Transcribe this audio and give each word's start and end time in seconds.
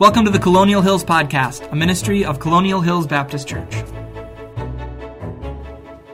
Welcome 0.00 0.24
to 0.24 0.30
the 0.30 0.38
Colonial 0.38 0.80
Hills 0.80 1.04
Podcast, 1.04 1.70
a 1.70 1.76
ministry 1.76 2.24
of 2.24 2.40
Colonial 2.40 2.80
Hills 2.80 3.06
Baptist 3.06 3.46
Church. 3.46 3.74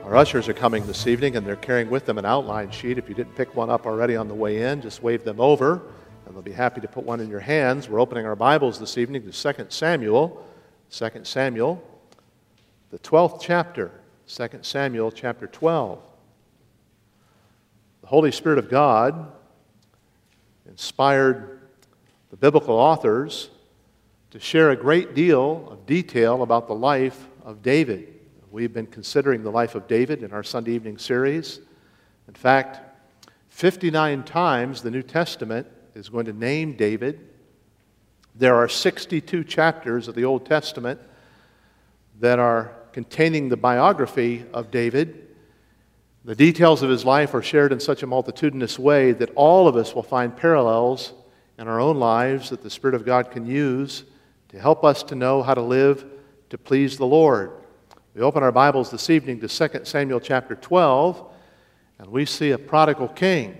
Our 0.03 0.17
ushers 0.17 0.49
are 0.49 0.55
coming 0.55 0.85
this 0.89 1.07
evening 1.07 1.37
and 1.37 1.47
they're 1.47 1.55
carrying 1.55 1.89
with 1.89 2.05
them 2.05 2.19
an 2.19 2.25
outline 2.25 2.73
sheet. 2.73 2.99
If 2.99 3.09
you 3.09 3.15
didn't 3.15 3.37
pick 3.37 3.55
one 3.55 3.71
up 3.71 3.87
already 3.87 4.17
on 4.17 4.27
the 4.27 4.35
way 4.35 4.63
in, 4.63 4.83
just 4.83 5.05
wave 5.05 5.23
them 5.23 5.41
over 5.41 5.83
and 6.27 6.35
they'll 6.35 6.43
be 6.43 6.51
happy 6.51 6.81
to 6.81 6.89
put 6.89 7.05
one 7.05 7.21
in 7.21 7.31
your 7.31 7.39
hands. 7.39 7.89
We're 7.89 8.01
opening 8.01 8.27
our 8.27 8.35
Bibles 8.35 8.81
this 8.81 8.99
evening 8.99 9.23
to 9.23 9.55
2 9.55 9.67
Samuel. 9.69 10.45
2 10.91 11.09
Samuel, 11.23 11.81
the 12.91 12.99
12th 12.99 13.41
chapter. 13.41 13.93
2 14.27 14.49
Samuel 14.63 15.13
chapter 15.13 15.47
12. 15.47 16.03
The 18.01 18.07
Holy 18.09 18.33
Spirit 18.33 18.59
of 18.59 18.69
God 18.69 19.31
inspired 20.69 21.61
the 22.31 22.37
biblical 22.37 22.75
authors 22.75 23.51
to 24.31 24.41
share 24.41 24.71
a 24.71 24.77
great 24.77 25.15
deal 25.15 25.69
of 25.71 25.87
detail 25.87 26.43
about 26.43 26.67
the 26.67 26.75
life 26.75 27.29
of 27.45 27.63
David. 27.63 28.13
We've 28.51 28.73
been 28.73 28.87
considering 28.87 29.43
the 29.43 29.51
life 29.51 29.75
of 29.75 29.87
David 29.87 30.23
in 30.23 30.33
our 30.33 30.43
Sunday 30.43 30.73
evening 30.73 30.99
series. 30.99 31.61
In 32.27 32.35
fact, 32.35 32.81
59 33.51 34.25
times 34.25 34.83
the 34.83 34.91
New 34.91 35.03
Testament 35.03 35.69
is 35.95 36.09
going 36.09 36.27
to 36.27 36.33
name 36.33 36.73
David. 36.73 37.21
There 38.35 38.57
are 38.57 38.69
62 38.69 39.45
chapters 39.45 40.09
of 40.09 40.17
the 40.17 40.25
Old 40.25 40.45
Testament 40.45 41.01
that 42.19 42.39
are 42.41 42.73
containing 42.93 43.49
the 43.49 43.57
biography 43.57 44.45
of 44.53 44.73
David. 44.73 45.29
The 46.25 46.35
details 46.35 46.83
of 46.83 46.91
his 46.91 47.05
life 47.05 47.33
are 47.33 47.43
shared 47.43 47.73
in 47.73 47.79
such 47.79 48.03
a 48.03 48.07
multitudinous 48.07 48.77
way 48.77 49.13
that 49.13 49.31
all 49.37 49.69
of 49.69 49.77
us 49.77 49.95
will 49.95 50.03
find 50.03 50.37
parallels 50.37 51.13
in 51.59 51.69
our 51.69 51.79
own 51.79 51.99
lives 51.99 52.51
that 52.51 52.63
the 52.63 52.71
Spirit 52.71 52.95
of 52.95 53.07
God 53.07 53.31
can 53.31 53.47
use 53.47 54.03
to 54.57 54.63
help 54.63 54.85
us 54.85 55.03
to 55.03 55.15
know 55.15 55.43
how 55.43 55.53
to 55.53 55.61
live 55.61 56.07
to 56.49 56.57
please 56.57 56.97
the 56.97 57.05
Lord. 57.05 57.53
We 58.15 58.23
open 58.23 58.43
our 58.43 58.51
Bibles 58.51 58.91
this 58.91 59.11
evening 59.11 59.39
to 59.41 59.49
2 59.49 59.85
Samuel 59.85 60.19
chapter 60.19 60.55
12, 60.55 61.23
and 61.99 62.09
we 62.09 62.25
see 62.25 62.53
a 62.53 62.59
prodigal 62.59 63.09
king. 63.09 63.59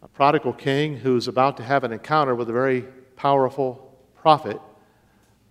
A 0.00 0.06
prodigal 0.06 0.52
king 0.52 0.96
who's 0.96 1.26
about 1.26 1.56
to 1.56 1.64
have 1.64 1.82
an 1.82 1.92
encounter 1.92 2.36
with 2.36 2.48
a 2.48 2.52
very 2.52 2.82
powerful 3.16 3.98
prophet 4.14 4.60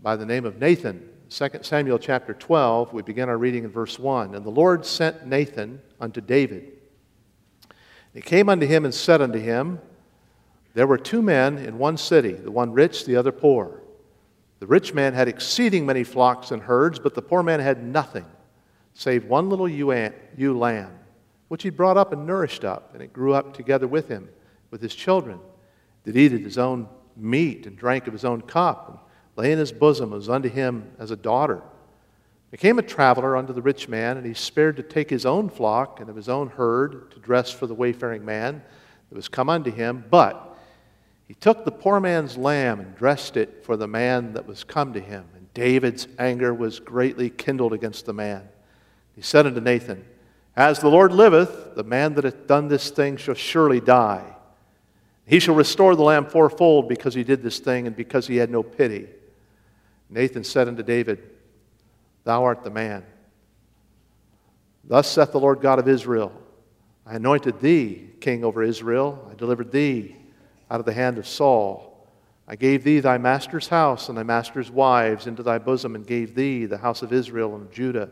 by 0.01 0.15
the 0.15 0.25
name 0.25 0.45
of 0.45 0.57
Nathan. 0.57 1.09
2 1.29 1.49
Samuel 1.61 1.99
chapter 1.99 2.33
12, 2.33 2.93
we 2.93 3.01
begin 3.01 3.27
our 3.27 3.37
reading 3.37 3.65
in 3.65 3.71
verse 3.71 3.99
1. 3.99 4.35
And 4.35 4.45
the 4.45 4.49
Lord 4.49 4.85
sent 4.85 5.27
Nathan 5.27 5.81
unto 5.99 6.21
David. 6.21 6.71
He 8.13 8.21
came 8.21 8.47
unto 8.47 8.65
him 8.65 8.85
and 8.85 8.93
said 8.93 9.21
unto 9.21 9.39
him, 9.39 9.79
There 10.75 10.87
were 10.87 10.97
two 10.97 11.21
men 11.21 11.57
in 11.57 11.77
one 11.77 11.97
city, 11.97 12.31
the 12.31 12.51
one 12.51 12.71
rich, 12.71 13.03
the 13.03 13.17
other 13.17 13.33
poor. 13.33 13.81
The 14.63 14.67
rich 14.67 14.93
man 14.93 15.13
had 15.13 15.27
exceeding 15.27 15.85
many 15.85 16.05
flocks 16.05 16.51
and 16.51 16.61
herds, 16.61 16.97
but 16.97 17.15
the 17.15 17.21
poor 17.21 17.43
man 17.43 17.59
had 17.59 17.83
nothing 17.83 18.25
save 18.93 19.25
one 19.25 19.49
little 19.49 19.67
ewe 19.67 20.57
lamb, 20.57 20.99
which 21.49 21.63
he 21.63 21.69
brought 21.69 21.97
up 21.97 22.13
and 22.13 22.25
nourished 22.25 22.63
up, 22.63 22.91
and 22.93 23.03
it 23.03 23.11
grew 23.11 23.33
up 23.33 23.53
together 23.53 23.89
with 23.89 24.07
him, 24.07 24.29
with 24.71 24.81
his 24.81 24.95
children, 24.95 25.37
that 26.05 26.15
eat 26.15 26.31
his 26.31 26.57
own 26.57 26.87
meat 27.17 27.67
and 27.67 27.75
drank 27.75 28.07
of 28.07 28.13
his 28.13 28.23
own 28.23 28.39
cup, 28.39 28.87
and 28.87 28.99
lay 29.35 29.51
in 29.51 29.59
his 29.59 29.73
bosom, 29.73 30.13
as 30.13 30.29
unto 30.29 30.47
him 30.47 30.89
as 30.97 31.11
a 31.11 31.17
daughter. 31.17 31.61
There 32.49 32.57
came 32.57 32.79
a 32.79 32.83
traveler 32.83 33.35
unto 33.35 33.51
the 33.51 33.61
rich 33.61 33.89
man, 33.89 34.15
and 34.15 34.25
he 34.25 34.33
spared 34.33 34.77
to 34.77 34.83
take 34.83 35.09
his 35.09 35.25
own 35.25 35.49
flock 35.49 35.99
and 35.99 36.09
of 36.09 36.15
his 36.15 36.29
own 36.29 36.47
herd 36.47 37.11
to 37.11 37.19
dress 37.19 37.51
for 37.51 37.67
the 37.67 37.75
wayfaring 37.75 38.23
man 38.23 38.63
that 39.09 39.15
was 39.17 39.27
come 39.27 39.49
unto 39.49 39.71
him, 39.71 40.05
but 40.09 40.52
he 41.27 41.33
took 41.33 41.63
the 41.63 41.71
poor 41.71 41.99
man's 41.99 42.37
lamb 42.37 42.79
and 42.79 42.95
dressed 42.95 43.37
it 43.37 43.63
for 43.63 43.77
the 43.77 43.87
man 43.87 44.33
that 44.33 44.45
was 44.45 44.63
come 44.63 44.93
to 44.93 44.99
him. 44.99 45.25
And 45.35 45.51
David's 45.53 46.07
anger 46.19 46.53
was 46.53 46.79
greatly 46.79 47.29
kindled 47.29 47.73
against 47.73 48.05
the 48.05 48.13
man. 48.13 48.47
He 49.15 49.21
said 49.21 49.45
unto 49.45 49.61
Nathan, 49.61 50.05
As 50.55 50.79
the 50.79 50.89
Lord 50.89 51.13
liveth, 51.13 51.75
the 51.75 51.83
man 51.83 52.13
that 52.15 52.25
hath 52.25 52.47
done 52.47 52.67
this 52.67 52.89
thing 52.89 53.17
shall 53.17 53.35
surely 53.35 53.79
die. 53.79 54.23
He 55.25 55.39
shall 55.39 55.55
restore 55.55 55.95
the 55.95 56.03
lamb 56.03 56.25
fourfold 56.25 56.89
because 56.89 57.13
he 57.13 57.23
did 57.23 57.41
this 57.41 57.59
thing 57.59 57.87
and 57.87 57.95
because 57.95 58.27
he 58.27 58.35
had 58.35 58.49
no 58.49 58.61
pity. 58.61 59.07
Nathan 60.09 60.43
said 60.43 60.67
unto 60.67 60.83
David, 60.83 61.23
Thou 62.25 62.43
art 62.43 62.63
the 62.63 62.69
man. 62.69 63.05
Thus 64.83 65.09
saith 65.09 65.31
the 65.31 65.39
Lord 65.39 65.61
God 65.61 65.79
of 65.79 65.87
Israel 65.87 66.33
I 67.05 67.15
anointed 67.15 67.61
thee 67.61 68.09
king 68.19 68.43
over 68.43 68.61
Israel, 68.61 69.29
I 69.31 69.35
delivered 69.35 69.71
thee 69.71 70.17
out 70.73 70.79
of 70.79 70.87
the 70.87 70.93
hand 70.93 71.19
of 71.19 71.27
Saul. 71.27 72.09
I 72.47 72.55
gave 72.55 72.83
thee 72.83 72.99
thy 72.99 73.19
master's 73.19 73.67
house 73.67 74.09
and 74.09 74.17
thy 74.17 74.23
master's 74.23 74.71
wives 74.71 75.27
into 75.27 75.43
thy 75.43 75.59
bosom, 75.59 75.93
and 75.93 76.05
gave 76.05 76.33
thee 76.33 76.65
the 76.65 76.79
house 76.79 77.03
of 77.03 77.13
Israel 77.13 77.53
and 77.53 77.67
of 77.67 77.71
Judah. 77.71 78.09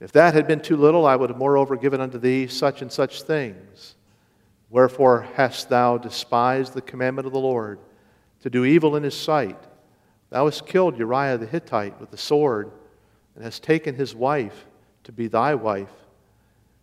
If 0.00 0.12
that 0.12 0.32
had 0.32 0.46
been 0.46 0.60
too 0.60 0.78
little, 0.78 1.04
I 1.06 1.14
would 1.14 1.28
have 1.28 1.38
moreover 1.38 1.76
given 1.76 2.00
unto 2.00 2.16
thee 2.16 2.46
such 2.46 2.80
and 2.80 2.90
such 2.90 3.22
things. 3.22 3.96
Wherefore 4.70 5.28
hast 5.34 5.68
thou 5.68 5.98
despised 5.98 6.72
the 6.72 6.80
commandment 6.80 7.26
of 7.26 7.34
the 7.34 7.38
Lord, 7.38 7.78
to 8.40 8.48
do 8.48 8.64
evil 8.64 8.96
in 8.96 9.02
his 9.02 9.16
sight? 9.16 9.62
Thou 10.30 10.46
hast 10.46 10.66
killed 10.66 10.98
Uriah 10.98 11.36
the 11.36 11.44
Hittite 11.44 12.00
with 12.00 12.10
the 12.10 12.16
sword, 12.16 12.72
and 13.34 13.44
hast 13.44 13.62
taken 13.62 13.94
his 13.94 14.14
wife 14.14 14.64
to 15.04 15.12
be 15.12 15.28
thy 15.28 15.54
wife, 15.54 15.92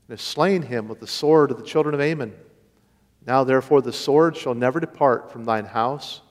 and 0.07 0.17
hast 0.17 0.27
slain 0.27 0.61
him 0.61 0.87
with 0.87 0.99
the 0.99 1.07
sword 1.07 1.49
of 1.49 1.57
the 1.57 1.65
children 1.65 1.95
of 1.95 2.01
Ammon. 2.01 2.35
Now, 3.29 3.43
therefore, 3.43 3.83
the 3.83 3.93
sword 3.93 4.35
shall 4.35 4.55
never 4.55 4.79
depart 4.79 5.31
from 5.31 5.45
thine 5.45 5.65
house, 5.65 6.21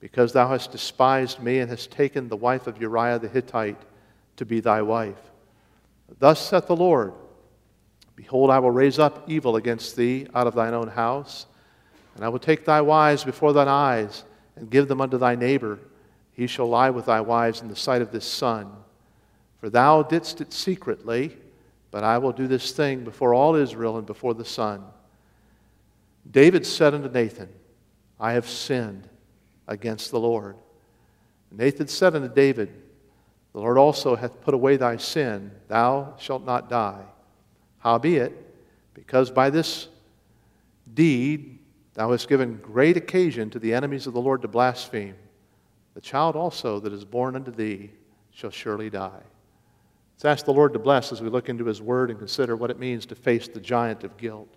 because 0.00 0.34
thou 0.34 0.46
hast 0.48 0.70
despised 0.70 1.40
me 1.40 1.60
and 1.60 1.70
hast 1.70 1.90
taken 1.90 2.28
the 2.28 2.36
wife 2.36 2.66
of 2.66 2.78
Uriah 2.78 3.18
the 3.18 3.26
Hittite 3.26 3.80
to 4.36 4.44
be 4.44 4.60
thy 4.60 4.82
wife. 4.82 5.32
Thus 6.18 6.46
saith 6.46 6.66
the 6.66 6.76
Lord 6.76 7.14
Behold, 8.16 8.50
I 8.50 8.58
will 8.58 8.70
raise 8.70 8.98
up 8.98 9.24
evil 9.26 9.56
against 9.56 9.96
thee 9.96 10.26
out 10.34 10.46
of 10.46 10.54
thine 10.54 10.74
own 10.74 10.88
house, 10.88 11.46
and 12.16 12.22
I 12.22 12.28
will 12.28 12.38
take 12.38 12.66
thy 12.66 12.82
wives 12.82 13.24
before 13.24 13.54
thine 13.54 13.66
eyes 13.66 14.22
and 14.56 14.68
give 14.68 14.88
them 14.88 15.00
unto 15.00 15.16
thy 15.16 15.36
neighbor. 15.36 15.78
He 16.32 16.46
shall 16.46 16.68
lie 16.68 16.90
with 16.90 17.06
thy 17.06 17.22
wives 17.22 17.62
in 17.62 17.68
the 17.68 17.76
sight 17.76 18.02
of 18.02 18.12
this 18.12 18.26
sun. 18.26 18.70
For 19.58 19.70
thou 19.70 20.02
didst 20.02 20.42
it 20.42 20.52
secretly, 20.52 21.34
but 21.90 22.04
I 22.04 22.18
will 22.18 22.32
do 22.32 22.46
this 22.46 22.72
thing 22.72 23.04
before 23.04 23.32
all 23.32 23.54
Israel 23.54 23.96
and 23.96 24.06
before 24.06 24.34
the 24.34 24.44
sun. 24.44 24.84
David 26.30 26.66
said 26.66 26.94
unto 26.94 27.08
Nathan, 27.08 27.48
I 28.18 28.32
have 28.32 28.48
sinned 28.48 29.08
against 29.68 30.10
the 30.10 30.20
Lord. 30.20 30.56
Nathan 31.50 31.88
said 31.88 32.14
unto 32.14 32.32
David, 32.32 32.70
The 33.52 33.60
Lord 33.60 33.78
also 33.78 34.16
hath 34.16 34.40
put 34.42 34.54
away 34.54 34.76
thy 34.76 34.96
sin, 34.96 35.50
thou 35.68 36.14
shalt 36.18 36.44
not 36.44 36.68
die. 36.68 37.04
Howbeit, 37.78 38.32
because 38.94 39.30
by 39.30 39.50
this 39.50 39.88
deed 40.94 41.58
thou 41.94 42.10
hast 42.10 42.28
given 42.28 42.56
great 42.56 42.96
occasion 42.96 43.50
to 43.50 43.58
the 43.58 43.74
enemies 43.74 44.06
of 44.06 44.14
the 44.14 44.20
Lord 44.20 44.42
to 44.42 44.48
blaspheme, 44.48 45.14
the 45.94 46.00
child 46.00 46.36
also 46.36 46.80
that 46.80 46.92
is 46.92 47.04
born 47.04 47.36
unto 47.36 47.50
thee 47.50 47.90
shall 48.30 48.50
surely 48.50 48.90
die. 48.90 49.22
Let's 50.14 50.24
ask 50.24 50.44
the 50.44 50.52
Lord 50.52 50.72
to 50.72 50.78
bless 50.78 51.12
as 51.12 51.22
we 51.22 51.28
look 51.28 51.48
into 51.48 51.64
his 51.64 51.80
word 51.80 52.10
and 52.10 52.18
consider 52.18 52.56
what 52.56 52.70
it 52.70 52.78
means 52.78 53.06
to 53.06 53.14
face 53.14 53.48
the 53.48 53.60
giant 53.60 54.02
of 54.02 54.16
guilt. 54.16 54.48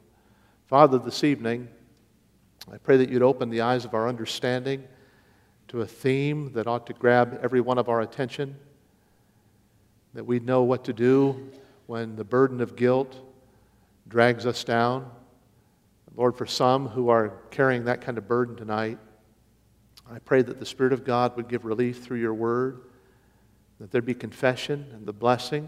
Father, 0.69 0.99
this 0.99 1.23
evening, 1.23 1.67
I 2.71 2.77
pray 2.77 2.97
that 2.97 3.09
you'd 3.09 3.23
open 3.23 3.49
the 3.49 3.61
eyes 3.61 3.85
of 3.85 3.95
our 3.95 4.07
understanding 4.07 4.83
to 5.69 5.81
a 5.81 5.85
theme 5.87 6.51
that 6.53 6.67
ought 6.67 6.85
to 6.85 6.93
grab 6.93 7.39
every 7.41 7.59
one 7.59 7.79
of 7.79 7.89
our 7.89 8.01
attention, 8.01 8.55
that 10.13 10.23
we'd 10.23 10.45
know 10.45 10.61
what 10.61 10.83
to 10.83 10.93
do 10.93 11.49
when 11.87 12.15
the 12.15 12.23
burden 12.23 12.61
of 12.61 12.75
guilt 12.75 13.15
drags 14.07 14.45
us 14.45 14.63
down. 14.63 15.09
Lord, 16.15 16.35
for 16.35 16.45
some 16.45 16.87
who 16.87 17.09
are 17.09 17.29
carrying 17.49 17.85
that 17.85 18.01
kind 18.01 18.19
of 18.19 18.27
burden 18.27 18.55
tonight, 18.55 18.99
I 20.07 20.19
pray 20.19 20.43
that 20.43 20.59
the 20.59 20.67
Spirit 20.67 20.93
of 20.93 21.03
God 21.03 21.35
would 21.35 21.47
give 21.47 21.65
relief 21.65 22.03
through 22.03 22.19
your 22.19 22.35
word, 22.35 22.81
that 23.79 23.89
there 23.89 24.03
be 24.03 24.13
confession 24.13 24.85
and 24.93 25.07
the 25.07 25.13
blessing 25.13 25.67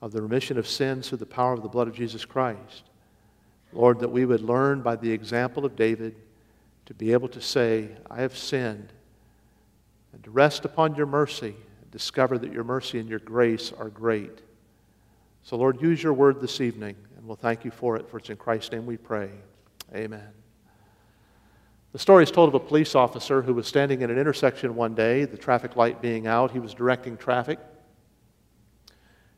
of 0.00 0.12
the 0.12 0.22
remission 0.22 0.58
of 0.58 0.68
sins 0.68 1.08
through 1.08 1.18
the 1.18 1.26
power 1.26 1.54
of 1.54 1.62
the 1.64 1.68
blood 1.68 1.88
of 1.88 1.94
Jesus 1.96 2.24
Christ. 2.24 2.84
Lord, 3.72 4.00
that 4.00 4.10
we 4.10 4.24
would 4.24 4.42
learn 4.42 4.82
by 4.82 4.96
the 4.96 5.10
example 5.10 5.64
of 5.64 5.76
David 5.76 6.14
to 6.86 6.94
be 6.94 7.12
able 7.12 7.28
to 7.28 7.40
say, 7.40 7.88
I 8.10 8.20
have 8.20 8.36
sinned, 8.36 8.92
and 10.12 10.22
to 10.24 10.30
rest 10.30 10.64
upon 10.64 10.94
your 10.94 11.06
mercy 11.06 11.54
and 11.80 11.90
discover 11.90 12.36
that 12.38 12.52
your 12.52 12.64
mercy 12.64 12.98
and 12.98 13.08
your 13.08 13.18
grace 13.18 13.72
are 13.78 13.88
great. 13.88 14.40
So, 15.42 15.56
Lord, 15.56 15.80
use 15.80 16.02
your 16.02 16.12
word 16.12 16.40
this 16.40 16.60
evening, 16.60 16.96
and 17.16 17.26
we'll 17.26 17.36
thank 17.36 17.64
you 17.64 17.70
for 17.70 17.96
it, 17.96 18.08
for 18.08 18.18
it's 18.18 18.30
in 18.30 18.36
Christ's 18.36 18.72
name 18.72 18.86
we 18.86 18.96
pray. 18.96 19.30
Amen. 19.94 20.28
The 21.92 21.98
story 21.98 22.24
is 22.24 22.30
told 22.30 22.48
of 22.48 22.54
a 22.54 22.60
police 22.60 22.94
officer 22.94 23.42
who 23.42 23.52
was 23.52 23.66
standing 23.66 24.00
in 24.00 24.10
an 24.10 24.18
intersection 24.18 24.74
one 24.74 24.94
day, 24.94 25.24
the 25.24 25.36
traffic 25.36 25.76
light 25.76 26.00
being 26.00 26.26
out. 26.26 26.50
He 26.50 26.58
was 26.58 26.72
directing 26.72 27.16
traffic. 27.16 27.58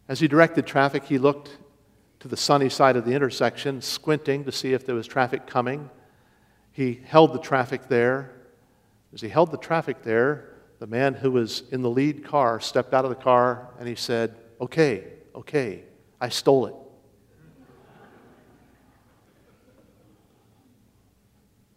As 0.09 0.21
he 0.21 0.29
directed 0.29 0.67
traffic, 0.67 1.05
he 1.05 1.19
looked 1.19 1.57
to 2.25 2.29
the 2.29 2.37
sunny 2.39 2.71
side 2.71 2.97
of 2.97 3.05
the 3.05 3.13
intersection, 3.13 3.83
squinting 3.83 4.47
to 4.47 4.51
see 4.51 4.73
if 4.73 4.87
there 4.87 4.95
was 4.95 5.07
traffic 5.07 5.47
coming. 5.47 5.91
He 6.73 7.03
held 7.05 7.35
the 7.35 7.39
traffic 7.39 7.89
there. 7.89 8.33
As 9.13 9.21
he 9.21 9.29
held 9.29 9.51
the 9.51 9.59
traffic 9.59 10.03
there, 10.03 10.55
the 10.79 10.87
man 10.87 11.13
who 11.13 11.31
was 11.31 11.65
in 11.71 11.83
the 11.83 11.91
lead 11.91 12.25
car 12.25 12.61
stepped 12.61 12.95
out 12.95 13.05
of 13.05 13.11
the 13.11 13.15
car 13.15 13.69
and 13.79 13.87
he 13.87 13.95
said, 13.95 14.37
Okay, 14.59 15.05
okay, 15.35 15.83
I 16.19 16.31
stole 16.31 16.65
it. 16.65 16.75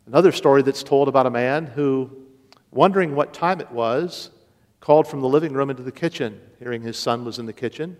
Another 0.05 0.31
story 0.31 0.61
that's 0.61 0.81
told 0.81 1.09
about 1.09 1.25
a 1.25 1.29
man 1.29 1.65
who, 1.65 2.09
wondering 2.71 3.15
what 3.15 3.33
time 3.33 3.59
it 3.59 3.69
was, 3.69 4.29
called 4.79 5.09
from 5.09 5.19
the 5.19 5.27
living 5.27 5.51
room 5.51 5.69
into 5.69 5.83
the 5.83 5.91
kitchen. 5.91 6.39
Hearing 6.57 6.83
his 6.83 6.97
son 6.97 7.25
was 7.25 7.37
in 7.37 7.45
the 7.45 7.51
kitchen, 7.51 7.97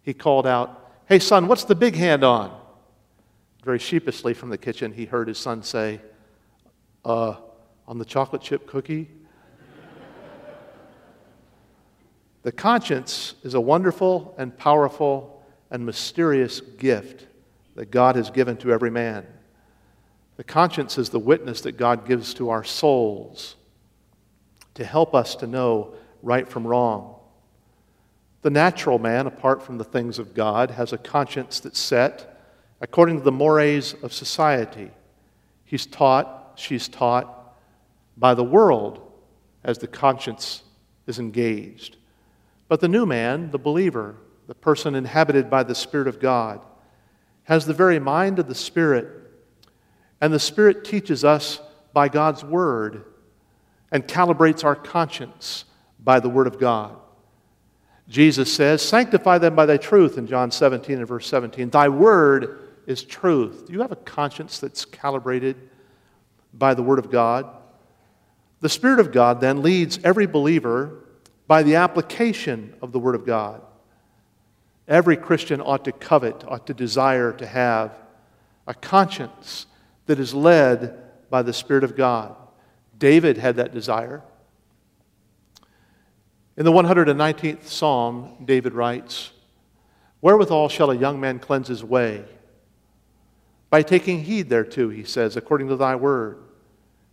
he 0.00 0.14
called 0.14 0.46
out, 0.46 0.89
Hey, 1.10 1.18
son, 1.18 1.48
what's 1.48 1.64
the 1.64 1.74
big 1.74 1.96
hand 1.96 2.22
on? 2.22 2.56
Very 3.64 3.80
sheepishly 3.80 4.32
from 4.32 4.48
the 4.48 4.56
kitchen, 4.56 4.92
he 4.92 5.06
heard 5.06 5.26
his 5.26 5.38
son 5.38 5.64
say, 5.64 6.00
Uh, 7.04 7.34
on 7.88 7.98
the 7.98 8.04
chocolate 8.04 8.42
chip 8.42 8.68
cookie? 8.68 9.10
the 12.44 12.52
conscience 12.52 13.34
is 13.42 13.54
a 13.54 13.60
wonderful 13.60 14.36
and 14.38 14.56
powerful 14.56 15.44
and 15.72 15.84
mysterious 15.84 16.60
gift 16.60 17.26
that 17.74 17.90
God 17.90 18.14
has 18.14 18.30
given 18.30 18.56
to 18.58 18.72
every 18.72 18.92
man. 18.92 19.26
The 20.36 20.44
conscience 20.44 20.96
is 20.96 21.10
the 21.10 21.18
witness 21.18 21.62
that 21.62 21.72
God 21.72 22.06
gives 22.06 22.34
to 22.34 22.50
our 22.50 22.62
souls 22.62 23.56
to 24.74 24.84
help 24.84 25.12
us 25.12 25.34
to 25.34 25.48
know 25.48 25.94
right 26.22 26.48
from 26.48 26.64
wrong. 26.64 27.19
The 28.42 28.50
natural 28.50 28.98
man, 28.98 29.26
apart 29.26 29.62
from 29.62 29.78
the 29.78 29.84
things 29.84 30.18
of 30.18 30.34
God, 30.34 30.70
has 30.70 30.92
a 30.92 30.98
conscience 30.98 31.60
that's 31.60 31.78
set 31.78 32.40
according 32.80 33.18
to 33.18 33.22
the 33.22 33.32
mores 33.32 33.94
of 34.02 34.12
society. 34.12 34.90
He's 35.64 35.86
taught, 35.86 36.52
she's 36.56 36.88
taught 36.88 37.56
by 38.16 38.34
the 38.34 38.44
world 38.44 39.12
as 39.62 39.78
the 39.78 39.86
conscience 39.86 40.62
is 41.06 41.18
engaged. 41.18 41.96
But 42.68 42.80
the 42.80 42.88
new 42.88 43.04
man, 43.04 43.50
the 43.50 43.58
believer, 43.58 44.16
the 44.46 44.54
person 44.54 44.94
inhabited 44.94 45.50
by 45.50 45.62
the 45.62 45.74
Spirit 45.74 46.08
of 46.08 46.18
God, 46.18 46.60
has 47.44 47.66
the 47.66 47.74
very 47.74 47.98
mind 47.98 48.38
of 48.38 48.48
the 48.48 48.54
Spirit 48.54 49.20
and 50.20 50.32
the 50.32 50.38
Spirit 50.38 50.84
teaches 50.84 51.24
us 51.24 51.60
by 51.92 52.08
God's 52.08 52.44
Word 52.44 53.04
and 53.90 54.06
calibrates 54.06 54.64
our 54.64 54.76
conscience 54.76 55.64
by 55.98 56.20
the 56.20 56.28
Word 56.28 56.46
of 56.46 56.58
God. 56.58 56.96
Jesus 58.10 58.52
says, 58.52 58.82
Sanctify 58.82 59.38
them 59.38 59.54
by 59.54 59.66
thy 59.66 59.76
truth 59.76 60.18
in 60.18 60.26
John 60.26 60.50
17 60.50 60.98
and 60.98 61.06
verse 61.06 61.28
17. 61.28 61.70
Thy 61.70 61.88
Word 61.88 62.68
is 62.86 63.04
truth. 63.04 63.66
Do 63.68 63.72
you 63.72 63.80
have 63.80 63.92
a 63.92 63.96
conscience 63.96 64.58
that's 64.58 64.84
calibrated 64.84 65.56
by 66.52 66.74
the 66.74 66.82
Word 66.82 66.98
of 66.98 67.10
God? 67.10 67.46
The 68.60 68.68
Spirit 68.68 68.98
of 68.98 69.12
God 69.12 69.40
then 69.40 69.62
leads 69.62 70.00
every 70.02 70.26
believer 70.26 71.04
by 71.46 71.62
the 71.62 71.76
application 71.76 72.74
of 72.82 72.90
the 72.90 72.98
Word 72.98 73.14
of 73.14 73.24
God. 73.24 73.62
Every 74.88 75.16
Christian 75.16 75.60
ought 75.60 75.84
to 75.84 75.92
covet, 75.92 76.42
ought 76.48 76.66
to 76.66 76.74
desire 76.74 77.32
to 77.34 77.46
have 77.46 77.94
a 78.66 78.74
conscience 78.74 79.66
that 80.06 80.18
is 80.18 80.34
led 80.34 80.98
by 81.30 81.42
the 81.42 81.52
Spirit 81.52 81.84
of 81.84 81.96
God. 81.96 82.34
David 82.98 83.38
had 83.38 83.56
that 83.56 83.72
desire. 83.72 84.24
In 86.60 86.66
the 86.66 86.72
119th 86.72 87.64
Psalm, 87.64 88.36
David 88.44 88.74
writes, 88.74 89.30
Wherewithal 90.20 90.68
shall 90.68 90.90
a 90.90 90.94
young 90.94 91.18
man 91.18 91.38
cleanse 91.38 91.68
his 91.68 91.82
way? 91.82 92.22
By 93.70 93.80
taking 93.80 94.22
heed 94.24 94.50
thereto, 94.50 94.90
he 94.90 95.04
says, 95.04 95.38
according 95.38 95.68
to 95.68 95.76
thy 95.76 95.96
word. 95.96 96.36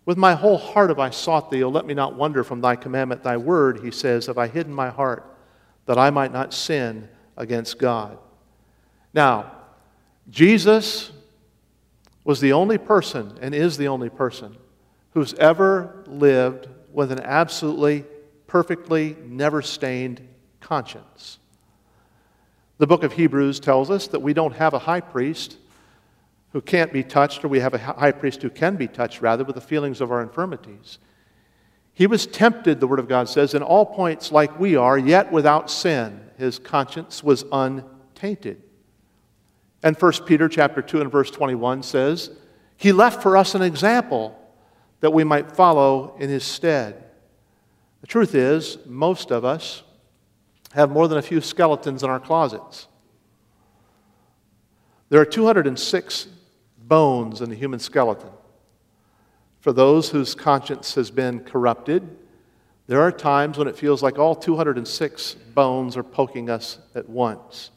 With 0.06 0.18
my 0.18 0.34
whole 0.34 0.58
heart 0.58 0.90
have 0.90 1.00
I 1.00 1.12
sought 1.12 1.50
thee, 1.50 1.64
O 1.64 1.70
let 1.70 1.86
me 1.86 1.94
not 1.94 2.16
wander 2.16 2.44
from 2.44 2.60
thy 2.60 2.76
commandment. 2.76 3.24
Thy 3.24 3.38
word, 3.38 3.80
he 3.80 3.90
says, 3.90 4.26
have 4.26 4.38
I 4.38 4.48
hidden 4.50 4.74
my 4.74 4.90
heart, 4.90 5.24
that 5.86 5.98
I 5.98 6.10
might 6.10 6.34
not 6.34 6.54
sin 6.54 7.08
against 7.38 7.80
God. 7.80 8.18
Now, 9.14 9.54
Jesus 10.30 11.10
was 12.26 12.42
the 12.42 12.52
only 12.52 12.78
person 12.78 13.38
and 13.40 13.56
is 13.56 13.78
the 13.78 13.88
only 13.88 14.10
person 14.10 14.58
who's 15.12 15.34
ever 15.36 16.04
lived 16.06 16.68
with 16.92 17.14
an 17.14 17.22
absolutely, 17.22 18.04
perfectly, 18.48 19.16
never 19.26 19.62
stained 19.62 20.26
conscience. 20.60 21.40
The 22.78 22.88
book 22.88 23.04
of 23.04 23.14
Hebrews 23.14 23.60
tells 23.60 23.90
us 23.90 24.08
that 24.08 24.22
we 24.22 24.34
don't 24.34 24.56
have 24.56 24.74
a 24.74 24.80
high 24.80 25.02
priest 25.02 25.58
who 26.54 26.62
can't 26.62 26.94
be 26.94 27.04
touched, 27.04 27.44
or 27.44 27.50
we 27.50 27.60
have 27.60 27.74
a 27.74 27.78
high 27.78 28.12
priest 28.12 28.42
who 28.42 28.50
can 28.50 28.78
be 28.78 28.88
touched, 28.88 29.22
rather, 29.22 29.44
with 29.44 29.56
the 29.56 29.62
feelings 29.62 30.02
of 30.02 30.12
our 30.12 30.22
infirmities. 30.22 30.98
He 31.94 32.08
was 32.08 32.26
tempted, 32.26 32.80
the 32.80 32.88
Word 32.88 33.00
of 33.00 33.08
God 33.08 33.28
says, 33.28 33.54
in 33.54 33.64
all 33.64 33.86
points 33.86 34.32
like 34.32 34.60
we 34.60 34.76
are, 34.76 34.98
yet 34.98 35.32
without 35.32 35.70
sin. 35.70 36.22
His 36.38 36.60
conscience 36.60 37.24
was 37.24 37.44
untainted. 37.52 38.62
And 39.84 39.96
1 39.96 40.12
Peter 40.26 40.48
chapter 40.48 40.82
2 40.82 41.02
and 41.02 41.12
verse 41.12 41.32
21 41.32 41.84
says, 41.84 42.32
He 42.78 42.92
left 42.92 43.22
for 43.22 43.36
us 43.36 43.56
an 43.56 43.62
example 43.62 44.40
that 45.00 45.12
we 45.12 45.24
might 45.24 45.52
follow 45.52 46.16
in 46.20 46.30
his 46.30 46.44
stead. 46.44 47.04
The 48.02 48.08
truth 48.08 48.36
is, 48.36 48.78
most 48.86 49.32
of 49.32 49.44
us 49.44 49.84
have 50.74 50.92
more 50.92 51.08
than 51.08 51.18
a 51.18 51.22
few 51.24 51.42
skeletons 51.42 52.04
in 52.04 52.10
our 52.10 52.20
closets. 52.20 52.88
There 55.10 55.22
are 55.22 55.26
206 55.26 56.28
bones 56.78 57.42
in 57.42 57.50
the 57.50 57.56
human 57.56 57.80
skeleton. 57.80 58.30
For 59.62 59.74
those 59.74 60.10
whose 60.10 60.36
conscience 60.36 60.96
has 60.96 61.10
been 61.10 61.40
corrupted, 61.42 62.08
there 62.88 63.02
are 63.02 63.12
times 63.12 63.58
when 63.58 63.68
it 63.68 63.76
feels 63.76 64.04
like 64.04 64.18
all 64.18 64.36
206 64.36 65.34
bones 65.54 65.98
are 65.98 66.04
poking 66.04 66.50
us 66.50 66.80
at 66.96 67.10
once. 67.10 67.72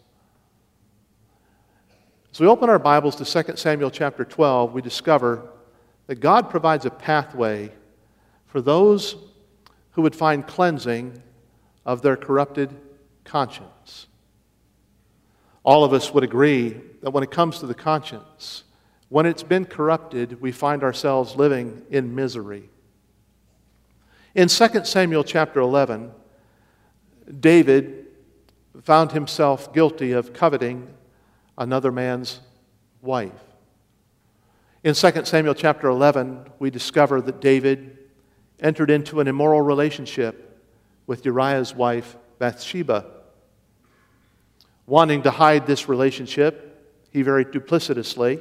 As 2.32 2.38
we 2.38 2.46
open 2.46 2.70
our 2.70 2.78
Bibles 2.78 3.16
to 3.16 3.24
2 3.24 3.56
Samuel 3.56 3.90
chapter 3.90 4.24
12, 4.24 4.72
we 4.72 4.82
discover 4.82 5.48
that 6.06 6.20
God 6.20 6.48
provides 6.48 6.86
a 6.86 6.90
pathway 6.90 7.72
for 8.46 8.60
those 8.60 9.16
who 10.00 10.04
would 10.04 10.16
find 10.16 10.46
cleansing 10.46 11.22
of 11.84 12.00
their 12.00 12.16
corrupted 12.16 12.74
conscience. 13.22 14.06
All 15.62 15.84
of 15.84 15.92
us 15.92 16.14
would 16.14 16.24
agree 16.24 16.80
that 17.02 17.10
when 17.10 17.22
it 17.22 17.30
comes 17.30 17.58
to 17.58 17.66
the 17.66 17.74
conscience, 17.74 18.64
when 19.10 19.26
it's 19.26 19.42
been 19.42 19.66
corrupted, 19.66 20.40
we 20.40 20.52
find 20.52 20.82
ourselves 20.82 21.36
living 21.36 21.82
in 21.90 22.14
misery. 22.14 22.70
In 24.34 24.48
2 24.48 24.84
Samuel 24.86 25.22
chapter 25.22 25.60
11, 25.60 26.12
David 27.38 28.06
found 28.80 29.12
himself 29.12 29.70
guilty 29.74 30.12
of 30.12 30.32
coveting 30.32 30.88
another 31.58 31.92
man's 31.92 32.40
wife. 33.02 33.32
In 34.82 34.94
2 34.94 35.26
Samuel 35.26 35.54
chapter 35.54 35.88
11, 35.88 36.46
we 36.58 36.70
discover 36.70 37.20
that 37.20 37.42
David 37.42 37.98
entered 38.60 38.90
into 38.90 39.20
an 39.20 39.28
immoral 39.28 39.62
relationship 39.62 40.60
with 41.06 41.24
Uriah's 41.24 41.74
wife, 41.74 42.16
Bathsheba. 42.38 43.06
Wanting 44.86 45.22
to 45.22 45.30
hide 45.30 45.66
this 45.66 45.88
relationship, 45.88 46.92
he 47.10 47.22
very 47.22 47.44
duplicitously 47.44 48.40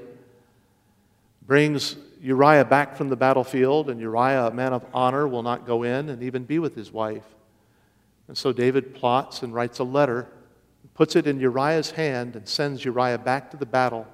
brings 1.45 1.95
Uriah 2.21 2.65
back 2.65 2.95
from 2.95 3.09
the 3.09 3.15
battlefield, 3.15 3.89
and 3.89 3.99
Uriah, 3.99 4.47
a 4.47 4.53
man 4.53 4.73
of 4.73 4.85
honor, 4.93 5.27
will 5.27 5.41
not 5.41 5.65
go 5.65 5.83
in 5.83 6.09
and 6.09 6.21
even 6.21 6.43
be 6.43 6.59
with 6.59 6.75
his 6.75 6.91
wife. 6.91 7.25
And 8.27 8.38
so 8.38 8.51
David 8.51 8.93
plots 8.93 9.41
and 9.41 9.53
writes 9.53 9.79
a 9.79 9.83
letter 9.83 10.27
puts 10.99 11.15
it 11.15 11.27
in 11.27 11.39
Uriah's 11.39 11.91
hand, 11.91 12.35
and 12.35 12.45
sends 12.45 12.83
Uriah 12.83 13.17
back 13.17 13.51
to 13.51 13.55
the 13.55 13.65
battle, 13.65 14.05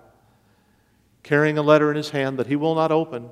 carrying 1.23 1.57
a 1.57 1.63
letter 1.63 1.89
in 1.89 1.97
his 1.97 2.11
hand 2.11 2.37
that 2.37 2.45
he 2.45 2.55
will 2.55 2.75
not 2.75 2.91
open, 2.91 3.27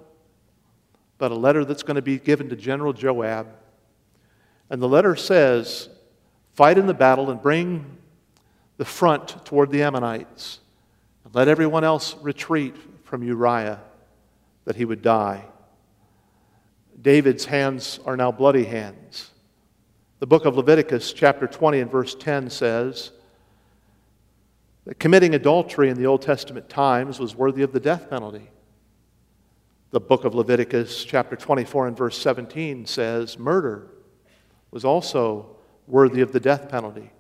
but 1.18 1.32
a 1.32 1.36
letter 1.36 1.64
that's 1.66 1.84
going 1.84 1.96
to 1.96 2.02
be 2.02 2.20
given 2.20 2.50
to 2.50 2.56
General 2.56 2.94
Joab. 2.94 3.48
And 4.70 4.82
the 4.82 4.88
letter 4.88 5.16
says, 5.16 5.90
Fight 6.54 6.78
in 6.78 6.86
the 6.86 6.94
battle 6.94 7.32
and 7.32 7.42
bring 7.42 7.98
the 8.78 8.86
front 8.86 9.46
toward 9.46 9.72
the 9.72 9.84
Ammonites. 9.84 10.60
And 11.26 11.34
let 11.34 11.48
everyone 11.48 11.84
else 11.84 12.16
retreat 12.22 12.76
from 13.04 13.24
Uriah, 13.24 13.80
that 14.66 14.76
he 14.76 14.86
would 14.86 15.02
die. 15.02 15.46
David's 17.02 17.46
hands 17.46 18.00
are 18.06 18.16
now 18.16 18.32
bloody 18.32 18.66
hands. 18.66 19.32
The 20.20 20.28
book 20.28 20.46
of 20.46 20.56
Leviticus, 20.56 21.12
chapter 21.12 21.48
20, 21.48 21.82
and 21.82 21.92
verse 21.92 22.16
10 22.16 22.50
says, 22.50 23.12
that 24.86 25.00
committing 25.00 25.34
adultery 25.34 25.90
in 25.90 25.98
the 25.98 26.06
Old 26.06 26.22
Testament 26.22 26.70
times 26.70 27.20
was 27.20 27.36
worthy 27.36 27.64
of 27.64 27.72
the 27.72 27.80
death 27.80 28.10
penalty. 28.10 28.50
The 29.94 30.00
book 30.00 30.26
of 30.26 30.34
Leviticus, 30.34 31.06
chapter 31.06 31.36
24 31.36 31.90
and 31.90 31.96
verse 31.96 32.18
17, 32.18 32.88
says 32.88 33.38
murder 33.38 33.92
was 34.72 34.84
also 34.84 35.56
worthy 35.86 36.22
of 36.22 36.32
the 36.32 36.40
death 36.40 36.68
penalty. 36.68 37.12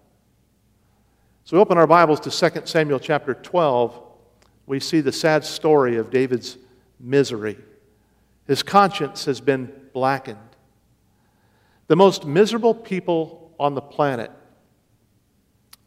So 1.43 1.55
we 1.55 1.61
open 1.61 1.77
our 1.77 1.85
Bibles 1.85 2.19
to 2.21 2.31
2 2.31 2.65
Samuel 2.65 2.99
chapter 2.99 3.35
12. 3.35 4.01
We 4.65 4.79
see 4.79 5.01
the 5.01 5.11
sad 5.11 5.45
story 5.45 5.97
of 5.97 6.09
David's 6.09 6.57
misery. 6.99 7.59
His 8.47 8.63
conscience 8.63 9.25
has 9.25 9.39
been 9.39 9.71
blackened. 9.93 10.39
The 11.85 11.95
most 11.95 12.25
miserable 12.25 12.73
people 12.73 13.53
on 13.59 13.75
the 13.75 13.81
planet 13.81 14.31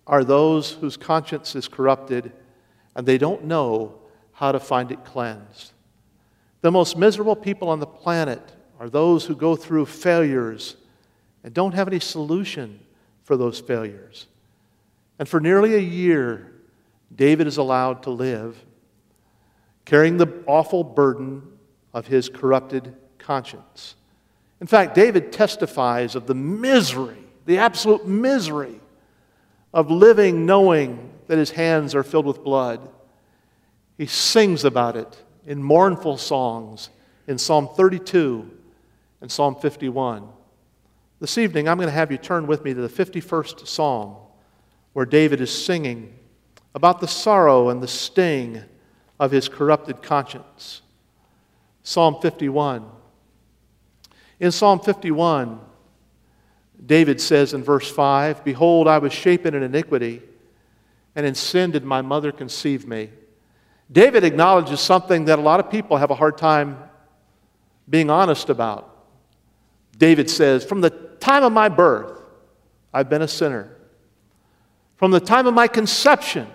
are 0.07 0.23
those 0.23 0.71
whose 0.71 0.97
conscience 0.97 1.57
is 1.57 1.67
corrupted 1.67 2.31
and 2.95 3.05
they 3.05 3.19
don't 3.19 3.43
know 3.43 3.99
how 4.35 4.53
to 4.53 4.61
find 4.61 4.93
it 4.93 5.05
cleansed. 5.05 5.73
The 6.61 6.73
most 6.73 6.97
miserable 6.97 7.37
people 7.37 7.69
on 7.69 7.81
the 7.81 7.87
planet 7.87 8.43
are 8.79 8.89
those 8.89 9.25
who 9.25 9.37
go 9.37 9.57
through 9.57 9.87
failures 9.87 10.77
and 11.45 11.55
don't 11.55 11.75
have 11.75 11.89
any 11.89 12.01
solution 12.01 12.81
for 13.25 13.37
those 13.37 13.61
failures. 13.61 14.27
And 15.19 15.29
for 15.29 15.41
nearly 15.41 15.75
a 15.75 15.81
year, 15.81 16.53
David 17.15 17.47
is 17.47 17.57
allowed 17.57 18.03
to 18.05 18.11
live 18.11 18.63
carrying 19.85 20.17
the 20.17 20.43
awful 20.47 20.85
burden 20.85 21.43
of 21.95 22.09
his 22.09 22.29
corrupted 22.29 22.95
conscience. 23.19 23.95
In 24.61 24.67
fact, 24.67 24.95
David 24.95 25.33
testifies 25.33 26.15
of 26.15 26.27
the 26.27 26.35
misery, 26.35 27.23
the 27.47 27.59
absolute 27.59 28.07
misery 28.07 28.81
of 29.73 29.91
living 29.91 30.45
knowing 30.45 31.13
that 31.29 31.39
his 31.39 31.51
hands 31.51 31.95
are 31.95 32.03
filled 32.03 32.27
with 32.27 32.43
blood. 32.43 32.89
He 33.97 34.07
sings 34.07 34.65
about 34.65 34.97
it 34.97 35.23
in 35.47 35.63
mournful 35.63 36.19
songs 36.19 36.91
in 37.27 37.39
Psalm 37.39 37.69
32 37.75 38.51
and 39.21 39.31
Psalm 39.31 39.55
51. 39.55 40.29
This 41.21 41.39
evening, 41.39 41.69
I'm 41.69 41.79
going 41.79 41.89
to 41.89 41.95
have 41.95 42.13
you 42.13 42.19
turn 42.19 42.47
with 42.47 42.65
me 42.65 42.75
to 42.75 42.81
the 42.81 42.89
51st 42.89 43.67
Psalm, 43.67 44.17
where 44.93 45.07
David 45.07 45.41
is 45.41 45.51
singing 45.51 46.13
about 46.75 47.01
the 47.01 47.09
sorrow 47.09 47.71
and 47.71 47.83
the 47.83 47.89
sting 47.89 48.63
of 49.19 49.31
his 49.31 49.49
corrupted 49.49 50.03
conscience. 50.03 50.83
Psalm 51.83 52.17
51. 52.21 52.85
In 54.41 54.53
Psalm 54.53 54.81
51, 54.81 55.61
David 56.85 57.21
says 57.21 57.55
in 57.55 57.63
verse 57.63 57.91
5 57.91 58.45
Behold, 58.45 58.89
I 58.89 58.99
was 58.99 59.13
shapen 59.13 59.55
in 59.55 59.63
iniquity, 59.63 60.23
and 61.15 61.25
in 61.25 61.35
sin 61.35 61.71
did 61.71 61.85
my 61.85 62.03
mother 62.03 62.33
conceive 62.33 62.87
me. 62.87 63.11
David 63.91 64.25
acknowledges 64.25 64.81
something 64.81 65.27
that 65.27 65.39
a 65.39 65.43
lot 65.43 65.61
of 65.61 65.71
people 65.71 65.97
have 65.97 66.11
a 66.11 66.15
hard 66.15 66.37
time 66.37 66.79
being 67.89 68.11
honest 68.11 68.51
about. 68.51 68.93
David 69.97 70.29
says, 70.29 70.65
From 70.65 70.81
the 70.81 70.91
time 70.91 71.45
of 71.45 71.53
my 71.53 71.69
birth, 71.69 72.21
I've 72.93 73.09
been 73.09 73.23
a 73.23 73.29
sinner. 73.29 73.77
From 74.97 75.11
the 75.11 75.21
time 75.21 75.47
of 75.47 75.55
my 75.55 75.69
conception, 75.69 76.49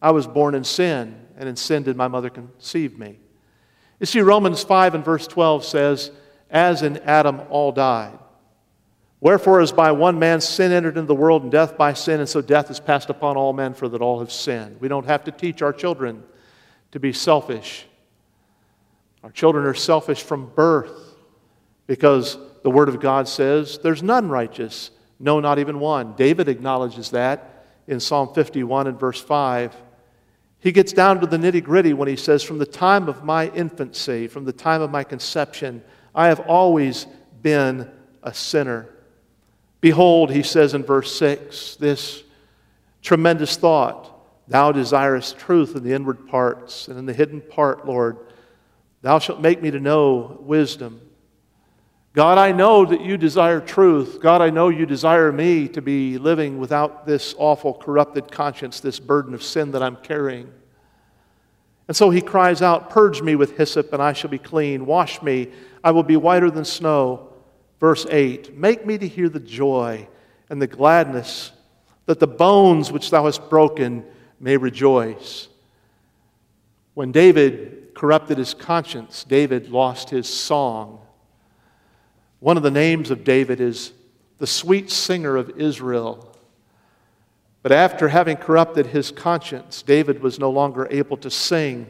I 0.00 0.12
was 0.12 0.26
born 0.26 0.54
in 0.54 0.64
sin, 0.64 1.26
and 1.36 1.48
in 1.48 1.56
sin 1.56 1.82
did 1.82 1.96
my 1.96 2.08
mother 2.08 2.30
conceive 2.30 2.98
me. 2.98 3.18
You 4.00 4.06
see, 4.06 4.20
Romans 4.20 4.62
5 4.62 4.94
and 4.94 5.04
verse 5.04 5.26
12 5.26 5.64
says, 5.64 6.12
As 6.50 6.82
in 6.82 6.98
Adam 6.98 7.42
all 7.50 7.72
died. 7.72 8.18
Wherefore, 9.20 9.60
as 9.60 9.72
by 9.72 9.90
one 9.90 10.20
man 10.20 10.40
sin 10.40 10.70
entered 10.70 10.96
into 10.96 11.08
the 11.08 11.14
world, 11.14 11.42
and 11.42 11.50
death 11.50 11.76
by 11.76 11.92
sin, 11.92 12.20
and 12.20 12.28
so 12.28 12.40
death 12.40 12.70
is 12.70 12.78
passed 12.78 13.10
upon 13.10 13.36
all 13.36 13.52
men, 13.52 13.74
for 13.74 13.88
that 13.88 14.00
all 14.00 14.20
have 14.20 14.30
sinned. 14.30 14.80
We 14.80 14.86
don't 14.86 15.06
have 15.06 15.24
to 15.24 15.32
teach 15.32 15.60
our 15.60 15.72
children 15.72 16.22
to 16.92 17.00
be 17.00 17.12
selfish. 17.12 17.86
Our 19.22 19.30
children 19.30 19.66
are 19.66 19.74
selfish 19.74 20.22
from 20.22 20.50
birth 20.54 21.16
because 21.86 22.38
the 22.62 22.70
Word 22.70 22.88
of 22.88 23.00
God 23.00 23.28
says, 23.28 23.78
There's 23.78 24.02
none 24.02 24.28
righteous, 24.28 24.90
no, 25.18 25.40
not 25.40 25.58
even 25.58 25.80
one. 25.80 26.14
David 26.14 26.48
acknowledges 26.48 27.10
that 27.10 27.66
in 27.86 28.00
Psalm 28.00 28.32
51 28.34 28.86
and 28.86 29.00
verse 29.00 29.20
5. 29.20 29.74
He 30.60 30.72
gets 30.72 30.92
down 30.92 31.20
to 31.20 31.26
the 31.26 31.36
nitty 31.36 31.62
gritty 31.62 31.92
when 31.92 32.08
he 32.08 32.16
says, 32.16 32.42
From 32.42 32.58
the 32.58 32.66
time 32.66 33.08
of 33.08 33.24
my 33.24 33.48
infancy, 33.50 34.28
from 34.28 34.44
the 34.44 34.52
time 34.52 34.82
of 34.82 34.90
my 34.90 35.04
conception, 35.04 35.82
I 36.14 36.26
have 36.28 36.40
always 36.40 37.06
been 37.42 37.90
a 38.22 38.34
sinner. 38.34 38.88
Behold, 39.80 40.30
he 40.30 40.42
says 40.42 40.74
in 40.74 40.82
verse 40.82 41.14
6, 41.16 41.76
this 41.76 42.24
tremendous 43.02 43.56
thought 43.56 44.17
Thou 44.48 44.72
desirest 44.72 45.38
truth 45.38 45.76
in 45.76 45.84
the 45.84 45.92
inward 45.92 46.26
parts, 46.26 46.88
and 46.88 46.98
in 46.98 47.04
the 47.04 47.12
hidden 47.12 47.40
part, 47.42 47.86
Lord, 47.86 48.16
thou 49.02 49.18
shalt 49.18 49.40
make 49.40 49.62
me 49.62 49.70
to 49.70 49.78
know 49.78 50.38
wisdom. 50.40 51.02
God, 52.14 52.38
I 52.38 52.52
know 52.52 52.86
that 52.86 53.02
you 53.02 53.18
desire 53.18 53.60
truth. 53.60 54.18
God, 54.20 54.40
I 54.40 54.48
know 54.48 54.70
you 54.70 54.86
desire 54.86 55.30
me 55.30 55.68
to 55.68 55.82
be 55.82 56.16
living 56.16 56.58
without 56.58 57.06
this 57.06 57.34
awful, 57.38 57.74
corrupted 57.74 58.32
conscience, 58.32 58.80
this 58.80 58.98
burden 58.98 59.34
of 59.34 59.42
sin 59.42 59.70
that 59.72 59.82
I'm 59.82 59.96
carrying. 59.96 60.50
And 61.86 61.96
so 61.96 62.08
he 62.10 62.22
cries 62.22 62.62
out, 62.62 62.90
Purge 62.90 63.20
me 63.20 63.36
with 63.36 63.56
hyssop, 63.56 63.92
and 63.92 64.02
I 64.02 64.14
shall 64.14 64.30
be 64.30 64.38
clean. 64.38 64.86
Wash 64.86 65.22
me, 65.22 65.48
I 65.84 65.90
will 65.90 66.02
be 66.02 66.16
whiter 66.16 66.50
than 66.50 66.64
snow. 66.64 67.34
Verse 67.80 68.06
8 68.10 68.56
Make 68.56 68.86
me 68.86 68.96
to 68.96 69.06
hear 69.06 69.28
the 69.28 69.40
joy 69.40 70.08
and 70.48 70.60
the 70.60 70.66
gladness, 70.66 71.52
that 72.06 72.18
the 72.18 72.26
bones 72.26 72.90
which 72.90 73.10
thou 73.10 73.26
hast 73.26 73.50
broken 73.50 74.04
may 74.40 74.56
rejoice. 74.56 75.48
When 76.94 77.12
David 77.12 77.94
corrupted 77.94 78.38
his 78.38 78.54
conscience, 78.54 79.24
David 79.24 79.70
lost 79.70 80.10
his 80.10 80.28
song. 80.28 81.00
One 82.40 82.56
of 82.56 82.62
the 82.62 82.70
names 82.70 83.10
of 83.10 83.24
David 83.24 83.60
is 83.60 83.92
the 84.38 84.46
sweet 84.46 84.90
singer 84.90 85.36
of 85.36 85.50
Israel. 85.60 86.36
But 87.62 87.72
after 87.72 88.08
having 88.08 88.36
corrupted 88.36 88.86
his 88.86 89.10
conscience, 89.10 89.82
David 89.82 90.22
was 90.22 90.38
no 90.38 90.50
longer 90.50 90.86
able 90.90 91.16
to 91.18 91.30
sing. 91.30 91.86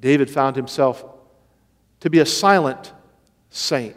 David 0.00 0.30
found 0.30 0.56
himself 0.56 1.04
to 2.00 2.10
be 2.10 2.18
a 2.20 2.26
silent 2.26 2.92
saint. 3.50 3.96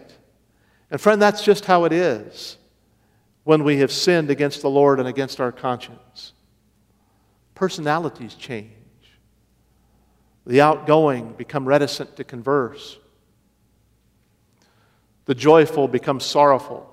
And 0.91 0.99
friend, 0.99 1.21
that's 1.21 1.43
just 1.43 1.65
how 1.65 1.85
it 1.85 1.93
is 1.93 2.57
when 3.43 3.63
we 3.63 3.77
have 3.77 3.91
sinned 3.91 4.29
against 4.29 4.61
the 4.61 4.69
Lord 4.69 4.99
and 4.99 5.07
against 5.07 5.39
our 5.39 5.51
conscience. 5.51 6.33
Personalities 7.59 8.35
change. 8.35 8.71
The 10.45 10.61
outgoing 10.61 11.33
become 11.33 11.67
reticent 11.67 12.15
to 12.15 12.23
converse. 12.23 12.97
The 15.25 15.35
joyful 15.35 15.89
become 15.89 16.21
sorrowful. 16.21 16.89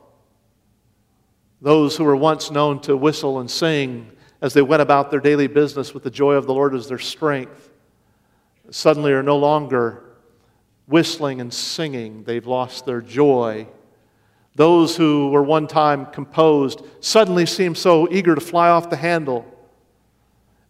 Those 1.63 1.97
who 1.97 2.03
were 2.03 2.17
once 2.17 2.51
known 2.51 2.81
to 2.81 2.97
whistle 2.97 3.39
and 3.39 3.49
sing 3.49 4.11
as 4.41 4.55
they 4.55 4.61
went 4.61 4.83
about 4.83 5.13
their 5.13 5.21
daily 5.21 5.47
business 5.47 5.95
with 5.95 6.03
the 6.03 6.11
joy 6.11 6.35
of 6.35 6.47
the 6.47 6.53
Lord 6.53 6.75
as 6.75 6.89
their 6.89 6.99
strength 6.99 7.71
suddenly 8.73 9.13
are 9.13 9.23
no 9.23 9.37
longer 9.37 10.03
whistling 10.89 11.41
and 11.41 11.55
singing. 11.55 12.25
They've 12.25 12.45
lost 12.45 12.87
their 12.87 13.01
joy. 13.01 13.69
Those 14.57 14.97
who 14.97 15.31
were 15.31 15.45
one 15.45 15.69
time 15.69 16.07
composed 16.07 16.83
suddenly 16.99 17.47
seem 17.47 17.77
so 17.77 18.11
eager 18.11 18.35
to 18.35 18.41
fly 18.41 18.69
off 18.69 18.91
the 18.91 18.97
handle. 18.97 19.53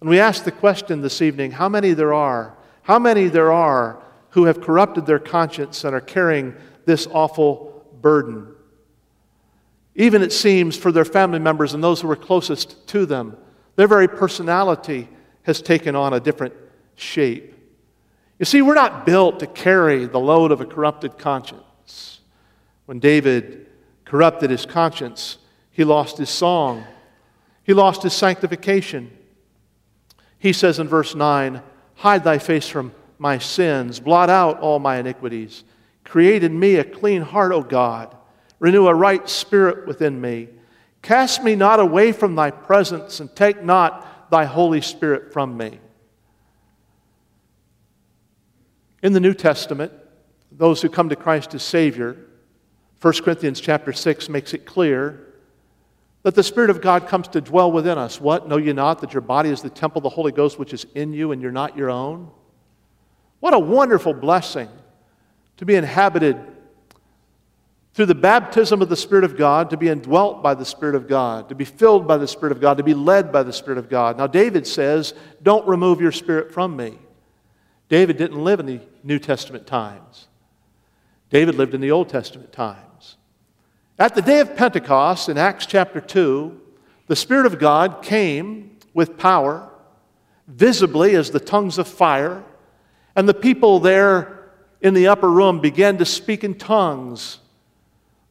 And 0.07 0.11
we 0.13 0.21
ask 0.21 0.45
the 0.45 0.53
question 0.53 1.01
this 1.01 1.21
evening 1.21 1.51
how 1.51 1.69
many 1.69 1.93
there 1.93 2.15
are, 2.15 2.57
how 2.83 2.97
many 2.97 3.27
there 3.27 3.51
are 3.51 4.01
who 4.29 4.45
have 4.45 4.61
corrupted 4.61 5.05
their 5.05 5.19
conscience 5.19 5.83
and 5.83 5.97
are 5.97 6.01
carrying 6.01 6.55
this 6.85 7.09
awful 7.11 7.85
burden. 8.01 8.47
Even 9.97 10.23
it 10.23 10.33
seems 10.33 10.77
for 10.77 10.93
their 10.93 11.05
family 11.05 11.41
members 11.41 11.75
and 11.75 11.83
those 11.83 12.01
who 12.01 12.09
are 12.09 12.15
closest 12.15 12.87
to 12.87 13.05
them, 13.05 13.37
their 13.75 13.89
very 13.89 14.07
personality 14.07 15.09
has 15.43 15.61
taken 15.61 15.97
on 15.97 16.13
a 16.13 16.21
different 16.21 16.55
shape. 16.95 17.53
You 18.39 18.45
see, 18.45 18.63
we're 18.63 18.75
not 18.75 19.07
built 19.07 19.41
to 19.41 19.49
carry 19.49 20.07
the 20.07 20.21
load 20.21 20.53
of 20.53 20.61
a 20.61 20.67
corrupted 20.67 21.19
conscience. 21.19 22.21
When 22.85 23.01
David 23.01 23.67
corrupted 24.05 24.51
his 24.51 24.67
conscience, 24.67 25.39
he 25.73 25.83
lost 25.83 26.17
his 26.17 26.31
song, 26.31 26.85
he 27.65 27.73
lost 27.73 28.05
his 28.05 28.13
sanctification. 28.13 29.11
He 30.39 30.53
says 30.53 30.79
in 30.79 30.89
verse 30.89 31.15
9, 31.15 31.63
Hide 31.97 32.25
thy 32.25 32.39
face 32.39 32.69
from 32.69 32.93
my 33.19 33.39
sins, 33.39 34.01
blot 34.01 34.29
out 34.29 34.61
all 34.61 34.79
my 34.79 34.99
iniquities. 34.99 35.65
Create 36.05 36.45
in 36.45 36.59
me 36.59 36.77
a 36.77 36.85
clean 36.85 37.23
heart, 37.23 37.53
O 37.53 37.63
God. 37.63 38.17
Renew 38.59 38.87
a 38.87 38.95
right 38.95 39.29
spirit 39.29 39.87
within 39.87 40.21
me. 40.21 40.49
Cast 41.03 41.43
me 41.43 41.55
not 41.55 41.81
away 41.81 42.13
from 42.13 42.35
thy 42.35 42.51
presence, 42.51 43.21
and 43.21 43.35
take 43.35 43.63
not 43.63 44.31
thy 44.31 44.45
Holy 44.45 44.81
Spirit 44.81 45.33
from 45.33 45.57
me. 45.57 45.79
In 49.03 49.13
the 49.13 49.21
New 49.21 49.35
Testament, 49.35 49.93
those 50.51 50.83
who 50.83 50.89
come 50.89 51.09
to 51.09 51.17
Christ 51.17 51.55
as 51.55 51.63
Savior, 51.63 52.17
1 53.01 53.15
Corinthians 53.23 53.61
chapter 53.61 53.93
6 53.93 54.29
makes 54.29 54.55
it 54.55 54.65
clear 54.65 55.26
that 56.27 56.35
the 56.35 56.43
Spirit 56.43 56.71
of 56.71 56.81
God 56.81 57.07
comes 57.07 57.29
to 57.29 57.41
dwell 57.41 57.71
within 57.71 57.99
us. 57.99 58.21
What? 58.21 58.49
Know 58.49 58.57
ye 58.57 58.73
not 58.73 59.01
that 59.01 59.15
your 59.15 59.21
body 59.21 59.49
is 59.49 59.63
the 59.63 59.71
temple 59.71 60.01
of 60.01 60.03
the 60.03 60.09
Holy 60.09 60.33
Ghost 60.33 60.59
which 60.59 60.73
is 60.73 60.85
in 60.97 61.13
you 61.13 61.31
and 61.31 61.41
you're 61.41 61.53
not 61.53 61.77
your 61.77 61.89
own? 61.89 62.33
What 63.39 63.55
a 63.55 63.61
wonderful 63.61 64.13
blessing 64.13 64.69
to 65.59 65.65
be 65.65 65.77
inhabited 65.77 66.37
through 67.95 68.07
the 68.07 68.17
baptism 68.17 68.83
of 68.83 68.89
the 68.89 68.97
Spirit 68.97 69.23
of 69.23 69.37
God, 69.37 69.71
to 69.71 69.77
be 69.77 69.89
indwelt 69.89 70.43
by 70.43 70.55
the 70.55 70.65
Spirit 70.65 70.97
of 70.97 71.07
God, 71.07 71.49
to 71.49 71.55
be 71.55 71.65
filled 71.65 72.09
by 72.09 72.17
the 72.17 72.27
Spirit 72.27 72.51
of 72.51 72.61
God, 72.61 72.79
to 72.79 72.83
be 72.83 72.93
led 72.93 73.31
by 73.31 73.45
the 73.45 73.53
Spirit 73.53 73.79
of 73.79 73.89
God. 73.89 74.19
Now, 74.19 74.27
David 74.27 74.67
says, 74.67 75.15
Don't 75.45 75.65
remove 75.69 76.01
your 76.01 76.11
Spirit 76.11 76.53
from 76.53 76.75
me. 76.77 76.99
David 77.89 78.17
didn't 78.17 78.43
live 78.43 78.59
in 78.59 78.67
the 78.67 78.81
New 79.05 79.21
Testament 79.21 79.65
times, 79.65 80.27
David 81.31 81.55
lived 81.55 81.73
in 81.73 81.81
the 81.81 81.93
Old 81.93 82.09
Testament 82.09 82.53
times. 82.53 83.16
At 83.99 84.15
the 84.15 84.21
day 84.21 84.41
of 84.41 84.57
Pentecost 84.57 85.31
in 85.31 85.39
Acts 85.39 85.65
chapter 85.65 86.03
2, 86.03 86.61
the 87.07 87.17
Spirit 87.17 87.47
of 87.47 87.59
God 87.59 88.03
came 88.03 88.77
with 88.93 89.17
power, 89.17 89.71
visibly 90.47 91.15
as 91.15 91.31
the 91.31 91.41
tongues 91.41 91.79
of 91.79 91.89
fire, 91.89 92.45
and 93.15 93.27
the 93.27 93.33
people 93.33 93.81
there 93.81 94.51
in 94.83 94.93
the 94.93 95.07
upper 95.07 95.31
room 95.31 95.61
began 95.61 95.97
to 95.97 96.05
speak 96.05 96.45
in 96.45 96.57
tongues, 96.57 97.39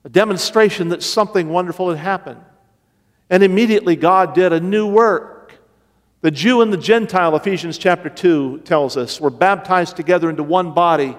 a 0.03 0.09
demonstration 0.09 0.89
that 0.89 1.01
something 1.01 1.49
wonderful 1.49 1.89
had 1.89 1.97
happened. 1.97 2.41
And 3.31 3.41
immediately 3.41 3.95
God 3.95 4.35
did 4.35 4.53
a 4.53 4.59
new 4.59 4.85
work. 4.85 5.57
The 6.21 6.29
Jew 6.29 6.61
and 6.61 6.71
the 6.71 6.77
Gentile, 6.77 7.35
Ephesians 7.35 7.79
chapter 7.79 8.09
2 8.09 8.59
tells 8.65 8.97
us, 8.97 9.19
were 9.19 9.31
baptized 9.31 9.95
together 9.95 10.29
into 10.29 10.43
one 10.43 10.73
body. 10.75 11.17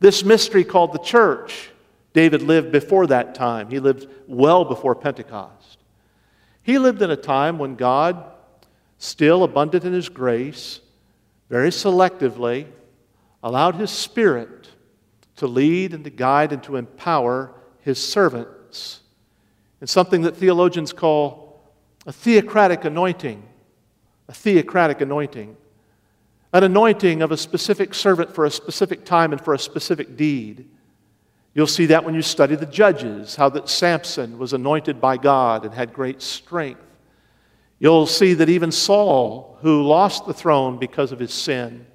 This 0.00 0.24
mystery 0.24 0.64
called 0.64 0.94
the 0.94 0.98
church. 1.00 1.68
David 2.14 2.40
lived 2.40 2.72
before 2.72 3.06
that 3.08 3.34
time, 3.34 3.68
he 3.68 3.78
lived 3.78 4.06
well 4.26 4.64
before 4.64 4.94
Pentecost. 4.94 5.78
He 6.62 6.78
lived 6.78 7.02
in 7.02 7.10
a 7.10 7.16
time 7.16 7.58
when 7.58 7.74
God, 7.74 8.24
still 8.96 9.44
abundant 9.44 9.84
in 9.84 9.92
his 9.92 10.08
grace, 10.08 10.80
very 11.50 11.68
selectively, 11.68 12.66
allowed 13.42 13.74
his 13.74 13.90
Spirit 13.90 14.70
to 15.36 15.46
lead 15.46 15.92
and 15.92 16.04
to 16.04 16.10
guide 16.10 16.52
and 16.52 16.62
to 16.62 16.76
empower 16.76 17.52
his 17.80 18.02
servants 18.02 19.00
in 19.80 19.86
something 19.86 20.22
that 20.22 20.36
theologians 20.36 20.92
call 20.92 21.62
a 22.06 22.12
theocratic 22.12 22.84
anointing. 22.84 23.42
A 24.28 24.32
theocratic 24.32 25.02
anointing. 25.02 25.56
An 26.52 26.64
anointing 26.64 27.20
of 27.20 27.32
a 27.32 27.36
specific 27.36 27.92
servant 27.92 28.34
for 28.34 28.46
a 28.46 28.50
specific 28.50 29.04
time 29.04 29.32
and 29.32 29.40
for 29.40 29.52
a 29.52 29.58
specific 29.58 30.16
deed. 30.16 30.70
You'll 31.54 31.68
see 31.68 31.86
that 31.86 32.04
when 32.04 32.16
you 32.16 32.22
study 32.22 32.56
the 32.56 32.66
judges, 32.66 33.36
how 33.36 33.48
that 33.50 33.68
Samson 33.68 34.38
was 34.38 34.52
anointed 34.52 35.00
by 35.00 35.16
God 35.16 35.64
and 35.64 35.72
had 35.72 35.92
great 35.92 36.20
strength. 36.20 36.80
You'll 37.78 38.06
see 38.06 38.34
that 38.34 38.48
even 38.48 38.72
Saul, 38.72 39.58
who 39.60 39.82
lost 39.82 40.26
the 40.26 40.34
throne 40.34 40.78
because 40.78 41.12
of 41.12 41.20
his 41.20 41.32
sin, 41.32 41.86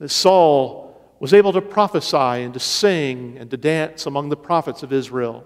that 0.00 0.10
Saul 0.10 1.00
was 1.20 1.32
able 1.32 1.52
to 1.52 1.60
prophesy 1.60 2.16
and 2.16 2.54
to 2.54 2.60
sing 2.60 3.36
and 3.38 3.50
to 3.50 3.56
dance 3.56 4.06
among 4.06 4.28
the 4.28 4.36
prophets 4.36 4.82
of 4.82 4.92
Israel. 4.92 5.44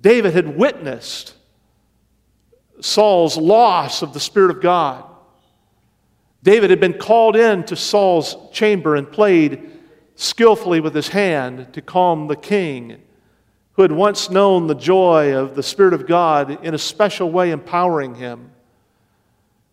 David 0.00 0.34
had 0.34 0.56
witnessed 0.56 1.34
Saul's 2.80 3.36
loss 3.36 4.02
of 4.02 4.12
the 4.12 4.20
Spirit 4.20 4.50
of 4.50 4.60
God. 4.60 5.04
David 6.42 6.70
had 6.70 6.80
been 6.80 6.98
called 6.98 7.36
in 7.36 7.62
to 7.64 7.76
Saul's 7.76 8.36
chamber 8.52 8.96
and 8.96 9.10
played 9.10 9.70
skillfully 10.16 10.80
with 10.80 10.94
his 10.94 11.08
hand 11.08 11.72
to 11.72 11.80
calm 11.80 12.26
the 12.26 12.36
king, 12.36 13.00
who 13.72 13.82
had 13.82 13.92
once 13.92 14.30
known 14.30 14.66
the 14.66 14.74
joy 14.74 15.34
of 15.34 15.54
the 15.54 15.62
Spirit 15.62 15.94
of 15.94 16.06
God 16.06 16.64
in 16.64 16.74
a 16.74 16.78
special 16.78 17.30
way 17.30 17.50
empowering 17.50 18.14
him. 18.14 18.50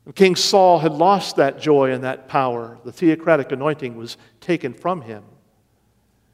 And 0.05 0.15
King 0.15 0.36
Saul 0.36 0.79
had 0.79 0.93
lost 0.93 1.36
that 1.36 1.60
joy 1.60 1.91
and 1.91 2.03
that 2.03 2.27
power. 2.27 2.79
The 2.84 2.91
theocratic 2.91 3.51
anointing 3.51 3.96
was 3.96 4.17
taken 4.39 4.74
from 4.74 5.01
him. 5.01 5.24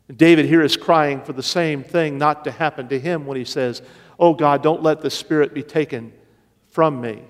And 0.07 0.17
David 0.17 0.45
here 0.45 0.62
is 0.62 0.77
crying 0.77 1.21
for 1.21 1.33
the 1.33 1.43
same 1.43 1.83
thing 1.83 2.17
not 2.17 2.43
to 2.43 2.51
happen 2.51 2.88
to 2.89 3.00
him 3.00 3.25
when 3.25 3.38
he 3.38 3.45
says, 3.45 3.81
Oh 4.19 4.33
God, 4.33 4.62
don't 4.62 4.83
let 4.83 5.01
the 5.01 5.09
Spirit 5.09 5.53
be 5.53 5.63
taken 5.63 6.13
from 6.67 7.01
me. 7.01 7.24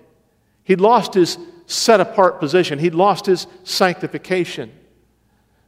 He'd 0.63 0.81
lost 0.81 1.13
his 1.13 1.37
set 1.67 1.99
apart 1.99 2.39
position, 2.39 2.77
he'd 2.77 2.93
lost 2.93 3.25
his 3.25 3.47
sanctification. 3.63 4.71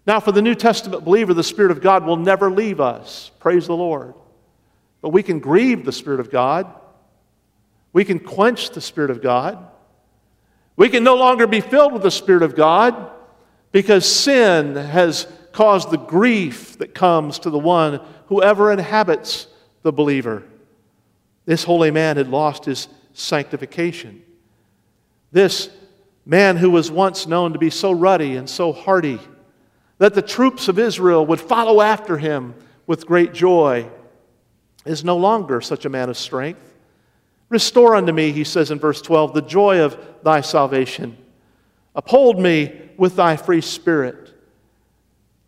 Now, 0.07 0.21
for 0.21 0.31
the 0.31 0.41
New 0.41 0.55
Testament 0.55 1.03
believer, 1.03 1.33
the 1.33 1.43
Spirit 1.43 1.69
of 1.69 1.81
God 1.81 2.05
will 2.05 2.15
never 2.15 2.49
leave 2.49 2.79
us. 2.79 3.29
Praise 3.39 3.67
the 3.67 3.75
Lord. 3.75 4.13
But 5.01 5.09
we 5.09 5.21
can 5.21 5.39
grieve 5.39 5.83
the 5.83 5.91
Spirit 5.91 6.21
of 6.21 6.31
God. 6.31 6.73
We 7.91 8.05
can 8.05 8.19
quench 8.19 8.69
the 8.69 8.79
Spirit 8.79 9.11
of 9.11 9.21
God. 9.21 9.67
We 10.77 10.87
can 10.87 11.03
no 11.03 11.15
longer 11.15 11.45
be 11.45 11.59
filled 11.59 11.91
with 11.91 12.03
the 12.03 12.11
Spirit 12.11 12.41
of 12.41 12.55
God 12.55 13.11
because 13.73 14.09
sin 14.09 14.75
has 14.75 15.27
caused 15.51 15.91
the 15.91 15.97
grief 15.97 16.77
that 16.77 16.95
comes 16.95 17.39
to 17.39 17.49
the 17.49 17.59
one 17.59 17.99
who 18.27 18.41
ever 18.41 18.71
inhabits 18.71 19.47
the 19.81 19.91
believer. 19.91 20.43
This 21.45 21.65
holy 21.65 21.91
man 21.91 22.15
had 22.15 22.29
lost 22.29 22.63
his 22.63 22.87
sanctification. 23.11 24.23
This 25.33 25.69
man 26.25 26.55
who 26.55 26.69
was 26.69 26.89
once 26.89 27.27
known 27.27 27.51
to 27.51 27.59
be 27.59 27.69
so 27.69 27.91
ruddy 27.91 28.37
and 28.37 28.49
so 28.49 28.71
hearty 28.71 29.19
that 29.97 30.13
the 30.13 30.21
troops 30.21 30.67
of 30.67 30.79
Israel 30.79 31.25
would 31.25 31.41
follow 31.41 31.81
after 31.81 32.17
him 32.17 32.53
with 32.85 33.07
great 33.07 33.33
joy, 33.33 33.89
is 34.85 35.03
no 35.03 35.17
longer 35.17 35.59
such 35.59 35.85
a 35.85 35.89
man 35.89 36.09
of 36.09 36.17
strength. 36.17 36.75
Restore 37.49 37.95
unto 37.95 38.11
me, 38.11 38.31
he 38.31 38.43
says 38.43 38.71
in 38.71 38.79
verse 38.79 39.01
12, 39.01 39.33
the 39.33 39.41
joy 39.41 39.81
of 39.81 39.97
thy 40.23 40.41
salvation. 40.41 41.17
Uphold 41.95 42.39
me 42.39 42.79
with 42.97 43.15
thy 43.15 43.37
free 43.37 43.61
spirit. 43.61 44.33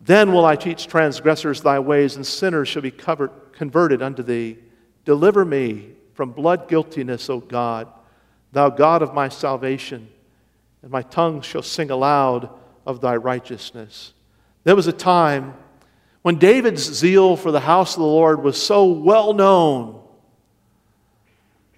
Then 0.00 0.32
will 0.32 0.44
I 0.44 0.56
teach 0.56 0.86
transgressors 0.86 1.60
thy 1.60 1.78
ways, 1.78 2.16
and 2.16 2.26
sinners 2.26 2.68
shall 2.68 2.82
be 2.82 2.90
covered, 2.90 3.30
converted 3.52 4.02
unto 4.02 4.22
thee. 4.22 4.58
Deliver 5.04 5.44
me 5.44 5.90
from 6.14 6.32
blood 6.32 6.68
guiltiness, 6.68 7.30
O 7.30 7.40
God, 7.40 7.88
thou 8.52 8.68
God 8.70 9.02
of 9.02 9.14
my 9.14 9.28
salvation, 9.28 10.08
and 10.82 10.90
my 10.90 11.02
tongue 11.02 11.40
shall 11.40 11.62
sing 11.62 11.90
aloud 11.90 12.50
of 12.86 13.00
thy 13.00 13.16
righteousness. 13.16 14.12
There 14.64 14.76
was 14.76 14.86
a 14.86 14.92
time 14.92 15.54
when 16.22 16.36
David's 16.36 16.82
zeal 16.82 17.36
for 17.36 17.50
the 17.50 17.60
house 17.60 17.94
of 17.94 18.00
the 18.00 18.06
Lord 18.06 18.42
was 18.42 18.60
so 18.60 18.84
well 18.86 19.32
known. 19.32 20.02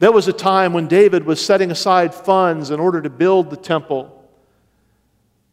There 0.00 0.10
was 0.10 0.26
a 0.26 0.32
time 0.32 0.72
when 0.72 0.88
David 0.88 1.24
was 1.24 1.44
setting 1.44 1.70
aside 1.70 2.12
funds 2.12 2.70
in 2.70 2.80
order 2.80 3.00
to 3.00 3.10
build 3.10 3.50
the 3.50 3.56
temple. 3.56 4.18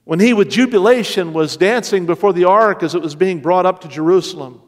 When 0.06 0.20
he, 0.20 0.34
with 0.34 0.50
jubilation, 0.50 1.34
was 1.34 1.56
dancing 1.56 2.08
before 2.08 2.34
the 2.34 2.46
ark 2.46 2.82
as 2.82 2.96
it 2.96 3.02
was 3.02 3.14
being 3.14 3.42
brought 3.42 3.68
up 3.68 3.82
to 3.82 3.88
Jerusalem. 3.88 4.62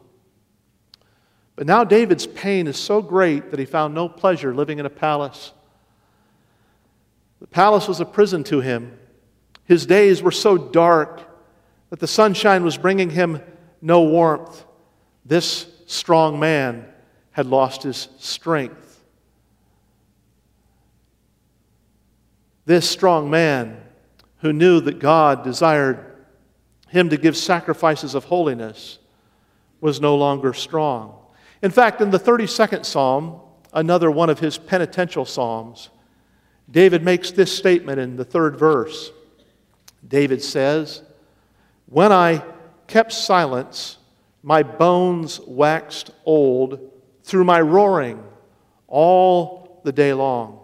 But 1.55 1.65
now 1.65 1.83
David's 1.83 2.27
pain 2.27 2.67
is 2.67 2.77
so 2.77 3.01
great 3.01 3.49
that 3.49 3.59
he 3.59 3.65
found 3.65 3.95
no 3.95 4.07
pleasure 4.07 4.53
living 4.53 4.77
in 4.77 4.85
a 4.85 4.89
palace. 4.89 5.51
The 7.39 7.47
palace 7.47 7.87
was 7.87 7.99
a 7.99 8.05
prison 8.05 8.43
to 8.45 8.61
him. 8.61 8.99
His 9.65 9.87
days 9.87 10.21
were 10.21 10.31
so 10.31 10.59
dark 10.59 11.30
that 11.91 11.99
the 11.99 12.07
sunshine 12.07 12.63
was 12.63 12.77
bringing 12.77 13.11
him 13.11 13.41
no 13.81 14.01
warmth. 14.01 14.65
This 15.25 15.67
strong 15.85 16.39
man 16.39 16.87
had 17.31 17.45
lost 17.45 17.83
his 17.83 18.07
strength. 18.17 19.03
This 22.65 22.89
strong 22.89 23.29
man 23.29 23.81
who 24.37 24.53
knew 24.53 24.79
that 24.79 24.99
God 24.99 25.43
desired 25.43 26.25
him 26.87 27.09
to 27.09 27.17
give 27.17 27.35
sacrifices 27.35 28.15
of 28.15 28.23
holiness 28.23 28.97
was 29.81 29.99
no 29.99 30.15
longer 30.15 30.53
strong. 30.53 31.17
In 31.61 31.71
fact, 31.71 31.99
in 31.99 32.09
the 32.09 32.19
32nd 32.19 32.85
Psalm, 32.85 33.41
another 33.73 34.09
one 34.09 34.29
of 34.29 34.39
his 34.39 34.57
penitential 34.57 35.25
Psalms, 35.25 35.89
David 36.69 37.03
makes 37.03 37.31
this 37.31 37.55
statement 37.55 37.99
in 37.99 38.15
the 38.15 38.23
third 38.23 38.57
verse. 38.57 39.11
David 40.07 40.41
says, 40.41 41.03
when 41.91 42.13
I 42.13 42.41
kept 42.87 43.11
silence, 43.11 43.97
my 44.41 44.63
bones 44.63 45.41
waxed 45.45 46.11
old 46.23 46.89
through 47.23 47.43
my 47.43 47.59
roaring 47.59 48.23
all 48.87 49.81
the 49.83 49.91
day 49.91 50.13
long. 50.13 50.59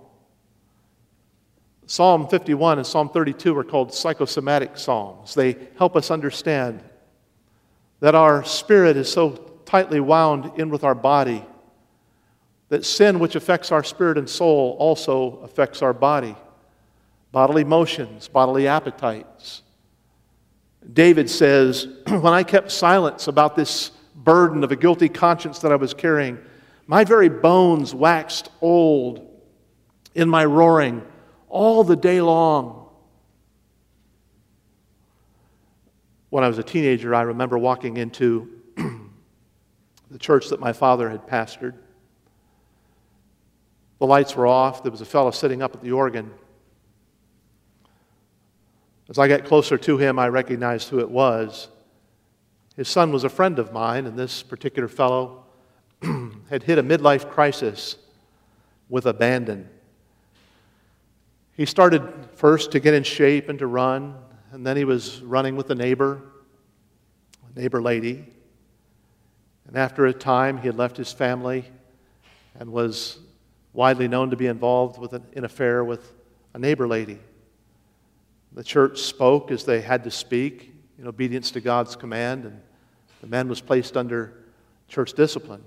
Psalm 1.86 2.30
51 2.30 2.78
and 2.78 2.88
Psalm 2.88 3.10
32 3.10 3.58
are 3.58 3.66
called 3.66 3.94
psychosomatic 3.94 4.78
psalms. 4.78 5.34
They 5.34 5.58
help 5.78 5.98
us 5.98 6.12
understand 6.12 6.82
that 8.00 8.16
our 8.16 8.46
spirit 8.46 8.96
is 8.96 9.12
so 9.12 9.32
tightly 9.66 10.00
wound 10.00 10.52
in 10.58 10.70
with 10.70 10.86
our 10.86 10.96
body 10.96 11.44
that 12.70 12.86
sin, 12.86 13.20
which 13.20 13.36
affects 13.36 13.70
our 13.74 13.84
spirit 13.84 14.18
and 14.18 14.30
soul, 14.30 14.78
also 14.80 15.40
affects 15.40 15.82
our 15.82 15.94
body. 15.94 16.38
Bodily 17.34 17.66
motions, 17.66 18.30
bodily 18.30 18.66
appetites, 18.66 19.64
David 20.92 21.30
says, 21.30 21.88
When 22.08 22.34
I 22.34 22.44
kept 22.44 22.72
silence 22.72 23.28
about 23.28 23.56
this 23.56 23.92
burden 24.16 24.64
of 24.64 24.72
a 24.72 24.76
guilty 24.76 25.10
conscience 25.10 25.60
that 25.60 25.72
I 25.72 25.76
was 25.76 25.94
carrying, 25.94 26.38
my 26.86 27.04
very 27.04 27.30
bones 27.30 27.94
waxed 27.94 28.50
old 28.62 29.28
in 30.16 30.30
my 30.30 30.46
roaring 30.46 31.04
all 31.50 31.84
the 31.84 31.96
day 31.96 32.22
long. 32.22 32.90
When 36.30 36.44
I 36.44 36.48
was 36.48 36.58
a 36.58 36.64
teenager, 36.64 37.16
I 37.16 37.22
remember 37.22 37.58
walking 37.58 37.98
into 37.98 38.50
the 38.76 40.20
church 40.20 40.50
that 40.50 40.60
my 40.60 40.74
father 40.74 41.10
had 41.10 41.28
pastored. 41.28 41.76
The 44.00 44.06
lights 44.06 44.36
were 44.36 44.48
off. 44.48 44.84
There 44.84 44.92
was 44.92 45.02
a 45.02 45.06
fellow 45.06 45.32
sitting 45.32 45.62
up 45.62 45.74
at 45.74 45.82
the 45.82 45.92
organ. 45.92 46.32
As 49.10 49.18
I 49.18 49.28
got 49.28 49.46
closer 49.46 49.78
to 49.78 49.98
him, 49.98 50.20
I 50.20 50.28
recognized 50.28 50.90
who 50.90 51.00
it 51.00 51.10
was. 51.10 51.70
His 52.76 52.90
son 52.90 53.12
was 53.12 53.24
a 53.24 53.30
friend 53.30 53.58
of 53.58 53.72
mine, 53.72 54.06
and 54.06 54.18
this 54.18 54.44
particular 54.44 54.88
fellow 54.88 55.46
had 56.50 56.64
hit 56.64 56.78
a 56.78 56.84
midlife 56.84 57.30
crisis 57.30 57.96
with 58.90 59.06
abandon. 59.06 59.70
He 61.54 61.66
started 61.66 62.04
first 62.36 62.72
to 62.74 62.80
get 62.80 62.94
in 62.94 63.04
shape 63.04 63.50
and 63.50 63.58
to 63.60 63.68
run, 63.68 64.16
and 64.52 64.66
then 64.66 64.78
he 64.78 64.84
was 64.84 65.22
running 65.22 65.56
with 65.56 65.70
a 65.72 65.76
neighbor, 65.76 66.22
a 67.56 67.60
neighbor 67.60 67.82
lady. 67.82 68.26
And 69.68 69.76
after 69.76 70.06
a 70.06 70.14
time, 70.14 70.58
he 70.58 70.68
had 70.68 70.78
left 70.78 70.98
his 70.98 71.12
family 71.12 71.66
and 72.60 72.72
was 72.72 73.20
widely 73.74 74.08
known 74.08 74.30
to 74.30 74.36
be 74.36 74.48
involved 74.48 75.00
with 75.00 75.14
an, 75.14 75.24
an 75.36 75.46
affair 75.46 75.84
with 75.84 76.14
a 76.54 76.60
neighbor 76.60 76.88
lady. 76.88 77.20
The 78.58 78.64
church 78.64 79.02
spoke 79.02 79.52
as 79.52 79.66
they 79.66 79.82
had 79.82 80.04
to 80.06 80.10
speak 80.10 80.74
in 80.98 81.08
obedience 81.08 81.52
to 81.52 81.62
God's 81.62 81.96
command, 81.96 82.44
and 82.44 82.60
the 83.22 83.28
man 83.28 83.48
was 83.48 83.62
placed 83.62 83.96
under 83.96 84.46
church 84.88 85.14
discipline. 85.14 85.64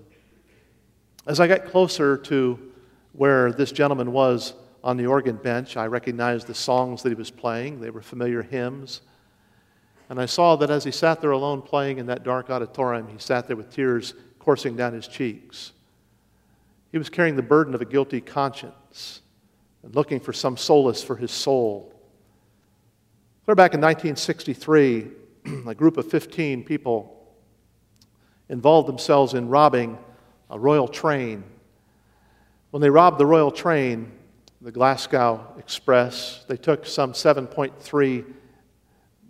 As 1.25 1.39
I 1.39 1.47
got 1.47 1.67
closer 1.67 2.17
to 2.17 2.59
where 3.13 3.53
this 3.53 3.71
gentleman 3.71 4.11
was 4.11 4.55
on 4.83 4.97
the 4.97 5.07
organ 5.07 5.37
bench, 5.37 5.77
I 5.77 5.87
recognized 5.87 6.49
the 6.49 6.55
songs 6.55 7.05
that 7.05 7.11
he 7.11 7.15
was 7.15 7.31
playing. 7.31 7.81
They 7.81 7.91
were 7.91 8.03
familiar 8.03 8.43
hymns. 8.43 9.03
And 10.09 10.21
I 10.21 10.27
saw 10.27 10.57
that 10.57 10.71
as 10.71 10.83
he 10.83 10.91
sat 10.91 11.21
there 11.21 11.31
alone 11.31 11.63
playing 11.63 11.99
in 11.99 12.07
that 12.07 12.25
dark 12.25 12.51
auditorium, 12.51 13.07
he 13.07 13.19
sat 13.19 13.47
there 13.47 13.57
with 13.57 13.73
tears 13.73 14.15
coursing 14.41 14.75
down 14.75 14.95
his 14.95 15.07
cheeks. 15.07 15.71
He 16.91 16.99
was 16.99 17.09
carrying 17.09 17.37
the 17.37 17.43
burden 17.43 17.73
of 17.73 17.83
a 17.83 17.85
guilty 17.85 18.21
conscience 18.21 19.23
and 19.85 19.95
looking 19.95 20.19
for 20.19 20.33
some 20.33 20.57
solace 20.57 21.05
for 21.05 21.15
his 21.15 21.31
soul. 21.31 21.95
Back 23.57 23.75
in 23.75 23.81
1963, 23.81 25.09
a 25.67 25.75
group 25.75 25.97
of 25.97 26.09
15 26.09 26.63
people 26.63 27.35
involved 28.49 28.89
themselves 28.89 29.35
in 29.35 29.49
robbing 29.49 29.99
a 30.49 30.57
royal 30.59 30.87
train. 30.87 31.43
When 32.71 32.81
they 32.81 32.91
robbed 32.91 33.19
the 33.19 33.27
royal 33.27 33.51
train, 33.51 34.13
the 34.61 34.71
Glasgow 34.71 35.53
Express, 35.59 36.45
they 36.47 36.57
took 36.57 36.87
some 36.87 37.13
7.3 37.13 38.25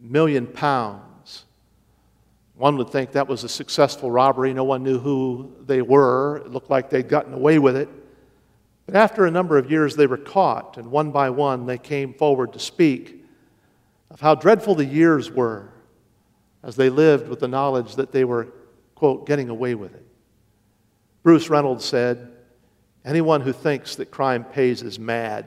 million 0.02 0.46
pounds. 0.46 1.46
One 2.56 2.76
would 2.76 2.90
think 2.90 3.12
that 3.12 3.26
was 3.26 3.42
a 3.42 3.48
successful 3.48 4.10
robbery. 4.10 4.52
No 4.52 4.64
one 4.64 4.82
knew 4.82 4.98
who 4.98 5.50
they 5.64 5.80
were. 5.80 6.42
It 6.44 6.50
looked 6.50 6.68
like 6.68 6.90
they'd 6.90 7.08
gotten 7.08 7.32
away 7.32 7.58
with 7.58 7.74
it. 7.74 7.88
But 8.84 8.96
after 8.96 9.24
a 9.24 9.30
number 9.30 9.56
of 9.56 9.70
years, 9.70 9.96
they 9.96 10.06
were 10.06 10.18
caught, 10.18 10.76
and 10.76 10.90
one 10.90 11.10
by 11.10 11.30
one, 11.30 11.64
they 11.64 11.78
came 11.78 12.12
forward 12.12 12.52
to 12.52 12.58
speak 12.58 13.19
of 14.10 14.20
how 14.20 14.34
dreadful 14.34 14.74
the 14.74 14.84
years 14.84 15.30
were 15.30 15.72
as 16.62 16.76
they 16.76 16.90
lived 16.90 17.28
with 17.28 17.40
the 17.40 17.48
knowledge 17.48 17.96
that 17.96 18.12
they 18.12 18.24
were, 18.24 18.48
quote, 18.94 19.26
getting 19.26 19.48
away 19.48 19.74
with 19.74 19.94
it. 19.94 20.06
Bruce 21.22 21.48
Reynolds 21.48 21.84
said, 21.84 22.32
Anyone 23.04 23.40
who 23.40 23.52
thinks 23.52 23.96
that 23.96 24.10
crime 24.10 24.44
pays 24.44 24.82
is 24.82 24.98
mad. 24.98 25.46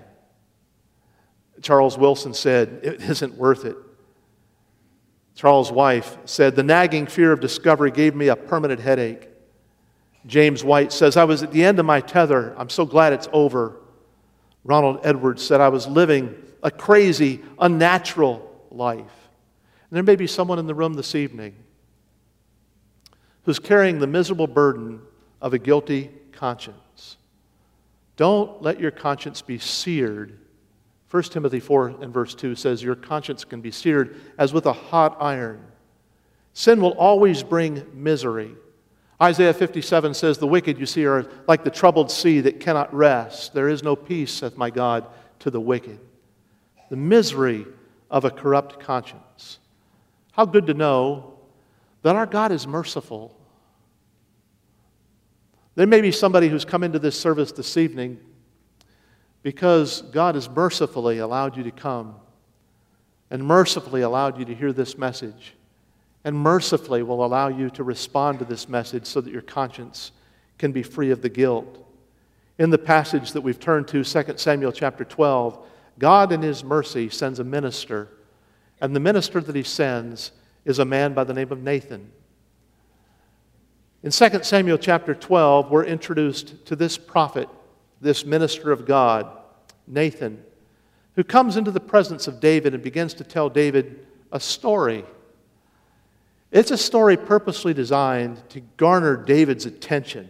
Charles 1.61 1.97
Wilson 1.97 2.33
said, 2.33 2.79
It 2.81 3.01
isn't 3.01 3.35
worth 3.35 3.65
it. 3.65 3.77
Charles' 5.35 5.71
wife 5.71 6.17
said, 6.25 6.55
The 6.55 6.63
nagging 6.63 7.07
fear 7.07 7.31
of 7.31 7.39
discovery 7.39 7.91
gave 7.91 8.15
me 8.15 8.27
a 8.27 8.35
permanent 8.35 8.79
headache. 8.79 9.29
James 10.25 10.63
White 10.63 10.91
says, 10.91 11.17
I 11.17 11.25
was 11.25 11.43
at 11.43 11.51
the 11.51 11.63
end 11.63 11.79
of 11.79 11.85
my 11.85 11.99
tether. 11.99 12.55
I'm 12.57 12.69
so 12.69 12.85
glad 12.85 13.13
it's 13.13 13.27
over. 13.33 13.77
Ronald 14.63 15.01
Edwards 15.03 15.45
said, 15.45 15.59
I 15.59 15.69
was 15.69 15.85
living 15.87 16.35
a 16.63 16.71
crazy, 16.71 17.41
unnatural 17.59 18.52
life. 18.73 19.29
And 19.89 19.95
there 19.95 20.03
may 20.03 20.15
be 20.15 20.27
someone 20.27 20.59
in 20.59 20.67
the 20.67 20.75
room 20.75 20.95
this 20.95 21.15
evening 21.15 21.55
who's 23.43 23.59
carrying 23.59 23.99
the 23.99 24.07
miserable 24.07 24.47
burden 24.47 25.01
of 25.41 25.53
a 25.53 25.59
guilty 25.59 26.09
conscience. 26.31 27.17
Don't 28.15 28.61
let 28.61 28.79
your 28.79 28.91
conscience 28.91 29.41
be 29.41 29.59
seared. 29.59 30.39
1 31.09 31.23
Timothy 31.23 31.59
4 31.59 31.95
and 32.01 32.13
verse 32.13 32.33
2 32.33 32.55
says, 32.55 32.81
Your 32.81 32.95
conscience 32.95 33.43
can 33.43 33.61
be 33.61 33.71
seared 33.71 34.19
as 34.37 34.53
with 34.53 34.65
a 34.65 34.73
hot 34.73 35.17
iron. 35.19 35.63
Sin 36.53 36.81
will 36.81 36.97
always 36.97 37.43
bring 37.43 37.85
misery. 37.93 38.55
Isaiah 39.21 39.53
57 39.53 40.13
says, 40.13 40.37
The 40.37 40.47
wicked, 40.47 40.79
you 40.79 40.85
see, 40.85 41.05
are 41.05 41.27
like 41.47 41.63
the 41.63 41.71
troubled 41.71 42.11
sea 42.11 42.41
that 42.41 42.59
cannot 42.59 42.93
rest. 42.93 43.53
There 43.53 43.69
is 43.69 43.83
no 43.83 43.95
peace, 43.95 44.33
saith 44.33 44.57
my 44.57 44.69
God, 44.69 45.05
to 45.39 45.51
the 45.51 45.61
wicked. 45.61 45.99
The 46.89 46.95
misery 46.95 47.65
of 48.13 48.25
a 48.25 48.29
corrupt 48.29 48.79
conscience. 48.79 49.57
How 50.33 50.45
good 50.45 50.67
to 50.67 50.75
know 50.75 51.33
that 52.03 52.15
our 52.15 52.27
God 52.27 52.51
is 52.51 52.67
merciful. 52.67 53.35
There 55.73 55.87
may 55.87 55.99
be 55.99 56.11
somebody 56.11 56.47
who's 56.47 56.63
come 56.63 56.83
into 56.83 56.99
this 56.99 57.19
service 57.19 57.51
this 57.51 57.75
evening 57.75 58.19
because 59.41 60.03
God 60.03 60.35
has 60.35 60.47
mercifully 60.47 61.17
allowed 61.17 61.57
you 61.57 61.63
to 61.63 61.71
come 61.71 62.15
and 63.31 63.43
mercifully 63.43 64.01
allowed 64.01 64.37
you 64.37 64.45
to 64.45 64.53
hear 64.53 64.71
this 64.71 64.95
message 64.95 65.55
and 66.23 66.37
mercifully 66.37 67.01
will 67.01 67.25
allow 67.25 67.47
you 67.47 67.71
to 67.71 67.83
respond 67.83 68.37
to 68.37 68.45
this 68.45 68.69
message 68.69 69.07
so 69.07 69.21
that 69.21 69.33
your 69.33 69.41
conscience 69.41 70.11
can 70.59 70.71
be 70.71 70.83
free 70.83 71.09
of 71.09 71.23
the 71.23 71.29
guilt. 71.29 71.79
In 72.59 72.69
the 72.69 72.77
passage 72.77 73.31
that 73.31 73.41
we've 73.41 73.59
turned 73.59 73.87
to, 73.87 74.03
2 74.03 74.37
Samuel 74.37 74.71
chapter 74.71 75.03
12, 75.03 75.65
God 75.99 76.31
in 76.31 76.41
his 76.41 76.63
mercy 76.63 77.09
sends 77.09 77.39
a 77.39 77.43
minister, 77.43 78.09
and 78.81 78.95
the 78.95 78.99
minister 78.99 79.39
that 79.41 79.55
he 79.55 79.63
sends 79.63 80.31
is 80.65 80.79
a 80.79 80.85
man 80.85 81.13
by 81.13 81.23
the 81.23 81.33
name 81.33 81.51
of 81.51 81.61
Nathan. 81.61 82.11
In 84.01 84.11
2 84.11 84.43
Samuel 84.43 84.77
chapter 84.77 85.13
12, 85.15 85.71
we're 85.71 85.85
introduced 85.85 86.65
to 86.65 86.75
this 86.75 86.97
prophet, 86.97 87.47
this 88.01 88.25
minister 88.25 88.71
of 88.71 88.85
God, 88.85 89.27
Nathan, 89.87 90.43
who 91.15 91.23
comes 91.23 91.57
into 91.57 91.71
the 91.71 91.79
presence 91.79 92.27
of 92.27 92.39
David 92.39 92.73
and 92.73 92.83
begins 92.83 93.13
to 93.15 93.23
tell 93.23 93.49
David 93.49 94.05
a 94.31 94.39
story 94.39 95.05
it's 96.53 96.69
a 96.69 96.77
story 96.77 97.17
purposely 97.17 97.73
designed 97.73 98.47
to 98.49 98.61
garner 98.77 99.17
David's 99.17 99.65
attention. 99.65 100.29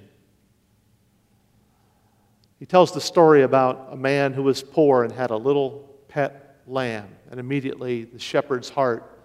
He 2.59 2.65
tells 2.65 2.93
the 2.93 3.01
story 3.01 3.43
about 3.43 3.89
a 3.91 3.95
man 3.95 4.33
who 4.33 4.43
was 4.43 4.63
poor 4.63 5.03
and 5.03 5.11
had 5.11 5.31
a 5.31 5.37
little 5.37 5.89
pet 6.07 6.61
lamb, 6.67 7.09
and 7.29 7.39
immediately 7.39 8.05
the 8.05 8.19
shepherd's 8.19 8.69
heart 8.69 9.19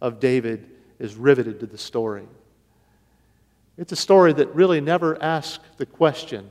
of 0.00 0.20
David 0.20 0.70
is 0.98 1.16
riveted 1.16 1.60
to 1.60 1.66
the 1.66 1.78
story. 1.78 2.28
It's 3.76 3.92
a 3.92 3.96
story 3.96 4.32
that 4.34 4.54
really 4.54 4.80
never 4.80 5.20
asks 5.20 5.64
the 5.76 5.86
question. 5.86 6.48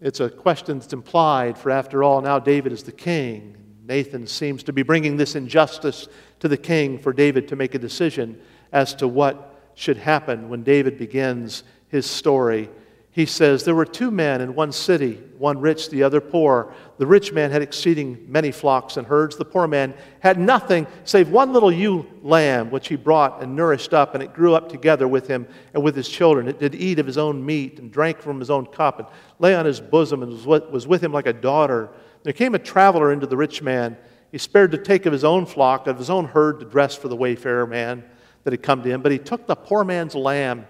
It's 0.00 0.20
a 0.20 0.30
question 0.30 0.78
that's 0.78 0.92
implied, 0.92 1.58
for 1.58 1.70
after 1.70 2.02
all, 2.02 2.20
now 2.22 2.38
David 2.38 2.72
is 2.72 2.82
the 2.82 2.92
king. 2.92 3.56
Nathan 3.86 4.26
seems 4.26 4.62
to 4.64 4.72
be 4.72 4.82
bringing 4.82 5.16
this 5.16 5.34
injustice 5.34 6.08
to 6.40 6.48
the 6.48 6.56
king 6.56 6.98
for 6.98 7.12
David 7.12 7.48
to 7.48 7.56
make 7.56 7.74
a 7.74 7.78
decision 7.78 8.40
as 8.72 8.94
to 8.94 9.06
what 9.06 9.70
should 9.74 9.98
happen 9.98 10.48
when 10.48 10.62
David 10.62 10.96
begins 10.96 11.64
his 11.88 12.06
story. 12.06 12.70
He 13.14 13.26
says, 13.26 13.62
There 13.62 13.76
were 13.76 13.84
two 13.84 14.10
men 14.10 14.40
in 14.40 14.56
one 14.56 14.72
city, 14.72 15.22
one 15.38 15.60
rich, 15.60 15.88
the 15.88 16.02
other 16.02 16.20
poor. 16.20 16.74
The 16.98 17.06
rich 17.06 17.32
man 17.32 17.52
had 17.52 17.62
exceeding 17.62 18.26
many 18.26 18.50
flocks 18.50 18.96
and 18.96 19.06
herds. 19.06 19.36
The 19.36 19.44
poor 19.44 19.68
man 19.68 19.94
had 20.18 20.36
nothing 20.36 20.88
save 21.04 21.28
one 21.28 21.52
little 21.52 21.70
ewe 21.70 22.04
lamb, 22.24 22.72
which 22.72 22.88
he 22.88 22.96
brought 22.96 23.40
and 23.40 23.54
nourished 23.54 23.94
up, 23.94 24.14
and 24.14 24.22
it 24.22 24.34
grew 24.34 24.56
up 24.56 24.68
together 24.68 25.06
with 25.06 25.28
him 25.28 25.46
and 25.74 25.84
with 25.84 25.94
his 25.94 26.08
children. 26.08 26.48
It 26.48 26.58
did 26.58 26.74
eat 26.74 26.98
of 26.98 27.06
his 27.06 27.16
own 27.16 27.46
meat 27.46 27.78
and 27.78 27.92
drank 27.92 28.20
from 28.20 28.40
his 28.40 28.50
own 28.50 28.66
cup 28.66 28.98
and 28.98 29.06
lay 29.38 29.54
on 29.54 29.64
his 29.64 29.80
bosom 29.80 30.24
and 30.24 30.44
was 30.44 30.88
with 30.88 31.04
him 31.04 31.12
like 31.12 31.28
a 31.28 31.32
daughter. 31.32 31.90
There 32.24 32.32
came 32.32 32.56
a 32.56 32.58
traveler 32.58 33.12
into 33.12 33.28
the 33.28 33.36
rich 33.36 33.62
man. 33.62 33.96
He 34.32 34.38
spared 34.38 34.72
to 34.72 34.78
take 34.78 35.06
of 35.06 35.12
his 35.12 35.22
own 35.22 35.46
flock, 35.46 35.86
of 35.86 35.98
his 35.98 36.10
own 36.10 36.24
herd, 36.24 36.58
to 36.58 36.66
dress 36.66 36.96
for 36.96 37.06
the 37.06 37.14
wayfarer 37.14 37.68
man 37.68 38.02
that 38.42 38.52
had 38.52 38.64
come 38.64 38.82
to 38.82 38.88
him. 38.88 39.02
But 39.02 39.12
he 39.12 39.18
took 39.18 39.46
the 39.46 39.54
poor 39.54 39.84
man's 39.84 40.16
lamb, 40.16 40.66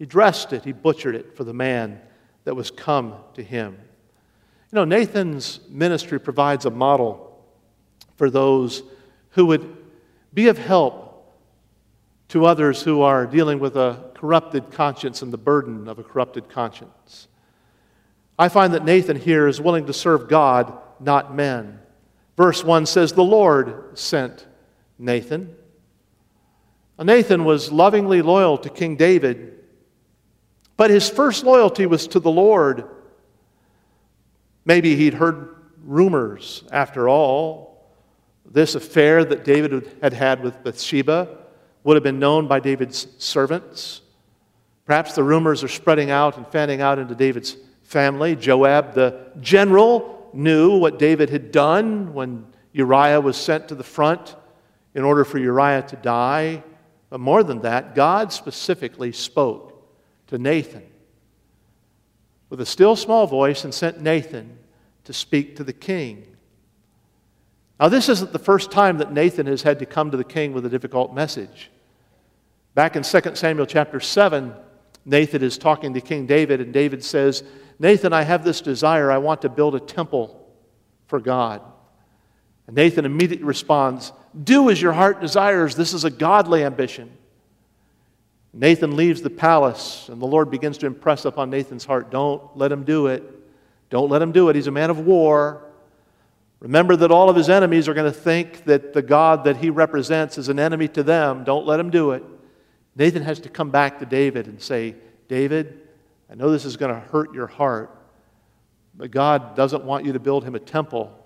he 0.00 0.06
dressed 0.06 0.54
it, 0.54 0.64
he 0.64 0.72
butchered 0.72 1.14
it 1.14 1.36
for 1.36 1.44
the 1.44 1.52
man 1.52 2.00
that 2.44 2.54
was 2.54 2.70
come 2.70 3.16
to 3.34 3.42
him. 3.44 3.76
You 4.72 4.76
know, 4.76 4.86
Nathan's 4.86 5.60
ministry 5.68 6.18
provides 6.18 6.64
a 6.64 6.70
model 6.70 7.38
for 8.16 8.30
those 8.30 8.82
who 9.32 9.44
would 9.44 9.76
be 10.32 10.48
of 10.48 10.56
help 10.56 11.36
to 12.28 12.46
others 12.46 12.82
who 12.82 13.02
are 13.02 13.26
dealing 13.26 13.58
with 13.58 13.76
a 13.76 14.10
corrupted 14.14 14.70
conscience 14.70 15.20
and 15.20 15.30
the 15.30 15.36
burden 15.36 15.86
of 15.86 15.98
a 15.98 16.02
corrupted 16.02 16.48
conscience. 16.48 17.28
I 18.38 18.48
find 18.48 18.72
that 18.72 18.86
Nathan 18.86 19.16
here 19.16 19.46
is 19.48 19.60
willing 19.60 19.84
to 19.84 19.92
serve 19.92 20.30
God, 20.30 20.78
not 20.98 21.34
men. 21.34 21.78
Verse 22.38 22.64
1 22.64 22.86
says, 22.86 23.12
The 23.12 23.22
Lord 23.22 23.98
sent 23.98 24.46
Nathan. 24.98 25.54
Nathan 26.98 27.44
was 27.44 27.70
lovingly 27.70 28.22
loyal 28.22 28.56
to 28.56 28.70
King 28.70 28.96
David, 28.96 29.58
but 30.80 30.88
his 30.88 31.10
first 31.10 31.44
loyalty 31.44 31.84
was 31.84 32.06
to 32.06 32.18
the 32.18 32.30
Lord. 32.30 32.88
Maybe 34.64 34.96
he'd 34.96 35.12
heard 35.12 35.54
rumors, 35.84 36.64
after 36.72 37.06
all. 37.06 37.92
This 38.46 38.74
affair 38.74 39.22
that 39.26 39.44
David 39.44 39.98
had 40.00 40.14
had 40.14 40.42
with 40.42 40.64
Bathsheba 40.64 41.36
would 41.84 41.96
have 41.96 42.02
been 42.02 42.18
known 42.18 42.48
by 42.48 42.60
David's 42.60 43.08
servants. 43.18 44.00
Perhaps 44.86 45.14
the 45.14 45.22
rumors 45.22 45.62
are 45.62 45.68
spreading 45.68 46.10
out 46.10 46.38
and 46.38 46.46
fanning 46.46 46.80
out 46.80 46.98
into 46.98 47.14
David's 47.14 47.58
family. 47.82 48.34
Joab, 48.34 48.94
the 48.94 49.32
general, 49.38 50.30
knew 50.32 50.78
what 50.78 50.98
David 50.98 51.28
had 51.28 51.52
done 51.52 52.14
when 52.14 52.46
Uriah 52.72 53.20
was 53.20 53.36
sent 53.36 53.68
to 53.68 53.74
the 53.74 53.84
front 53.84 54.34
in 54.94 55.04
order 55.04 55.26
for 55.26 55.36
Uriah 55.36 55.82
to 55.82 55.96
die. 55.96 56.64
But 57.10 57.20
more 57.20 57.42
than 57.42 57.60
that, 57.60 57.94
God 57.94 58.32
specifically 58.32 59.12
spoke 59.12 59.69
to 60.30 60.38
Nathan 60.38 60.84
with 62.50 62.60
a 62.60 62.66
still 62.66 62.94
small 62.94 63.26
voice 63.26 63.64
and 63.64 63.74
sent 63.74 64.00
Nathan 64.00 64.58
to 65.04 65.12
speak 65.12 65.56
to 65.56 65.64
the 65.64 65.72
king. 65.72 66.24
Now, 67.80 67.88
this 67.88 68.08
isn't 68.08 68.32
the 68.32 68.38
first 68.38 68.70
time 68.70 68.98
that 68.98 69.12
Nathan 69.12 69.46
has 69.46 69.62
had 69.62 69.80
to 69.80 69.86
come 69.86 70.12
to 70.12 70.16
the 70.16 70.24
king 70.24 70.52
with 70.52 70.64
a 70.64 70.68
difficult 70.68 71.12
message. 71.12 71.70
Back 72.74 72.94
in 72.94 73.02
2 73.02 73.34
Samuel 73.34 73.66
chapter 73.66 73.98
7, 73.98 74.54
Nathan 75.04 75.42
is 75.42 75.58
talking 75.58 75.94
to 75.94 76.00
King 76.00 76.26
David, 76.26 76.60
and 76.60 76.72
David 76.72 77.04
says, 77.04 77.42
Nathan, 77.80 78.12
I 78.12 78.22
have 78.22 78.44
this 78.44 78.60
desire. 78.60 79.10
I 79.10 79.18
want 79.18 79.42
to 79.42 79.48
build 79.48 79.74
a 79.74 79.80
temple 79.80 80.48
for 81.08 81.18
God. 81.18 81.60
And 82.68 82.76
Nathan 82.76 83.04
immediately 83.04 83.46
responds, 83.46 84.12
Do 84.44 84.70
as 84.70 84.80
your 84.80 84.92
heart 84.92 85.20
desires. 85.20 85.74
This 85.74 85.92
is 85.92 86.04
a 86.04 86.10
godly 86.10 86.62
ambition. 86.62 87.10
Nathan 88.52 88.96
leaves 88.96 89.22
the 89.22 89.30
palace, 89.30 90.08
and 90.08 90.20
the 90.20 90.26
Lord 90.26 90.50
begins 90.50 90.78
to 90.78 90.86
impress 90.86 91.24
upon 91.24 91.50
Nathan's 91.50 91.84
heart 91.84 92.10
don't 92.10 92.56
let 92.56 92.72
him 92.72 92.84
do 92.84 93.06
it. 93.06 93.22
Don't 93.90 94.10
let 94.10 94.22
him 94.22 94.32
do 94.32 94.48
it. 94.48 94.56
He's 94.56 94.66
a 94.66 94.72
man 94.72 94.90
of 94.90 95.00
war. 95.00 95.64
Remember 96.60 96.94
that 96.96 97.10
all 97.10 97.30
of 97.30 97.36
his 97.36 97.48
enemies 97.48 97.88
are 97.88 97.94
going 97.94 98.10
to 98.10 98.18
think 98.18 98.64
that 98.64 98.92
the 98.92 99.02
God 99.02 99.44
that 99.44 99.56
he 99.56 99.70
represents 99.70 100.36
is 100.36 100.48
an 100.48 100.58
enemy 100.58 100.88
to 100.88 101.02
them. 101.02 101.44
Don't 101.44 101.66
let 101.66 101.80
him 101.80 101.90
do 101.90 102.10
it. 102.10 102.22
Nathan 102.96 103.22
has 103.22 103.40
to 103.40 103.48
come 103.48 103.70
back 103.70 103.98
to 104.00 104.06
David 104.06 104.46
and 104.46 104.60
say, 104.60 104.96
David, 105.28 105.80
I 106.30 106.34
know 106.34 106.50
this 106.50 106.64
is 106.64 106.76
going 106.76 106.92
to 106.92 107.00
hurt 107.00 107.32
your 107.32 107.46
heart, 107.46 107.96
but 108.94 109.10
God 109.10 109.56
doesn't 109.56 109.84
want 109.84 110.04
you 110.04 110.12
to 110.12 110.20
build 110.20 110.44
him 110.44 110.54
a 110.54 110.60
temple. 110.60 111.16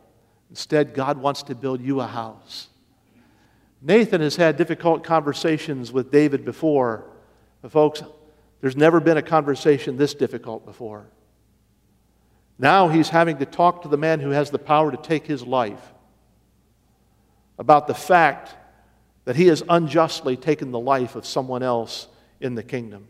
Instead, 0.51 0.95
God 0.95 1.19
wants 1.19 1.43
to 1.45 1.55
build 1.55 1.81
you 1.81 2.01
a 2.01 2.07
house. 2.07 2.69
Nathan 3.83 4.21
has 4.21 4.37
had 4.37 4.57
difficult 4.57 5.05
conversations 5.05 5.91
with 5.91 6.11
David 6.11 6.45
before. 6.45 7.07
But 7.65 7.73
folks, 7.73 8.03
there's 8.61 8.77
never 8.77 9.01
been 9.01 9.17
a 9.17 9.23
conversation 9.23 9.97
this 9.97 10.13
difficult 10.13 10.67
before. 10.67 11.07
Now 12.59 12.89
he's 12.89 13.09
having 13.09 13.39
to 13.39 13.47
talk 13.47 13.81
to 13.83 13.89
the 13.89 13.97
man 13.97 14.21
who 14.21 14.29
has 14.29 14.51
the 14.51 14.59
power 14.59 14.91
to 14.91 14.99
take 14.99 15.27
his 15.27 15.43
life 15.43 15.81
about 17.59 17.87
the 17.87 17.95
fact 17.95 18.55
that 19.25 19.37
he 19.37 19.47
has 19.47 19.63
unjustly 19.67 20.37
taken 20.37 20.73
the 20.73 20.79
life 20.79 21.17
of 21.17 21.25
someone 21.25 21.63
else 21.63 22.07
in 22.39 22.55
the 22.55 22.63
kingdom. 22.63 23.09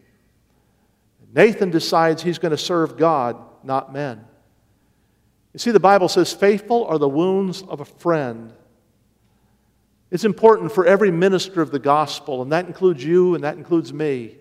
Nathan 1.34 1.70
decides 1.70 2.22
he's 2.22 2.38
going 2.38 2.52
to 2.52 2.56
serve 2.56 2.96
God, 2.96 3.36
not 3.64 3.92
men. 3.92 4.24
You 5.52 5.58
see, 5.58 5.72
the 5.72 5.80
Bible 5.80 6.08
says, 6.08 6.32
faithful 6.32 6.84
are 6.86 6.98
the 6.98 7.08
wounds 7.08 7.62
of 7.62 7.80
a 7.80 7.84
friend. 7.84 8.52
It's 10.12 10.24
important 10.24 10.70
for 10.70 10.86
every 10.86 11.10
minister 11.10 11.60
of 11.60 11.72
the 11.72 11.80
gospel, 11.80 12.40
and 12.40 12.52
that 12.52 12.68
includes 12.68 13.02
you 13.02 13.34
and 13.34 13.42
that 13.42 13.56
includes 13.56 13.92
me, 13.92 14.36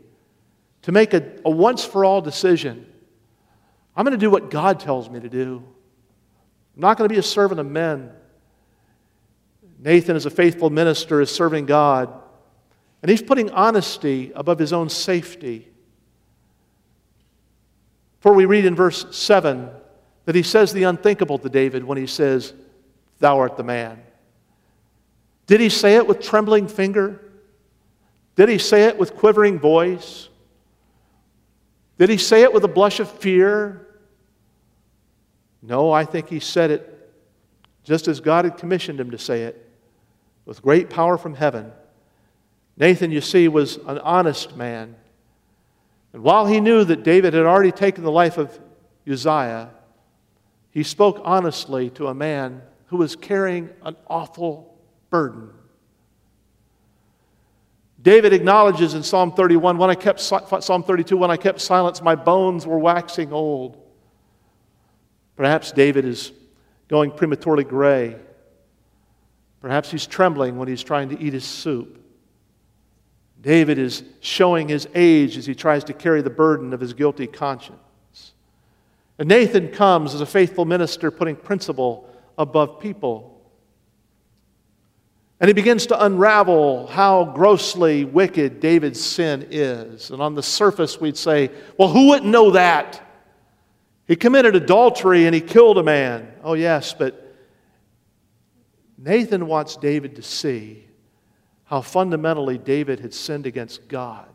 to 0.84 0.92
make 0.92 1.14
a, 1.14 1.40
a 1.44 1.50
once 1.50 1.84
for 1.84 2.06
all 2.06 2.22
decision. 2.22 2.86
I'm 3.96 4.06
going 4.06 4.18
to 4.18 4.24
do 4.24 4.30
what 4.30 4.50
God 4.50 4.80
tells 4.80 5.10
me 5.10 5.20
to 5.20 5.30
do. 5.30 5.64
I'm 6.76 6.82
not 6.82 6.98
going 6.98 7.08
to 7.08 7.14
be 7.14 7.20
a 7.20 7.24
servant 7.24 7.60
of 7.60 7.66
men. 7.68 8.12
Nathan, 9.80 10.16
as 10.16 10.26
a 10.26 10.30
faithful 10.30 10.70
minister, 10.70 11.20
is 11.22 11.30
serving 11.30 11.66
God, 11.66 12.14
and 13.02 13.10
he's 13.10 13.22
putting 13.22 13.50
honesty 13.52 14.32
above 14.34 14.58
his 14.58 14.72
own 14.72 14.90
safety. 14.90 15.68
For 18.22 18.34
we 18.34 18.46
read 18.46 18.64
in 18.64 18.76
verse 18.76 19.06
7 19.16 19.70
that 20.26 20.36
he 20.36 20.44
says 20.44 20.72
the 20.72 20.84
unthinkable 20.84 21.38
to 21.40 21.50
David 21.50 21.84
when 21.84 21.98
he 21.98 22.08
says, 22.08 22.54
Thou 23.20 23.40
art 23.40 23.58
the 23.58 23.64
man. 23.64 24.02
Did 25.48 25.60
he 25.60 25.70
say 25.70 25.96
it 25.96 26.08
with 26.08 26.22
trembling 26.22 26.70
finger? 26.70 27.20
Did 28.36 28.48
he 28.48 28.58
say 28.58 28.86
it 28.86 28.98
with 28.98 29.16
quivering 29.16 29.60
voice? 29.60 30.30
Did 32.04 32.10
he 32.10 32.18
say 32.18 32.42
it 32.42 32.52
with 32.52 32.66
a 32.66 32.68
blush 32.68 33.00
of 33.00 33.10
fear? 33.10 33.88
No, 35.62 35.90
I 35.90 36.04
think 36.04 36.28
he 36.28 36.42
said 36.42 36.70
it 36.70 37.14
just 37.86 38.10
as 38.10 38.20
God 38.20 38.44
had 38.44 38.58
commissioned 38.58 39.00
him 39.00 39.12
to 39.12 39.18
say 39.18 39.44
it, 39.44 39.70
with 40.44 40.62
great 40.62 40.90
power 40.90 41.18
from 41.18 41.34
heaven. 41.34 41.72
Nathan, 42.76 43.10
you 43.10 43.22
see, 43.22 43.48
was 43.48 43.78
an 43.78 44.00
honest 44.00 44.58
man. 44.58 44.98
And 46.12 46.24
while 46.24 46.46
he 46.46 46.60
knew 46.60 46.84
that 46.84 47.04
David 47.04 47.34
had 47.34 47.46
already 47.46 47.72
taken 47.72 48.04
the 48.04 48.12
life 48.12 48.38
of 48.38 48.60
Uzziah, 49.10 49.70
he 50.72 50.84
spoke 50.84 51.22
honestly 51.24 51.90
to 51.92 52.08
a 52.08 52.14
man 52.14 52.64
who 52.88 52.98
was 52.98 53.16
carrying 53.16 53.70
an 53.82 53.96
awful 54.08 54.78
burden. 55.10 55.52
David 58.04 58.34
acknowledges 58.34 58.94
in 58.94 59.02
Psalm 59.02 59.32
31, 59.32 59.78
when 59.78 59.90
I 59.90 59.96
kept 59.96 60.20
Psalm 60.20 60.84
32, 60.84 61.18
when 61.18 61.32
I 61.32 61.38
kept 61.38 61.62
silence, 61.62 62.02
my 62.02 62.16
bones 62.16 62.68
were 62.68 62.78
waxing 62.78 63.32
old. 63.32 63.82
Perhaps 65.38 65.72
David 65.72 66.04
is 66.04 66.34
going 66.90 67.12
prematurely 67.12 67.64
gray. 67.64 68.18
Perhaps 69.62 69.90
he's 69.90 70.06
trembling 70.06 70.58
when 70.58 70.68
he's 70.68 70.84
trying 70.84 71.10
to 71.10 71.20
eat 71.20 71.32
his 71.32 71.46
soup. 71.46 71.98
David 73.42 73.78
is 73.78 74.04
showing 74.20 74.68
his 74.68 74.88
age 74.94 75.38
as 75.38 75.46
he 75.46 75.56
tries 75.56 75.86
to 75.86 75.94
carry 75.94 76.22
the 76.22 76.30
burden 76.30 76.74
of 76.74 76.82
his 76.82 76.94
guilty 76.94 77.26
conscience. 77.26 78.34
And 79.18 79.30
Nathan 79.30 79.70
comes 79.70 80.14
as 80.14 80.20
a 80.20 80.26
faithful 80.26 80.66
minister, 80.66 81.10
putting 81.10 81.38
principle 81.38 82.10
above 82.38 82.82
people. 82.82 83.33
And 85.44 85.50
he 85.50 85.54
begins 85.54 85.88
to 85.88 86.06
unravel 86.06 86.88
how 86.88 87.26
grossly 87.26 88.06
wicked 88.06 88.62
David's 88.62 89.04
sin 89.04 89.46
is. 89.52 90.10
And 90.10 90.22
on 90.22 90.36
the 90.36 90.42
surface, 90.42 91.02
we'd 91.02 91.18
say, 91.18 91.52
well, 91.78 91.90
who 91.90 92.08
wouldn't 92.08 92.32
know 92.32 92.52
that? 92.52 93.06
He 94.08 94.16
committed 94.16 94.56
adultery 94.56 95.26
and 95.26 95.36
he 95.36 95.42
killed 95.42 95.78
a 95.78 95.84
man. 95.84 96.32
Oh, 96.46 96.54
yes, 96.54 96.94
but 96.94 97.36
Nathan 98.98 99.46
wants 99.46 99.76
David 99.76 100.16
to 100.16 100.22
see 100.22 100.86
how 101.66 101.82
fundamentally 101.82 102.58
David 102.58 103.02
had 103.02 103.14
sinned 103.14 103.46
against 103.46 103.90
God. 103.90 104.30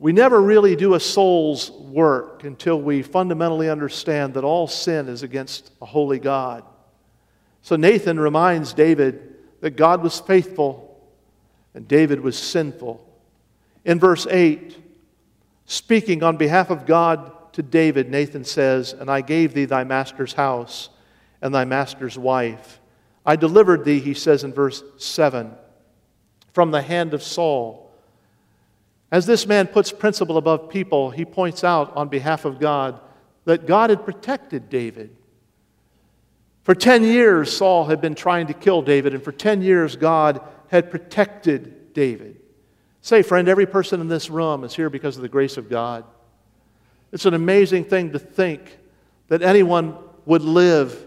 We 0.00 0.12
never 0.12 0.42
really 0.42 0.74
do 0.74 0.94
a 0.94 1.00
soul's 1.00 1.70
work 1.70 2.42
until 2.42 2.82
we 2.82 3.02
fundamentally 3.02 3.70
understand 3.70 4.34
that 4.34 4.42
all 4.42 4.66
sin 4.66 5.08
is 5.08 5.22
against 5.22 5.70
a 5.80 5.86
holy 5.86 6.18
God. 6.18 6.64
So 7.62 7.76
Nathan 7.76 8.20
reminds 8.20 8.74
David 8.74 9.34
that 9.60 9.76
God 9.76 10.02
was 10.02 10.20
faithful 10.20 11.00
and 11.74 11.88
David 11.88 12.20
was 12.20 12.38
sinful. 12.38 13.08
In 13.84 13.98
verse 13.98 14.26
8, 14.28 14.76
speaking 15.64 16.22
on 16.22 16.36
behalf 16.36 16.70
of 16.70 16.86
God 16.86 17.52
to 17.54 17.62
David, 17.62 18.10
Nathan 18.10 18.44
says, 18.44 18.92
And 18.92 19.10
I 19.10 19.20
gave 19.20 19.54
thee 19.54 19.64
thy 19.64 19.84
master's 19.84 20.34
house 20.34 20.90
and 21.40 21.54
thy 21.54 21.64
master's 21.64 22.18
wife. 22.18 22.80
I 23.24 23.36
delivered 23.36 23.84
thee, 23.84 24.00
he 24.00 24.14
says 24.14 24.44
in 24.44 24.52
verse 24.52 24.82
7, 24.98 25.52
from 26.52 26.70
the 26.70 26.82
hand 26.82 27.14
of 27.14 27.22
Saul 27.22 27.82
as 29.12 29.26
this 29.26 29.46
man 29.46 29.66
puts 29.66 29.92
principle 29.92 30.38
above 30.38 30.70
people, 30.70 31.10
he 31.10 31.26
points 31.26 31.62
out 31.62 31.94
on 31.94 32.08
behalf 32.08 32.46
of 32.46 32.58
God 32.58 32.98
that 33.44 33.66
God 33.66 33.90
had 33.90 34.06
protected 34.06 34.70
David. 34.70 35.14
For 36.62 36.74
10 36.74 37.02
years, 37.04 37.56
Saul 37.56 37.86
had 37.86 38.00
been 38.00 38.14
trying 38.14 38.46
to 38.46 38.54
kill 38.54 38.82
David, 38.82 39.14
and 39.14 39.22
for 39.22 39.32
10 39.32 39.62
years, 39.62 39.96
God 39.96 40.40
had 40.68 40.90
protected 40.90 41.92
David. 41.92 42.40
Say, 43.00 43.22
friend, 43.22 43.48
every 43.48 43.66
person 43.66 44.00
in 44.00 44.08
this 44.08 44.30
room 44.30 44.62
is 44.62 44.74
here 44.74 44.88
because 44.88 45.16
of 45.16 45.22
the 45.22 45.28
grace 45.28 45.56
of 45.56 45.68
God. 45.68 46.04
It's 47.10 47.26
an 47.26 47.34
amazing 47.34 47.84
thing 47.84 48.12
to 48.12 48.18
think 48.18 48.78
that 49.28 49.42
anyone 49.42 49.96
would 50.24 50.42
live 50.42 51.06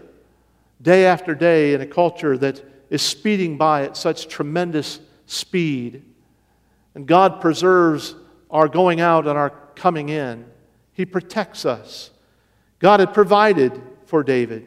day 0.82 1.06
after 1.06 1.34
day 1.34 1.72
in 1.72 1.80
a 1.80 1.86
culture 1.86 2.36
that 2.36 2.62
is 2.90 3.00
speeding 3.00 3.56
by 3.56 3.84
at 3.84 3.96
such 3.96 4.28
tremendous 4.28 5.00
speed 5.24 6.04
and 6.96 7.06
God 7.06 7.42
preserves 7.42 8.14
our 8.50 8.68
going 8.68 9.00
out 9.00 9.26
and 9.26 9.36
our 9.36 9.50
coming 9.74 10.08
in. 10.08 10.46
He 10.94 11.04
protects 11.04 11.66
us. 11.66 12.10
God 12.78 13.00
had 13.00 13.12
provided 13.12 13.78
for 14.06 14.22
David, 14.22 14.66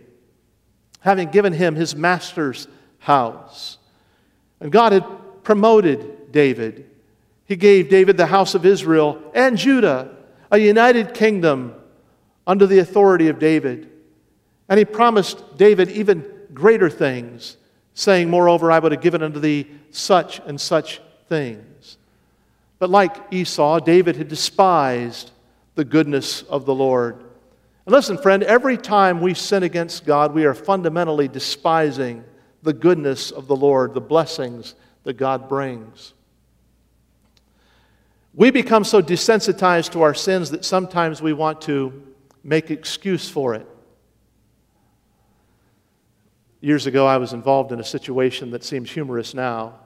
having 1.01 1.29
given 1.29 1.53
him 1.53 1.75
his 1.75 1.95
master's 1.95 2.67
house. 2.99 3.77
And 4.59 4.71
God 4.71 4.91
had 4.91 5.05
promoted 5.43 6.31
David. 6.31 6.89
He 7.45 7.55
gave 7.55 7.89
David 7.89 8.17
the 8.17 8.25
house 8.25 8.55
of 8.55 8.65
Israel 8.65 9.21
and 9.33 9.57
Judah, 9.57 10.15
a 10.51 10.57
united 10.57 11.13
kingdom 11.13 11.73
under 12.45 12.67
the 12.67 12.79
authority 12.79 13.27
of 13.27 13.39
David. 13.39 13.89
And 14.67 14.77
he 14.77 14.85
promised 14.85 15.57
David 15.57 15.89
even 15.89 16.25
greater 16.53 16.89
things, 16.89 17.57
saying, 17.93 18.29
Moreover, 18.29 18.71
I 18.71 18.79
would 18.79 18.91
have 18.91 19.01
given 19.01 19.23
unto 19.23 19.39
thee 19.39 19.67
such 19.91 20.39
and 20.45 20.59
such 20.59 21.01
things. 21.27 21.97
But 22.77 22.89
like 22.89 23.15
Esau, 23.31 23.79
David 23.79 24.15
had 24.15 24.27
despised 24.27 25.31
the 25.75 25.85
goodness 25.85 26.43
of 26.43 26.65
the 26.65 26.75
Lord. 26.75 27.23
Listen, 27.89 28.19
friend, 28.19 28.43
every 28.43 28.78
time 28.78 29.19
we 29.19 29.34
sin 29.34 29.63
against 29.63 30.06
God, 30.06 30.36
we 30.36 30.45
are 30.45 30.54
fundamentally 30.54 31.28
despising 31.28 32.23
the 32.62 32.71
goodness 32.71 33.32
of 33.32 33.47
the 33.47 33.56
Lord, 33.56 33.95
the 33.95 34.02
blessings 34.02 34.75
that 35.06 35.13
God 35.13 35.49
brings. 35.49 36.13
We 38.36 38.52
become 38.52 38.84
so 38.84 39.02
desensitized 39.02 39.93
to 39.93 40.04
our 40.04 40.13
sins 40.13 40.52
that 40.52 40.65
sometimes 40.65 41.19
we 41.19 41.34
want 41.34 41.62
to 41.62 42.13
make 42.43 42.69
excuse 42.69 43.28
for 43.28 43.56
it. 43.56 43.67
Years 46.62 46.86
ago, 46.86 47.08
I 47.08 47.17
was 47.17 47.34
involved 47.34 47.71
in 47.71 47.80
a 47.80 47.84
situation 47.84 48.52
that 48.52 48.63
seems 48.63 48.91
humorous 48.91 49.34
now. 49.34 49.80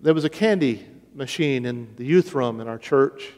There 0.00 0.12
was 0.12 0.24
a 0.24 0.30
candy 0.30 0.86
machine 1.14 1.64
in 1.64 1.94
the 1.96 2.04
youth 2.04 2.34
room 2.34 2.60
in 2.60 2.68
our 2.68 2.78
church, 2.78 3.32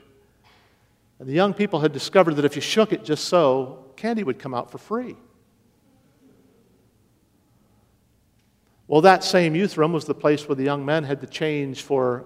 and 1.22 1.30
the 1.30 1.35
young 1.35 1.54
people 1.54 1.78
had 1.78 1.92
discovered 1.92 2.35
that 2.35 2.44
if 2.44 2.56
you 2.56 2.61
shook 2.61 2.92
it 2.92 3.04
just 3.04 3.26
so, 3.26 3.85
candy 3.94 4.24
would 4.24 4.40
come 4.40 4.54
out 4.54 4.72
for 4.72 4.78
free. 4.78 5.14
Well, 8.88 9.02
that 9.02 9.22
same 9.22 9.54
youth 9.54 9.76
room 9.76 9.92
was 9.92 10.04
the 10.04 10.16
place 10.16 10.48
where 10.48 10.56
the 10.56 10.64
young 10.64 10.85
men 10.85 11.04
had 11.04 11.20
to 11.20 11.28
change 11.28 11.82
for 11.82 12.24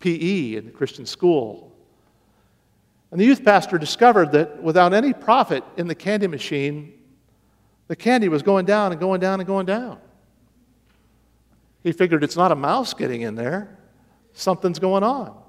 PE 0.00 0.56
in 0.56 0.66
the 0.66 0.72
Christian 0.72 1.06
school. 1.06 1.74
And 3.10 3.18
the 3.18 3.24
youth 3.24 3.42
pastor 3.42 3.78
discovered 3.78 4.32
that 4.32 4.62
without 4.62 4.92
any 4.92 5.14
profit 5.14 5.64
in 5.78 5.88
the 5.88 5.94
candy 5.94 6.26
machine, 6.26 6.92
the 7.88 7.96
candy 7.96 8.28
was 8.28 8.42
going 8.42 8.66
down 8.66 8.92
and 8.92 9.00
going 9.00 9.20
down 9.20 9.40
and 9.40 9.46
going 9.46 9.64
down. 9.64 9.98
He 11.82 11.92
figured 11.92 12.22
it's 12.22 12.36
not 12.36 12.52
a 12.52 12.56
mouse 12.56 12.92
getting 12.92 13.22
in 13.22 13.36
there, 13.36 13.78
something's 14.34 14.78
going 14.78 15.02
on. 15.02 15.43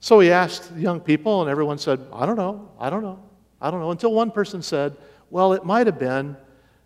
So 0.00 0.18
he 0.20 0.30
asked 0.32 0.74
the 0.74 0.80
young 0.80 0.98
people, 1.00 1.42
and 1.42 1.50
everyone 1.50 1.78
said, 1.78 2.00
I 2.12 2.24
don't 2.24 2.36
know, 2.36 2.70
I 2.78 2.88
don't 2.88 3.02
know, 3.02 3.22
I 3.60 3.70
don't 3.70 3.80
know. 3.80 3.90
Until 3.90 4.12
one 4.12 4.30
person 4.30 4.62
said, 4.62 4.96
Well, 5.28 5.52
it 5.52 5.64
might 5.64 5.86
have 5.86 5.98
been, 5.98 6.36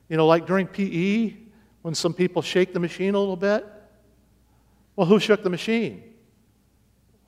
you 0.09 0.17
know, 0.17 0.27
like 0.27 0.47
during 0.47 0.67
PE 0.67 1.35
when 1.83 1.95
some 1.95 2.13
people 2.13 2.43
shake 2.43 2.73
the 2.73 2.81
machine 2.81 3.15
a 3.15 3.19
little 3.19 3.37
bit. 3.37 3.65
Well, 4.97 5.07
who 5.07 5.19
shook 5.21 5.43
the 5.43 5.51
machine? 5.51 6.03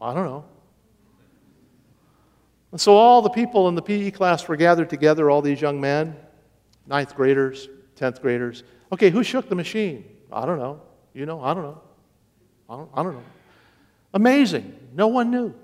I 0.00 0.12
don't 0.12 0.24
know. 0.24 0.44
And 2.72 2.80
so 2.80 2.94
all 2.96 3.22
the 3.22 3.30
people 3.30 3.68
in 3.68 3.74
the 3.74 3.82
PE 3.82 4.10
class 4.10 4.46
were 4.46 4.56
gathered 4.56 4.90
together, 4.90 5.30
all 5.30 5.40
these 5.40 5.60
young 5.60 5.80
men, 5.80 6.16
ninth 6.86 7.14
graders, 7.14 7.68
10th 7.96 8.20
graders. 8.20 8.64
Okay, 8.92 9.10
who 9.10 9.22
shook 9.22 9.48
the 9.48 9.54
machine? 9.54 10.04
I 10.32 10.44
don't 10.44 10.58
know. 10.58 10.82
You 11.14 11.26
know, 11.26 11.42
I 11.42 11.54
don't 11.54 11.62
know. 11.62 11.80
I 12.68 12.76
don't, 12.76 12.90
I 12.94 13.02
don't 13.02 13.14
know. 13.14 13.24
Amazing. 14.12 14.76
No 14.94 15.08
one 15.08 15.30
knew. 15.30 15.54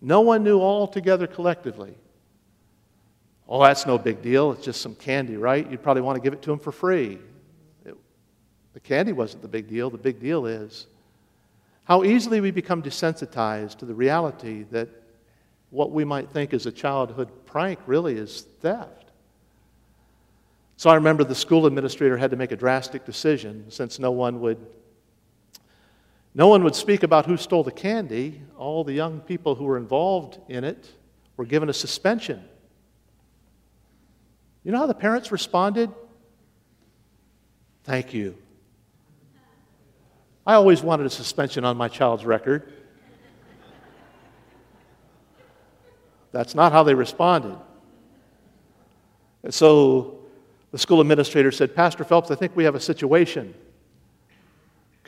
No 0.00 0.20
one 0.20 0.44
knew 0.44 0.60
all 0.60 0.86
together 0.86 1.26
collectively. 1.26 1.94
Oh, 3.48 3.62
that's 3.62 3.86
no 3.86 3.98
big 3.98 4.22
deal. 4.22 4.52
It's 4.52 4.64
just 4.64 4.80
some 4.80 4.94
candy, 4.94 5.36
right? 5.36 5.68
You'd 5.68 5.82
probably 5.82 6.02
want 6.02 6.16
to 6.16 6.22
give 6.22 6.32
it 6.32 6.42
to 6.42 6.50
them 6.50 6.58
for 6.58 6.70
free. 6.70 7.18
It, 7.84 7.96
the 8.74 8.80
candy 8.80 9.12
wasn't 9.12 9.42
the 9.42 9.48
big 9.48 9.68
deal. 9.68 9.88
The 9.90 9.98
big 9.98 10.20
deal 10.20 10.46
is 10.46 10.86
how 11.84 12.04
easily 12.04 12.40
we 12.42 12.50
become 12.50 12.82
desensitized 12.82 13.78
to 13.78 13.86
the 13.86 13.94
reality 13.94 14.64
that 14.70 14.90
what 15.70 15.90
we 15.90 16.04
might 16.04 16.30
think 16.30 16.52
is 16.52 16.66
a 16.66 16.72
childhood 16.72 17.30
prank 17.46 17.78
really 17.86 18.16
is 18.16 18.42
theft. 18.60 19.10
So 20.76 20.90
I 20.90 20.94
remember 20.94 21.24
the 21.24 21.34
school 21.34 21.66
administrator 21.66 22.16
had 22.16 22.30
to 22.30 22.36
make 22.36 22.52
a 22.52 22.56
drastic 22.56 23.04
decision 23.04 23.64
since 23.70 23.98
no 23.98 24.10
one 24.10 24.40
would 24.40 24.58
no 26.38 26.46
one 26.46 26.62
would 26.62 26.76
speak 26.76 27.02
about 27.02 27.26
who 27.26 27.36
stole 27.36 27.64
the 27.64 27.72
candy. 27.72 28.40
All 28.56 28.84
the 28.84 28.92
young 28.92 29.18
people 29.18 29.56
who 29.56 29.64
were 29.64 29.76
involved 29.76 30.38
in 30.48 30.62
it 30.62 30.88
were 31.36 31.44
given 31.44 31.68
a 31.68 31.72
suspension. 31.72 32.44
You 34.62 34.70
know 34.70 34.78
how 34.78 34.86
the 34.86 34.94
parents 34.94 35.32
responded? 35.32 35.90
Thank 37.82 38.14
you. 38.14 38.36
I 40.46 40.54
always 40.54 40.80
wanted 40.80 41.06
a 41.06 41.10
suspension 41.10 41.64
on 41.64 41.76
my 41.76 41.88
child's 41.88 42.24
record. 42.24 42.72
That's 46.30 46.54
not 46.54 46.70
how 46.70 46.84
they 46.84 46.94
responded. 46.94 47.58
And 49.42 49.52
so 49.52 50.20
the 50.70 50.78
school 50.78 51.00
administrator 51.00 51.50
said, 51.50 51.74
Pastor 51.74 52.04
Phelps, 52.04 52.30
I 52.30 52.36
think 52.36 52.54
we 52.54 52.62
have 52.62 52.76
a 52.76 52.80
situation. 52.80 53.54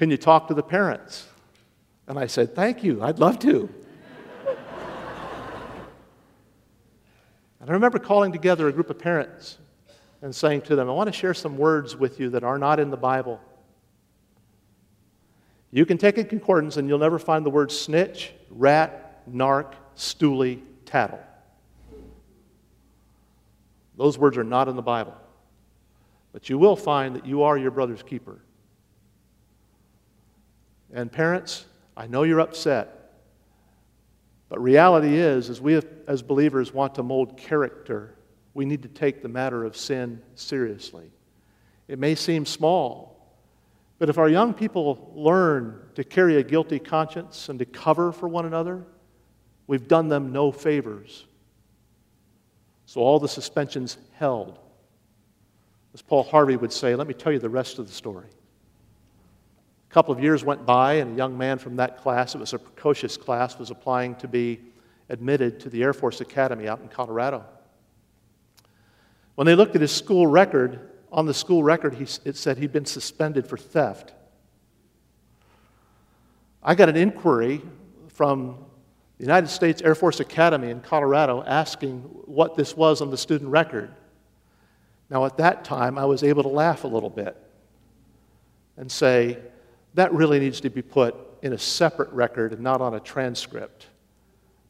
Can 0.01 0.11
you 0.11 0.17
talk 0.17 0.49
to 0.49 0.55
the 0.55 0.63
parents? 0.63 1.27
And 2.07 2.19
I 2.19 2.27
said, 2.27 2.55
Thank 2.55 2.83
you, 2.83 3.03
I'd 3.03 3.19
love 3.19 3.39
to. 3.41 3.69
and 7.61 7.69
I 7.69 7.73
remember 7.75 7.99
calling 7.99 8.33
together 8.33 8.67
a 8.67 8.73
group 8.73 8.89
of 8.89 8.99
parents 8.99 9.59
and 10.23 10.35
saying 10.35 10.63
to 10.63 10.75
them, 10.75 10.89
I 10.89 10.93
want 10.93 11.09
to 11.09 11.13
share 11.13 11.35
some 11.35 11.59
words 11.59 11.97
with 11.97 12.19
you 12.19 12.31
that 12.31 12.43
are 12.43 12.57
not 12.57 12.81
in 12.81 12.89
the 12.89 12.97
Bible. 12.97 13.43
You 15.71 15.85
can 15.85 15.99
take 15.99 16.17
a 16.17 16.25
concordance 16.25 16.79
and 16.79 16.89
you'll 16.89 16.99
never 16.99 17.19
find 17.19 17.45
the 17.45 17.51
words 17.51 17.79
snitch, 17.79 18.33
rat, 18.49 19.29
narc, 19.31 19.75
stoolie, 19.97 20.63
tattle. 20.87 21.21
Those 23.99 24.17
words 24.17 24.39
are 24.39 24.45
not 24.45 24.67
in 24.67 24.77
the 24.77 24.83
Bible. 24.83 25.15
But 26.33 26.49
you 26.49 26.57
will 26.57 26.77
find 26.77 27.17
that 27.17 27.27
you 27.27 27.43
are 27.43 27.59
your 27.59 27.71
brother's 27.71 28.03
keeper. 28.03 28.41
And 30.93 31.11
parents, 31.11 31.67
I 31.97 32.07
know 32.07 32.23
you're 32.23 32.41
upset. 32.41 32.97
But 34.49 34.61
reality 34.61 35.17
is, 35.17 35.49
as 35.49 35.61
we 35.61 35.81
as 36.09 36.23
believers 36.23 36.75
want 36.75 36.97
to 36.97 37.03
mold 37.03 37.37
character, 37.37 38.17
we 38.53 38.65
need 38.65 38.83
to 38.83 38.89
take 38.89 39.23
the 39.23 39.29
matter 39.29 39.65
of 39.65 39.77
sin 39.77 40.21
seriously. 40.35 41.13
It 41.87 41.99
may 41.99 42.17
seem 42.17 42.45
small, 42.45 43.37
but 43.99 44.09
if 44.09 44.19
our 44.19 44.29
young 44.29 44.55
people 44.55 45.13
learn 45.15 45.81
to 45.95 46.03
carry 46.03 46.37
a 46.37 46.43
guilty 46.43 46.79
conscience 46.79 47.49
and 47.49 47.59
to 47.61 47.65
cover 47.65 48.11
for 48.11 48.29
one 48.29 48.47
another, 48.47 48.85
we've 49.67 49.87
done 49.87 50.09
them 50.09 50.33
no 50.33 50.51
favors. 50.51 51.27
So 52.87 53.01
all 53.03 53.21
the 53.21 53.29
suspensions 53.29 53.99
held. 54.15 54.59
As 55.95 56.03
Paul 56.03 56.25
Harvey 56.25 56.57
would 56.57 56.73
say, 56.73 56.97
let 56.97 57.07
me 57.07 57.15
tell 57.15 57.33
you 57.33 57.39
the 57.39 57.49
rest 57.49 57.79
of 57.79 57.87
the 57.87 57.93
story. 57.93 58.27
A 59.91 59.93
couple 59.93 60.15
of 60.15 60.23
years 60.23 60.45
went 60.45 60.65
by, 60.65 60.95
and 60.95 61.15
a 61.15 61.17
young 61.17 61.37
man 61.37 61.59
from 61.59 61.75
that 61.77 61.99
class, 61.99 62.37
it 62.37 62.39
was 62.39 62.53
a 62.53 62.59
precocious 62.61 63.17
class, 63.17 63.59
was 63.59 63.73
applying 63.73 64.15
to 64.17 64.29
be 64.29 64.61
admitted 65.09 65.59
to 65.61 65.69
the 65.69 65.83
Air 65.83 65.93
Force 65.93 66.21
Academy 66.21 66.69
out 66.69 66.81
in 66.81 66.87
Colorado. 66.87 67.45
When 69.35 69.47
they 69.47 69.57
looked 69.57 69.75
at 69.75 69.81
his 69.81 69.91
school 69.91 70.29
record, 70.29 70.91
on 71.11 71.27
the 71.27 71.35
school 71.35 71.65
record, 71.65 71.95
he, 71.95 72.05
it 72.25 72.37
said 72.37 72.59
he'd 72.59 72.73
been 72.73 72.87
suspended 72.87 73.49
for 73.49 73.57
theft. 73.57 74.15
I 76.63 76.77
got 76.77 76.89
an 76.89 76.97
inquiry 76.97 77.61
from 78.11 78.65
the 79.19 79.25
United 79.25 79.49
States 79.49 79.83
Air 79.83 79.97
Force 79.97 80.21
Academy 80.21 80.71
in 80.71 80.83
Colorado 80.83 81.43
asking 81.45 82.03
what 82.27 82.55
this 82.55 82.77
was 82.77 83.01
on 83.01 83.11
the 83.11 83.19
student 83.19 83.51
record. 83.51 83.91
Now, 85.09 85.25
at 85.25 85.37
that 85.39 85.65
time, 85.65 85.99
I 85.99 86.05
was 86.05 86.23
able 86.23 86.45
to 86.45 86.49
laugh 86.49 86.85
a 86.85 86.87
little 86.87 87.11
bit 87.11 87.37
and 88.77 88.93
say, 88.93 89.39
that 89.95 90.13
really 90.13 90.39
needs 90.39 90.61
to 90.61 90.71
be 90.71 90.83
put 90.83 91.17
in 91.43 91.53
a 91.53 91.59
separate 91.59 92.11
record 92.11 92.53
and 92.53 92.63
not 92.63 92.81
on 92.81 92.95
a 92.95 93.01
transcript. 93.01 93.87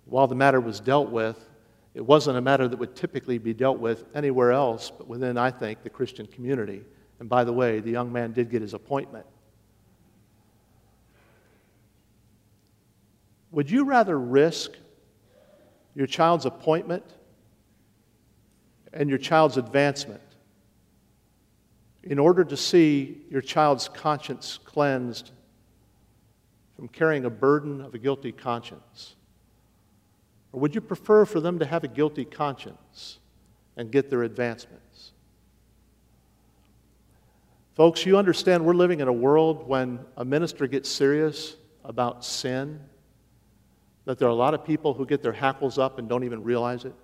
While 0.07 0.27
the 0.27 0.35
matter 0.35 0.61
was 0.61 0.81
dealt 0.81 1.11
with, 1.11 1.49
it 1.95 2.01
wasn't 2.01 2.39
a 2.39 2.41
matter 2.41 2.69
that 2.69 2.79
would 2.79 2.95
typically 2.95 3.39
be 3.39 3.53
dealt 3.53 3.79
with 3.79 4.05
anywhere 4.15 4.53
else 4.53 4.91
but 4.91 5.09
within, 5.09 5.37
I 5.37 5.51
think, 5.51 5.83
the 5.83 5.91
Christian 5.91 6.27
community. 6.27 6.85
And 7.19 7.29
by 7.29 7.45
the 7.45 7.53
way, 7.53 7.81
the 7.81 7.91
young 7.91 8.13
man 8.13 8.33
did 8.33 8.51
get 8.51 8.63
his 8.63 8.75
appointment. 8.75 9.27
Would 13.51 13.71
you 13.71 13.85
rather 13.85 14.19
risk 14.19 14.73
your 15.95 16.07
child's 16.07 16.47
appointment 16.47 17.05
and 18.93 19.09
your 19.09 19.19
child's 19.19 19.57
advancement 19.57 20.23
in 22.03 22.19
order 22.19 22.45
to 22.45 22.57
see 22.57 23.23
your 23.31 23.43
child's 23.43 23.89
conscience 23.89 24.59
cleansed 24.65 25.33
from 26.77 26.89
carrying 26.89 27.25
a 27.27 27.31
burden 27.31 27.81
of 27.81 27.95
a 27.95 27.99
guilty 27.99 28.33
conscience? 28.33 29.17
Or 30.53 30.61
would 30.61 30.75
you 30.75 30.81
prefer 30.81 31.25
for 31.25 31.41
them 31.41 31.59
to 31.59 31.67
have 31.67 31.85
a 31.85 31.89
guilty 31.89 32.25
conscience 32.25 33.19
and 33.77 33.93
get 33.93 34.11
their 34.11 34.23
advancements? 34.23 35.13
Folks, 37.77 38.05
you 38.05 38.19
understand 38.19 38.65
we're 38.65 38.75
living 38.75 39.01
in 39.01 39.09
a 39.09 39.13
world 39.13 39.67
when 39.69 40.01
a 40.17 40.25
minister 40.25 40.67
gets 40.67 40.89
serious 40.89 41.57
about 41.85 42.25
sin, 42.25 42.81
that 44.05 44.19
there 44.19 44.29
are 44.29 44.33
a 44.33 44.35
lot 44.35 44.55
of 44.55 44.65
people 44.65 44.93
who 44.93 45.07
get 45.07 45.23
their 45.23 45.33
hackles 45.33 45.79
up 45.79 45.99
and 45.99 46.09
don't 46.09 46.25
even 46.25 46.43
realize 46.43 46.85
it. 46.85 46.95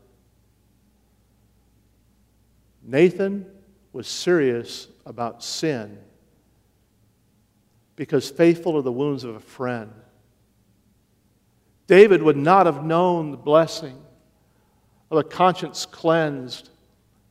Nathan 2.82 3.46
was 3.96 4.06
serious 4.06 4.88
about 5.06 5.42
sin 5.42 5.96
because 7.96 8.28
faithful 8.28 8.76
are 8.76 8.82
the 8.82 8.92
wounds 8.92 9.24
of 9.24 9.34
a 9.34 9.40
friend. 9.40 9.90
David 11.86 12.22
would 12.22 12.36
not 12.36 12.66
have 12.66 12.84
known 12.84 13.30
the 13.30 13.38
blessing 13.38 13.98
of 15.10 15.16
a 15.16 15.24
conscience 15.24 15.86
cleansed 15.86 16.68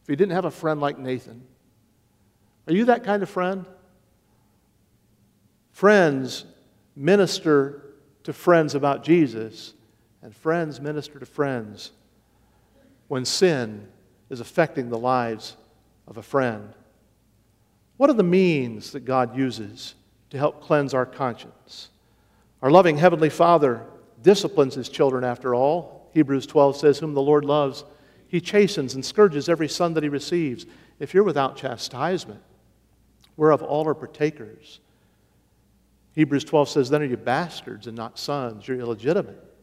if 0.02 0.08
he 0.08 0.16
didn't 0.16 0.32
have 0.32 0.46
a 0.46 0.52
friend 0.52 0.82
like 0.82 0.98
Nathan. 0.98 1.44
Are 2.66 2.74
you 2.74 2.86
that 2.86 3.04
kind 3.04 3.22
of 3.22 3.30
friend? 3.30 3.68
Friends 5.72 6.46
minister 6.96 7.94
to 8.24 8.34
friends 8.34 8.74
about 8.74 9.04
Jesus, 9.04 9.76
and 10.24 10.36
friends 10.36 10.82
minister 10.82 11.20
to 11.20 11.28
friends 11.28 11.92
when 13.08 13.24
sin 13.24 13.88
is 14.32 14.40
affecting 14.40 14.90
the 14.90 14.98
lives 14.98 15.58
of 16.08 16.18
a 16.18 16.24
friend. 16.24 16.74
What 17.98 18.10
are 18.10 18.14
the 18.14 18.24
means 18.24 18.92
that 18.92 19.06
God 19.06 19.38
uses 19.38 19.96
to 20.30 20.38
help 20.38 20.62
cleanse 20.62 20.94
our 20.94 21.06
conscience? 21.06 21.90
Our 22.62 22.72
loving 22.72 22.98
Heavenly 22.98 23.30
Father 23.30 23.86
disciplines 24.22 24.76
His 24.76 24.90
children, 24.90 25.24
after 25.24 25.56
all. 25.56 26.10
Hebrews 26.14 26.48
12 26.48 26.78
says, 26.78 27.00
Whom 27.00 27.14
the 27.14 27.22
Lord 27.22 27.46
loves, 27.46 27.84
He 28.28 28.42
chastens 28.42 28.96
and 28.96 29.06
scourges 29.06 29.50
every 29.50 29.70
son 29.70 29.94
that 29.94 30.04
He 30.04 30.10
receives. 30.10 30.66
If 31.00 31.14
you're 31.14 31.24
without 31.24 31.58
chastisement, 31.58 32.42
whereof 33.38 33.62
all 33.62 33.88
are 33.88 33.94
partakers. 33.94 34.80
Hebrews 36.14 36.46
12 36.46 36.70
says, 36.70 36.90
Then 36.90 37.02
are 37.02 37.06
you 37.06 37.18
bastards 37.18 37.88
and 37.88 37.96
not 37.96 38.18
sons. 38.18 38.68
You're 38.68 38.80
illegitimate. 38.80 39.55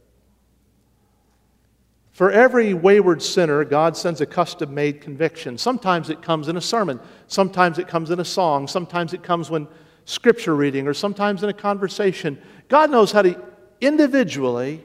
For 2.13 2.31
every 2.31 2.75
wayward 2.75 3.23
sinner, 3.23 3.65
God 3.65 3.97
sends 3.97 4.21
a 4.21 4.27
custom 4.27 4.75
made 4.75 5.01
conviction. 5.01 5.57
Sometimes 5.57 6.11
it 6.11 6.21
comes 6.21 6.49
in 6.49 6.59
a 6.59 6.61
sermon, 6.61 7.01
sometimes 7.27 7.79
it 7.79 7.89
comes 7.89 8.11
in 8.11 8.21
a 8.21 8.25
song, 8.25 8.69
sometimes 8.69 9.15
it 9.15 9.23
comes 9.23 9.51
when 9.51 9.67
scripture 10.05 10.55
reading, 10.55 10.87
or 10.87 10.95
sometimes 10.95 11.43
in 11.43 11.49
a 11.49 11.55
conversation. 11.55 12.41
God 12.69 12.91
knows 12.91 13.13
how 13.13 13.23
to 13.23 13.41
individually 13.81 14.85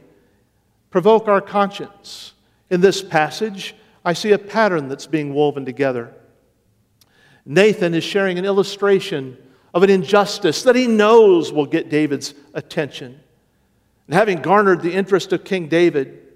provoke 0.90 1.28
our 1.28 1.42
conscience. 1.42 2.34
In 2.70 2.80
this 2.80 3.02
passage, 3.02 3.76
I 4.06 4.14
see 4.14 4.32
a 4.32 4.38
pattern 4.38 4.88
that's 4.88 5.08
being 5.08 5.34
woven 5.34 5.66
together. 5.66 6.14
Nathan 7.46 7.94
is 7.94 8.04
sharing 8.04 8.38
an 8.38 8.46
illustration 8.46 9.38
of 9.74 9.84
an 9.84 9.90
injustice 9.90 10.64
that 10.64 10.76
he 10.76 10.88
knows 10.88 11.52
will 11.52 11.66
get 11.66 11.90
David's 11.90 12.34
attention. 12.54 13.20
And 14.08 14.16
having 14.16 14.42
garnered 14.42 14.82
the 14.82 14.94
interest 14.94 15.34
of 15.34 15.44
King 15.44 15.68
David, 15.68 16.27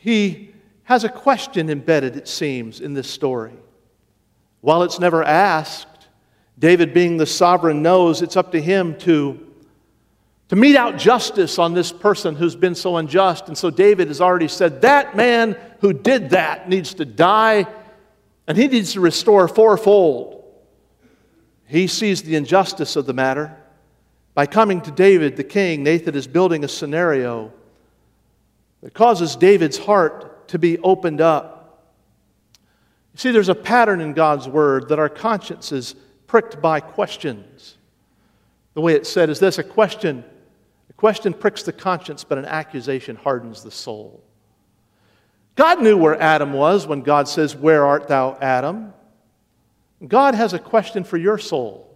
he 0.00 0.54
has 0.84 1.04
a 1.04 1.08
question 1.10 1.68
embedded, 1.68 2.16
it 2.16 2.26
seems, 2.26 2.80
in 2.80 2.94
this 2.94 3.08
story. 3.08 3.52
While 4.62 4.82
it's 4.82 4.98
never 4.98 5.22
asked, 5.22 6.08
David, 6.58 6.94
being 6.94 7.18
the 7.18 7.26
sovereign, 7.26 7.82
knows 7.82 8.22
it's 8.22 8.36
up 8.36 8.52
to 8.52 8.60
him 8.60 8.96
to, 9.00 9.46
to 10.48 10.56
mete 10.56 10.76
out 10.76 10.96
justice 10.96 11.58
on 11.58 11.74
this 11.74 11.92
person 11.92 12.34
who's 12.34 12.56
been 12.56 12.74
so 12.74 12.96
unjust. 12.96 13.48
And 13.48 13.56
so 13.56 13.68
David 13.68 14.08
has 14.08 14.22
already 14.22 14.48
said, 14.48 14.80
That 14.80 15.16
man 15.16 15.56
who 15.80 15.92
did 15.92 16.30
that 16.30 16.68
needs 16.68 16.94
to 16.94 17.04
die, 17.04 17.66
and 18.46 18.56
he 18.56 18.66
needs 18.66 18.94
to 18.94 19.00
restore 19.00 19.48
fourfold. 19.48 20.44
He 21.66 21.86
sees 21.86 22.22
the 22.22 22.36
injustice 22.36 22.96
of 22.96 23.04
the 23.04 23.12
matter. 23.12 23.54
By 24.32 24.46
coming 24.46 24.80
to 24.82 24.90
David, 24.90 25.36
the 25.36 25.44
king, 25.44 25.82
Nathan 25.82 26.14
is 26.14 26.26
building 26.26 26.64
a 26.64 26.68
scenario 26.68 27.52
that 28.82 28.94
causes 28.94 29.36
David's 29.36 29.78
heart 29.78 30.48
to 30.48 30.58
be 30.58 30.78
opened 30.78 31.20
up. 31.20 31.84
You 33.12 33.18
see, 33.18 33.30
there's 33.30 33.48
a 33.48 33.54
pattern 33.54 34.00
in 34.00 34.12
God's 34.12 34.48
word 34.48 34.88
that 34.88 34.98
our 34.98 35.08
conscience 35.08 35.72
is 35.72 35.94
pricked 36.26 36.62
by 36.62 36.80
questions. 36.80 37.76
The 38.74 38.80
way 38.80 38.94
it's 38.94 39.10
said 39.10 39.30
is 39.30 39.40
this 39.40 39.58
a 39.58 39.64
question, 39.64 40.24
a 40.88 40.92
question 40.92 41.32
pricks 41.34 41.62
the 41.62 41.72
conscience, 41.72 42.24
but 42.24 42.38
an 42.38 42.44
accusation 42.44 43.16
hardens 43.16 43.62
the 43.62 43.70
soul. 43.70 44.22
God 45.56 45.82
knew 45.82 45.96
where 45.96 46.20
Adam 46.20 46.52
was 46.52 46.86
when 46.86 47.02
God 47.02 47.28
says, 47.28 47.56
Where 47.56 47.84
art 47.84 48.08
thou, 48.08 48.38
Adam? 48.40 48.94
God 50.06 50.34
has 50.34 50.54
a 50.54 50.58
question 50.58 51.04
for 51.04 51.16
your 51.16 51.36
soul. 51.36 51.86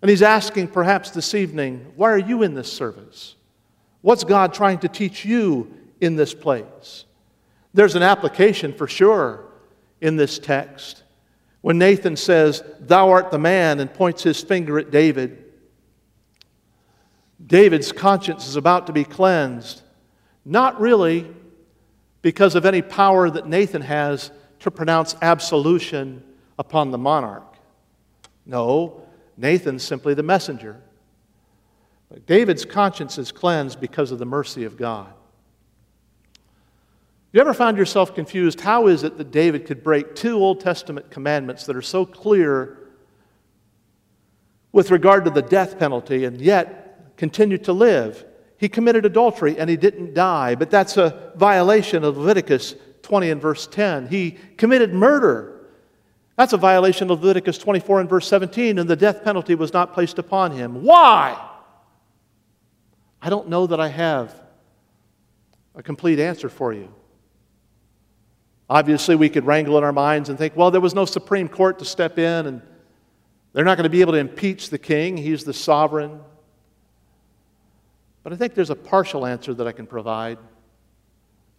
And 0.00 0.10
He's 0.10 0.22
asking, 0.22 0.68
perhaps 0.68 1.10
this 1.10 1.34
evening, 1.34 1.92
why 1.96 2.10
are 2.10 2.18
you 2.18 2.42
in 2.42 2.54
this 2.54 2.72
service? 2.72 3.36
What's 4.04 4.22
God 4.22 4.52
trying 4.52 4.80
to 4.80 4.88
teach 4.88 5.24
you 5.24 5.72
in 5.98 6.14
this 6.14 6.34
place? 6.34 7.06
There's 7.72 7.94
an 7.94 8.02
application 8.02 8.74
for 8.74 8.86
sure 8.86 9.46
in 10.02 10.16
this 10.16 10.38
text. 10.38 11.02
When 11.62 11.78
Nathan 11.78 12.14
says, 12.14 12.62
Thou 12.80 13.08
art 13.08 13.30
the 13.30 13.38
man, 13.38 13.80
and 13.80 13.90
points 13.90 14.22
his 14.22 14.42
finger 14.42 14.78
at 14.78 14.90
David, 14.90 15.42
David's 17.46 17.92
conscience 17.92 18.46
is 18.46 18.56
about 18.56 18.88
to 18.88 18.92
be 18.92 19.04
cleansed, 19.04 19.80
not 20.44 20.78
really 20.78 21.26
because 22.20 22.56
of 22.56 22.66
any 22.66 22.82
power 22.82 23.30
that 23.30 23.48
Nathan 23.48 23.80
has 23.80 24.30
to 24.60 24.70
pronounce 24.70 25.16
absolution 25.22 26.22
upon 26.58 26.90
the 26.90 26.98
monarch. 26.98 27.56
No, 28.44 29.06
Nathan's 29.38 29.82
simply 29.82 30.12
the 30.12 30.22
messenger. 30.22 30.83
But 32.14 32.26
David's 32.26 32.64
conscience 32.64 33.18
is 33.18 33.32
cleansed 33.32 33.80
because 33.80 34.12
of 34.12 34.20
the 34.20 34.24
mercy 34.24 34.62
of 34.62 34.76
God. 34.76 35.12
You 37.32 37.40
ever 37.40 37.52
found 37.52 37.76
yourself 37.76 38.14
confused? 38.14 38.60
How 38.60 38.86
is 38.86 39.02
it 39.02 39.18
that 39.18 39.32
David 39.32 39.66
could 39.66 39.82
break 39.82 40.14
two 40.14 40.36
Old 40.36 40.60
Testament 40.60 41.10
commandments 41.10 41.66
that 41.66 41.74
are 41.74 41.82
so 41.82 42.06
clear 42.06 42.78
with 44.70 44.92
regard 44.92 45.24
to 45.24 45.32
the 45.32 45.42
death 45.42 45.76
penalty 45.76 46.24
and 46.24 46.40
yet 46.40 47.16
continue 47.16 47.58
to 47.58 47.72
live? 47.72 48.24
He 48.58 48.68
committed 48.68 49.04
adultery 49.04 49.58
and 49.58 49.68
he 49.68 49.76
didn't 49.76 50.14
die, 50.14 50.54
but 50.54 50.70
that's 50.70 50.96
a 50.96 51.32
violation 51.34 52.04
of 52.04 52.16
Leviticus 52.16 52.76
20 53.02 53.30
and 53.30 53.42
verse 53.42 53.66
10. 53.66 54.06
He 54.06 54.38
committed 54.56 54.94
murder. 54.94 55.66
That's 56.36 56.52
a 56.52 56.58
violation 56.58 57.10
of 57.10 57.24
Leviticus 57.24 57.58
24 57.58 58.02
and 58.02 58.08
verse 58.08 58.28
17, 58.28 58.78
and 58.78 58.88
the 58.88 58.94
death 58.94 59.24
penalty 59.24 59.56
was 59.56 59.72
not 59.72 59.92
placed 59.92 60.20
upon 60.20 60.52
him. 60.52 60.84
Why? 60.84 61.50
I 63.24 63.30
don't 63.30 63.48
know 63.48 63.66
that 63.66 63.80
I 63.80 63.88
have 63.88 64.38
a 65.74 65.82
complete 65.82 66.20
answer 66.20 66.50
for 66.50 66.74
you. 66.74 66.92
Obviously, 68.68 69.16
we 69.16 69.30
could 69.30 69.46
wrangle 69.46 69.78
in 69.78 69.84
our 69.84 69.94
minds 69.94 70.28
and 70.28 70.36
think, 70.36 70.54
well, 70.54 70.70
there 70.70 70.82
was 70.82 70.94
no 70.94 71.06
Supreme 71.06 71.48
Court 71.48 71.78
to 71.78 71.86
step 71.86 72.18
in, 72.18 72.46
and 72.46 72.60
they're 73.54 73.64
not 73.64 73.78
going 73.78 73.84
to 73.84 73.90
be 73.90 74.02
able 74.02 74.12
to 74.12 74.18
impeach 74.18 74.68
the 74.68 74.76
king. 74.76 75.16
He's 75.16 75.42
the 75.42 75.54
sovereign. 75.54 76.20
But 78.22 78.34
I 78.34 78.36
think 78.36 78.52
there's 78.52 78.68
a 78.68 78.76
partial 78.76 79.24
answer 79.24 79.54
that 79.54 79.66
I 79.66 79.72
can 79.72 79.86
provide. 79.86 80.36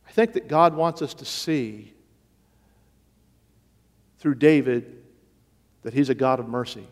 I 0.07 0.11
think 0.11 0.34
that 0.34 0.47
God 0.47 0.76
wants 0.76 1.01
us 1.01 1.16
to 1.16 1.26
see 1.26 1.95
through 4.20 4.36
David 4.36 5.01
that 5.82 5.95
he's 5.95 6.09
a 6.09 6.16
God 6.16 6.39
of 6.39 6.47
mercy. 6.47 6.88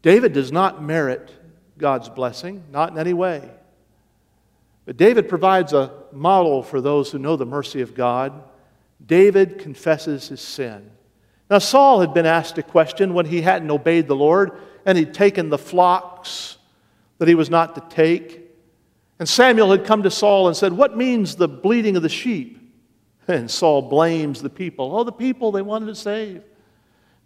David 0.00 0.32
does 0.32 0.50
not 0.50 0.82
merit 0.82 1.30
God's 1.78 2.08
blessing, 2.08 2.64
not 2.70 2.90
in 2.90 2.98
any 2.98 3.14
way. 3.14 3.48
But 4.84 4.96
David 4.96 5.28
provides 5.28 5.72
a 5.72 5.92
model 6.12 6.62
for 6.62 6.80
those 6.80 7.10
who 7.10 7.18
know 7.18 7.36
the 7.36 7.46
mercy 7.46 7.80
of 7.80 7.94
God. 7.94 8.42
David 9.04 9.58
confesses 9.58 10.28
his 10.28 10.40
sin. 10.40 10.90
Now, 11.50 11.58
Saul 11.58 12.00
had 12.00 12.12
been 12.12 12.26
asked 12.26 12.58
a 12.58 12.62
question 12.62 13.14
when 13.14 13.26
he 13.26 13.40
hadn't 13.40 13.70
obeyed 13.70 14.06
the 14.06 14.16
Lord 14.16 14.52
and 14.84 14.98
he'd 14.98 15.14
taken 15.14 15.50
the 15.50 15.58
flocks 15.58 16.56
that 17.18 17.28
he 17.28 17.34
was 17.34 17.50
not 17.50 17.74
to 17.74 17.94
take. 17.94 18.50
And 19.18 19.28
Samuel 19.28 19.70
had 19.70 19.84
come 19.84 20.02
to 20.04 20.10
Saul 20.10 20.48
and 20.48 20.56
said, 20.56 20.72
What 20.72 20.96
means 20.96 21.36
the 21.36 21.48
bleating 21.48 21.96
of 21.96 22.02
the 22.02 22.08
sheep? 22.08 22.56
And 23.28 23.50
Saul 23.50 23.82
blames 23.82 24.40
the 24.40 24.48
people. 24.48 24.96
Oh, 24.96 25.04
the 25.04 25.12
people 25.12 25.52
they 25.52 25.60
wanted 25.60 25.86
to 25.86 25.94
save. 25.94 26.42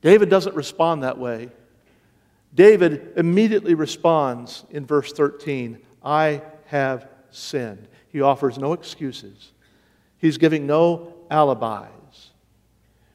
David 0.01 0.29
doesn't 0.29 0.57
respond 0.57 1.05
that 1.05 1.17
way. 1.17 1.49
David 2.55 3.13
immediately 3.17 3.75
responds 3.75 4.65
in 4.71 4.87
verse 4.87 5.13
13 5.13 5.79
I 6.05 6.43
have 6.67 7.09
sinned. 7.31 7.89
He 8.09 8.21
offers 8.21 8.59
no 8.59 8.73
excuses, 8.73 9.53
he's 10.19 10.39
giving 10.39 10.67
no 10.67 11.15
alibis. 11.31 12.31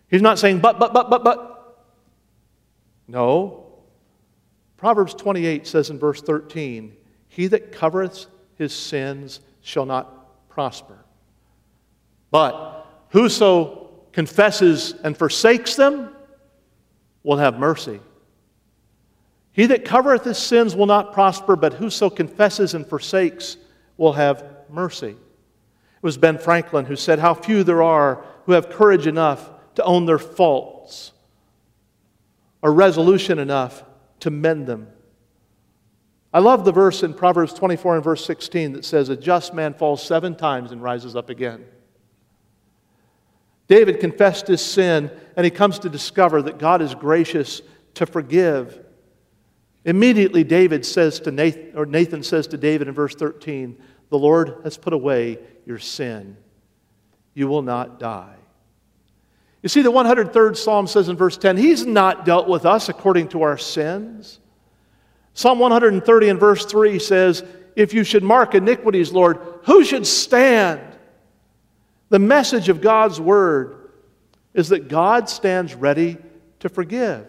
He's 0.10 0.22
not 0.22 0.40
saying, 0.40 0.60
but, 0.60 0.80
but, 0.80 0.94
but, 0.94 1.10
but, 1.10 1.24
but. 1.24 1.78
No. 3.10 3.66
Proverbs 4.78 5.14
28 5.14 5.68
says 5.68 5.90
in 5.90 6.00
verse 6.00 6.22
13, 6.22 6.96
He 7.28 7.48
that 7.48 7.72
covereth 7.74 8.28
his 8.56 8.74
sins 8.74 9.42
shall 9.62 9.86
not 9.86 10.50
prosper. 10.50 10.98
But 12.32 12.86
whoso 13.10 13.90
confesses 14.12 14.94
and 15.04 15.18
forsakes 15.18 15.76
them 15.76 16.16
will 17.24 17.38
have 17.38 17.60
mercy. 17.60 18.00
He 19.58 19.66
that 19.66 19.86
covereth 19.86 20.24
his 20.24 20.38
sins 20.38 20.76
will 20.76 20.86
not 20.86 21.14
prosper, 21.14 21.56
but 21.56 21.74
whoso 21.74 22.12
confesses 22.12 22.76
and 22.76 22.86
forsakes 22.86 23.58
will 23.98 24.14
have 24.14 24.46
mercy. 24.70 25.10
It 25.10 26.04
was 26.04 26.16
Ben 26.16 26.38
Franklin 26.38 26.86
who 26.86 26.96
said, 26.96 27.18
How 27.18 27.34
few 27.34 27.64
there 27.64 27.82
are 27.82 28.24
who 28.46 28.52
have 28.52 28.70
courage 28.70 29.08
enough 29.08 29.50
to 29.74 29.84
own 29.84 30.06
their 30.06 30.20
faults, 30.20 31.12
or 32.62 32.72
resolution 32.72 33.40
enough 33.40 33.84
to 34.20 34.30
mend 34.30 34.68
them. 34.68 34.90
I 36.32 36.38
love 36.38 36.64
the 36.64 36.72
verse 36.72 37.02
in 37.02 37.16
Proverbs 37.16 37.54
24 37.54 37.96
and 37.96 38.04
verse 38.04 38.24
16 38.26 38.74
that 38.74 38.86
says, 38.86 39.10
A 39.10 39.18
just 39.18 39.56
man 39.56 39.74
falls 39.74 40.04
seven 40.04 40.36
times 40.36 40.72
and 40.72 40.84
rises 40.84 41.16
up 41.16 41.32
again. 41.32 41.66
David 43.68 44.00
confessed 44.00 44.48
his 44.48 44.62
sin, 44.62 45.10
and 45.36 45.46
he 45.46 45.50
comes 45.50 45.80
to 45.80 45.90
discover 45.90 46.44
that 46.44 46.60
God 46.60 46.84
is 46.84 46.94
gracious 46.94 47.64
to 47.96 48.06
forgive. 48.06 48.84
Immediately, 49.86 50.44
David 50.44 50.86
says 50.86 51.20
to 51.22 51.32
Nathan, 51.32 51.72
or 51.76 51.86
Nathan 51.86 52.24
says 52.24 52.48
to 52.48 52.58
David 52.58 52.88
in 52.88 52.94
verse 52.94 53.16
13, 53.16 53.78
The 54.10 54.18
Lord 54.18 54.60
has 54.64 54.78
put 54.78 54.94
away 54.94 55.40
your 55.66 55.80
sin. 55.80 56.38
You 57.34 57.48
will 57.48 57.62
not 57.62 58.00
die. 58.00 58.36
You 59.62 59.70
see, 59.70 59.82
the 59.82 59.92
103rd 59.92 60.58
Psalm 60.58 60.88
says 60.88 61.10
in 61.10 61.16
verse 61.16 61.38
10, 61.38 61.58
He's 61.58 61.86
not 61.86 62.26
dealt 62.26 62.48
with 62.48 62.66
us 62.66 62.90
according 62.90 63.30
to 63.30 63.44
our 63.44 63.58
sins. 63.58 64.40
Psalm 65.34 65.60
130 65.60 66.30
and 66.30 66.40
verse 66.40 66.66
3 66.66 67.00
says, 67.00 67.44
If 67.76 67.94
you 67.94 68.04
should 68.04 68.24
mark 68.24 68.56
iniquities, 68.56 69.12
Lord, 69.12 69.40
who 69.66 69.84
should 69.84 70.08
stand? 70.08 70.82
The 72.10 72.20
message 72.20 72.70
of 72.70 72.82
God's 72.82 73.20
word 73.20 73.92
is 74.54 74.70
that 74.70 74.88
God 74.88 75.30
stands 75.30 75.76
ready 75.76 76.18
to 76.60 76.70
forgive. 76.70 77.28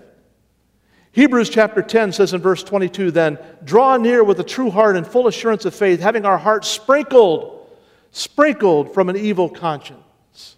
Hebrews 1.19 1.51
chapter 1.51 1.83
10 1.83 2.13
says 2.13 2.33
in 2.33 2.41
verse 2.41 2.63
22 2.63 3.11
then, 3.11 3.41
draw 3.65 3.97
near 3.97 4.23
with 4.23 4.39
a 4.39 4.45
true 4.45 4.71
heart 4.71 4.95
and 4.97 5.05
full 5.05 5.27
assurance 5.27 5.65
of 5.65 5.75
faith, 5.75 5.99
having 5.99 6.25
our 6.25 6.39
hearts 6.39 6.69
sprinkled, 6.69 7.69
sprinkled 8.13 8.95
from 8.95 9.09
an 9.09 9.17
evil 9.17 9.49
conscience. 9.49 10.55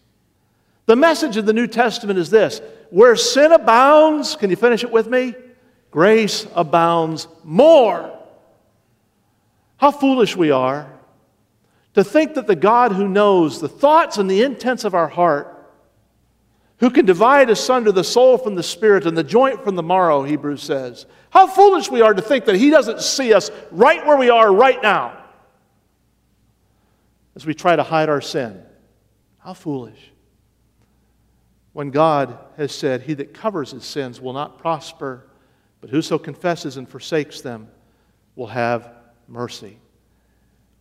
The 0.84 0.96
message 0.96 1.38
of 1.38 1.46
the 1.46 1.54
New 1.54 1.66
Testament 1.66 2.18
is 2.18 2.28
this 2.28 2.60
where 2.90 3.16
sin 3.16 3.52
abounds, 3.52 4.36
can 4.36 4.50
you 4.50 4.56
finish 4.56 4.84
it 4.84 4.90
with 4.90 5.08
me? 5.08 5.34
Grace 5.90 6.46
abounds 6.54 7.26
more. 7.42 8.14
How 9.78 9.90
foolish 9.90 10.36
we 10.36 10.50
are 10.50 10.92
to 11.94 12.04
think 12.04 12.34
that 12.34 12.46
the 12.46 12.54
God 12.54 12.92
who 12.92 13.08
knows 13.08 13.62
the 13.62 13.68
thoughts 13.70 14.18
and 14.18 14.30
the 14.30 14.42
intents 14.42 14.84
of 14.84 14.94
our 14.94 15.08
heart, 15.08 15.59
who 16.80 16.90
can 16.90 17.06
divide 17.06 17.50
asunder 17.50 17.92
the 17.92 18.04
soul 18.04 18.38
from 18.38 18.54
the 18.54 18.62
spirit 18.62 19.06
and 19.06 19.16
the 19.16 19.22
joint 19.22 19.62
from 19.62 19.76
the 19.76 19.82
marrow, 19.82 20.22
Hebrews 20.22 20.62
says, 20.62 21.06
how 21.30 21.46
foolish 21.46 21.90
we 21.90 22.02
are 22.02 22.12
to 22.12 22.22
think 22.22 22.46
that 22.46 22.56
He 22.56 22.70
doesn't 22.70 23.00
see 23.00 23.32
us 23.32 23.50
right 23.70 24.04
where 24.04 24.16
we 24.16 24.30
are 24.30 24.52
right 24.52 24.82
now 24.82 25.16
as 27.36 27.46
we 27.46 27.54
try 27.54 27.76
to 27.76 27.82
hide 27.82 28.08
our 28.08 28.20
sin. 28.20 28.62
How 29.38 29.54
foolish. 29.54 30.10
When 31.72 31.90
God 31.90 32.36
has 32.56 32.72
said, 32.72 33.02
He 33.02 33.14
that 33.14 33.32
covers 33.32 33.70
his 33.70 33.84
sins 33.84 34.20
will 34.20 34.32
not 34.32 34.58
prosper, 34.58 35.24
but 35.80 35.90
whoso 35.90 36.18
confesses 36.18 36.76
and 36.76 36.88
forsakes 36.88 37.40
them 37.40 37.68
will 38.34 38.48
have 38.48 38.90
mercy. 39.28 39.78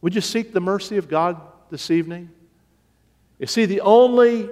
Would 0.02 0.16
you 0.16 0.22
seek 0.22 0.52
the 0.52 0.60
mercy 0.60 0.98
of 0.98 1.08
God 1.08 1.40
this 1.70 1.92
evening? 1.92 2.32
You 3.38 3.48
see, 3.48 3.66
the 3.66 3.82
only 3.82 4.50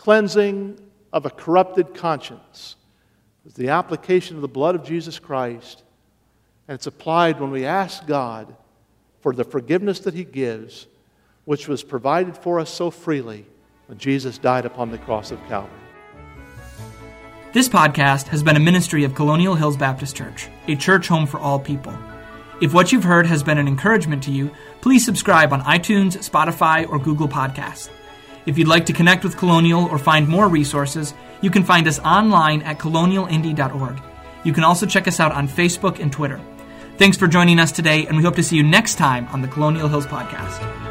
cleansing 0.00 0.80
of 1.12 1.26
a 1.26 1.30
corrupted 1.30 1.92
conscience 1.92 2.76
is 3.44 3.52
the 3.52 3.68
application 3.68 4.34
of 4.34 4.40
the 4.40 4.48
blood 4.48 4.74
of 4.74 4.82
Jesus 4.82 5.18
Christ, 5.18 5.82
and 6.66 6.74
it's 6.74 6.86
applied 6.86 7.38
when 7.38 7.50
we 7.50 7.66
ask 7.66 8.06
God 8.06 8.56
for 9.20 9.34
the 9.34 9.44
forgiveness 9.44 10.00
that 10.00 10.14
He 10.14 10.24
gives, 10.24 10.86
which 11.44 11.68
was 11.68 11.82
provided 11.82 12.34
for 12.34 12.58
us 12.58 12.70
so 12.70 12.90
freely 12.90 13.44
when 13.88 13.98
Jesus 13.98 14.38
died 14.38 14.64
upon 14.64 14.90
the 14.90 14.96
cross 14.96 15.32
of 15.32 15.38
Calvary. 15.48 15.76
This 17.52 17.68
podcast 17.68 18.28
has 18.28 18.42
been 18.42 18.56
a 18.56 18.60
ministry 18.60 19.04
of 19.04 19.14
Colonial 19.14 19.54
Hills 19.54 19.76
Baptist 19.76 20.16
Church, 20.16 20.48
a 20.66 20.76
church 20.76 21.08
home 21.08 21.26
for 21.26 21.38
all 21.38 21.58
people. 21.58 21.94
If 22.62 22.72
what 22.72 22.90
you've 22.90 23.04
heard 23.04 23.26
has 23.26 23.42
been 23.42 23.58
an 23.58 23.68
encouragement 23.68 24.22
to 24.22 24.30
you, 24.30 24.50
please 24.80 25.04
subscribe 25.04 25.52
on 25.52 25.60
iTunes, 25.60 26.16
Spotify, 26.26 26.88
or 26.88 26.98
Google 26.98 27.28
Podcasts. 27.28 27.90
If 28.50 28.58
you'd 28.58 28.66
like 28.66 28.86
to 28.86 28.92
connect 28.92 29.22
with 29.22 29.36
Colonial 29.36 29.84
or 29.84 29.96
find 29.96 30.26
more 30.26 30.48
resources, 30.48 31.14
you 31.40 31.50
can 31.50 31.62
find 31.62 31.86
us 31.86 32.00
online 32.00 32.62
at 32.62 32.80
colonialindy.org. 32.80 34.02
You 34.42 34.52
can 34.52 34.64
also 34.64 34.86
check 34.86 35.06
us 35.06 35.20
out 35.20 35.30
on 35.30 35.46
Facebook 35.46 36.00
and 36.00 36.10
Twitter. 36.10 36.40
Thanks 36.98 37.16
for 37.16 37.28
joining 37.28 37.60
us 37.60 37.70
today, 37.70 38.08
and 38.08 38.16
we 38.16 38.24
hope 38.24 38.34
to 38.34 38.42
see 38.42 38.56
you 38.56 38.64
next 38.64 38.96
time 38.96 39.28
on 39.28 39.40
the 39.40 39.46
Colonial 39.46 39.86
Hills 39.86 40.04
Podcast. 40.04 40.89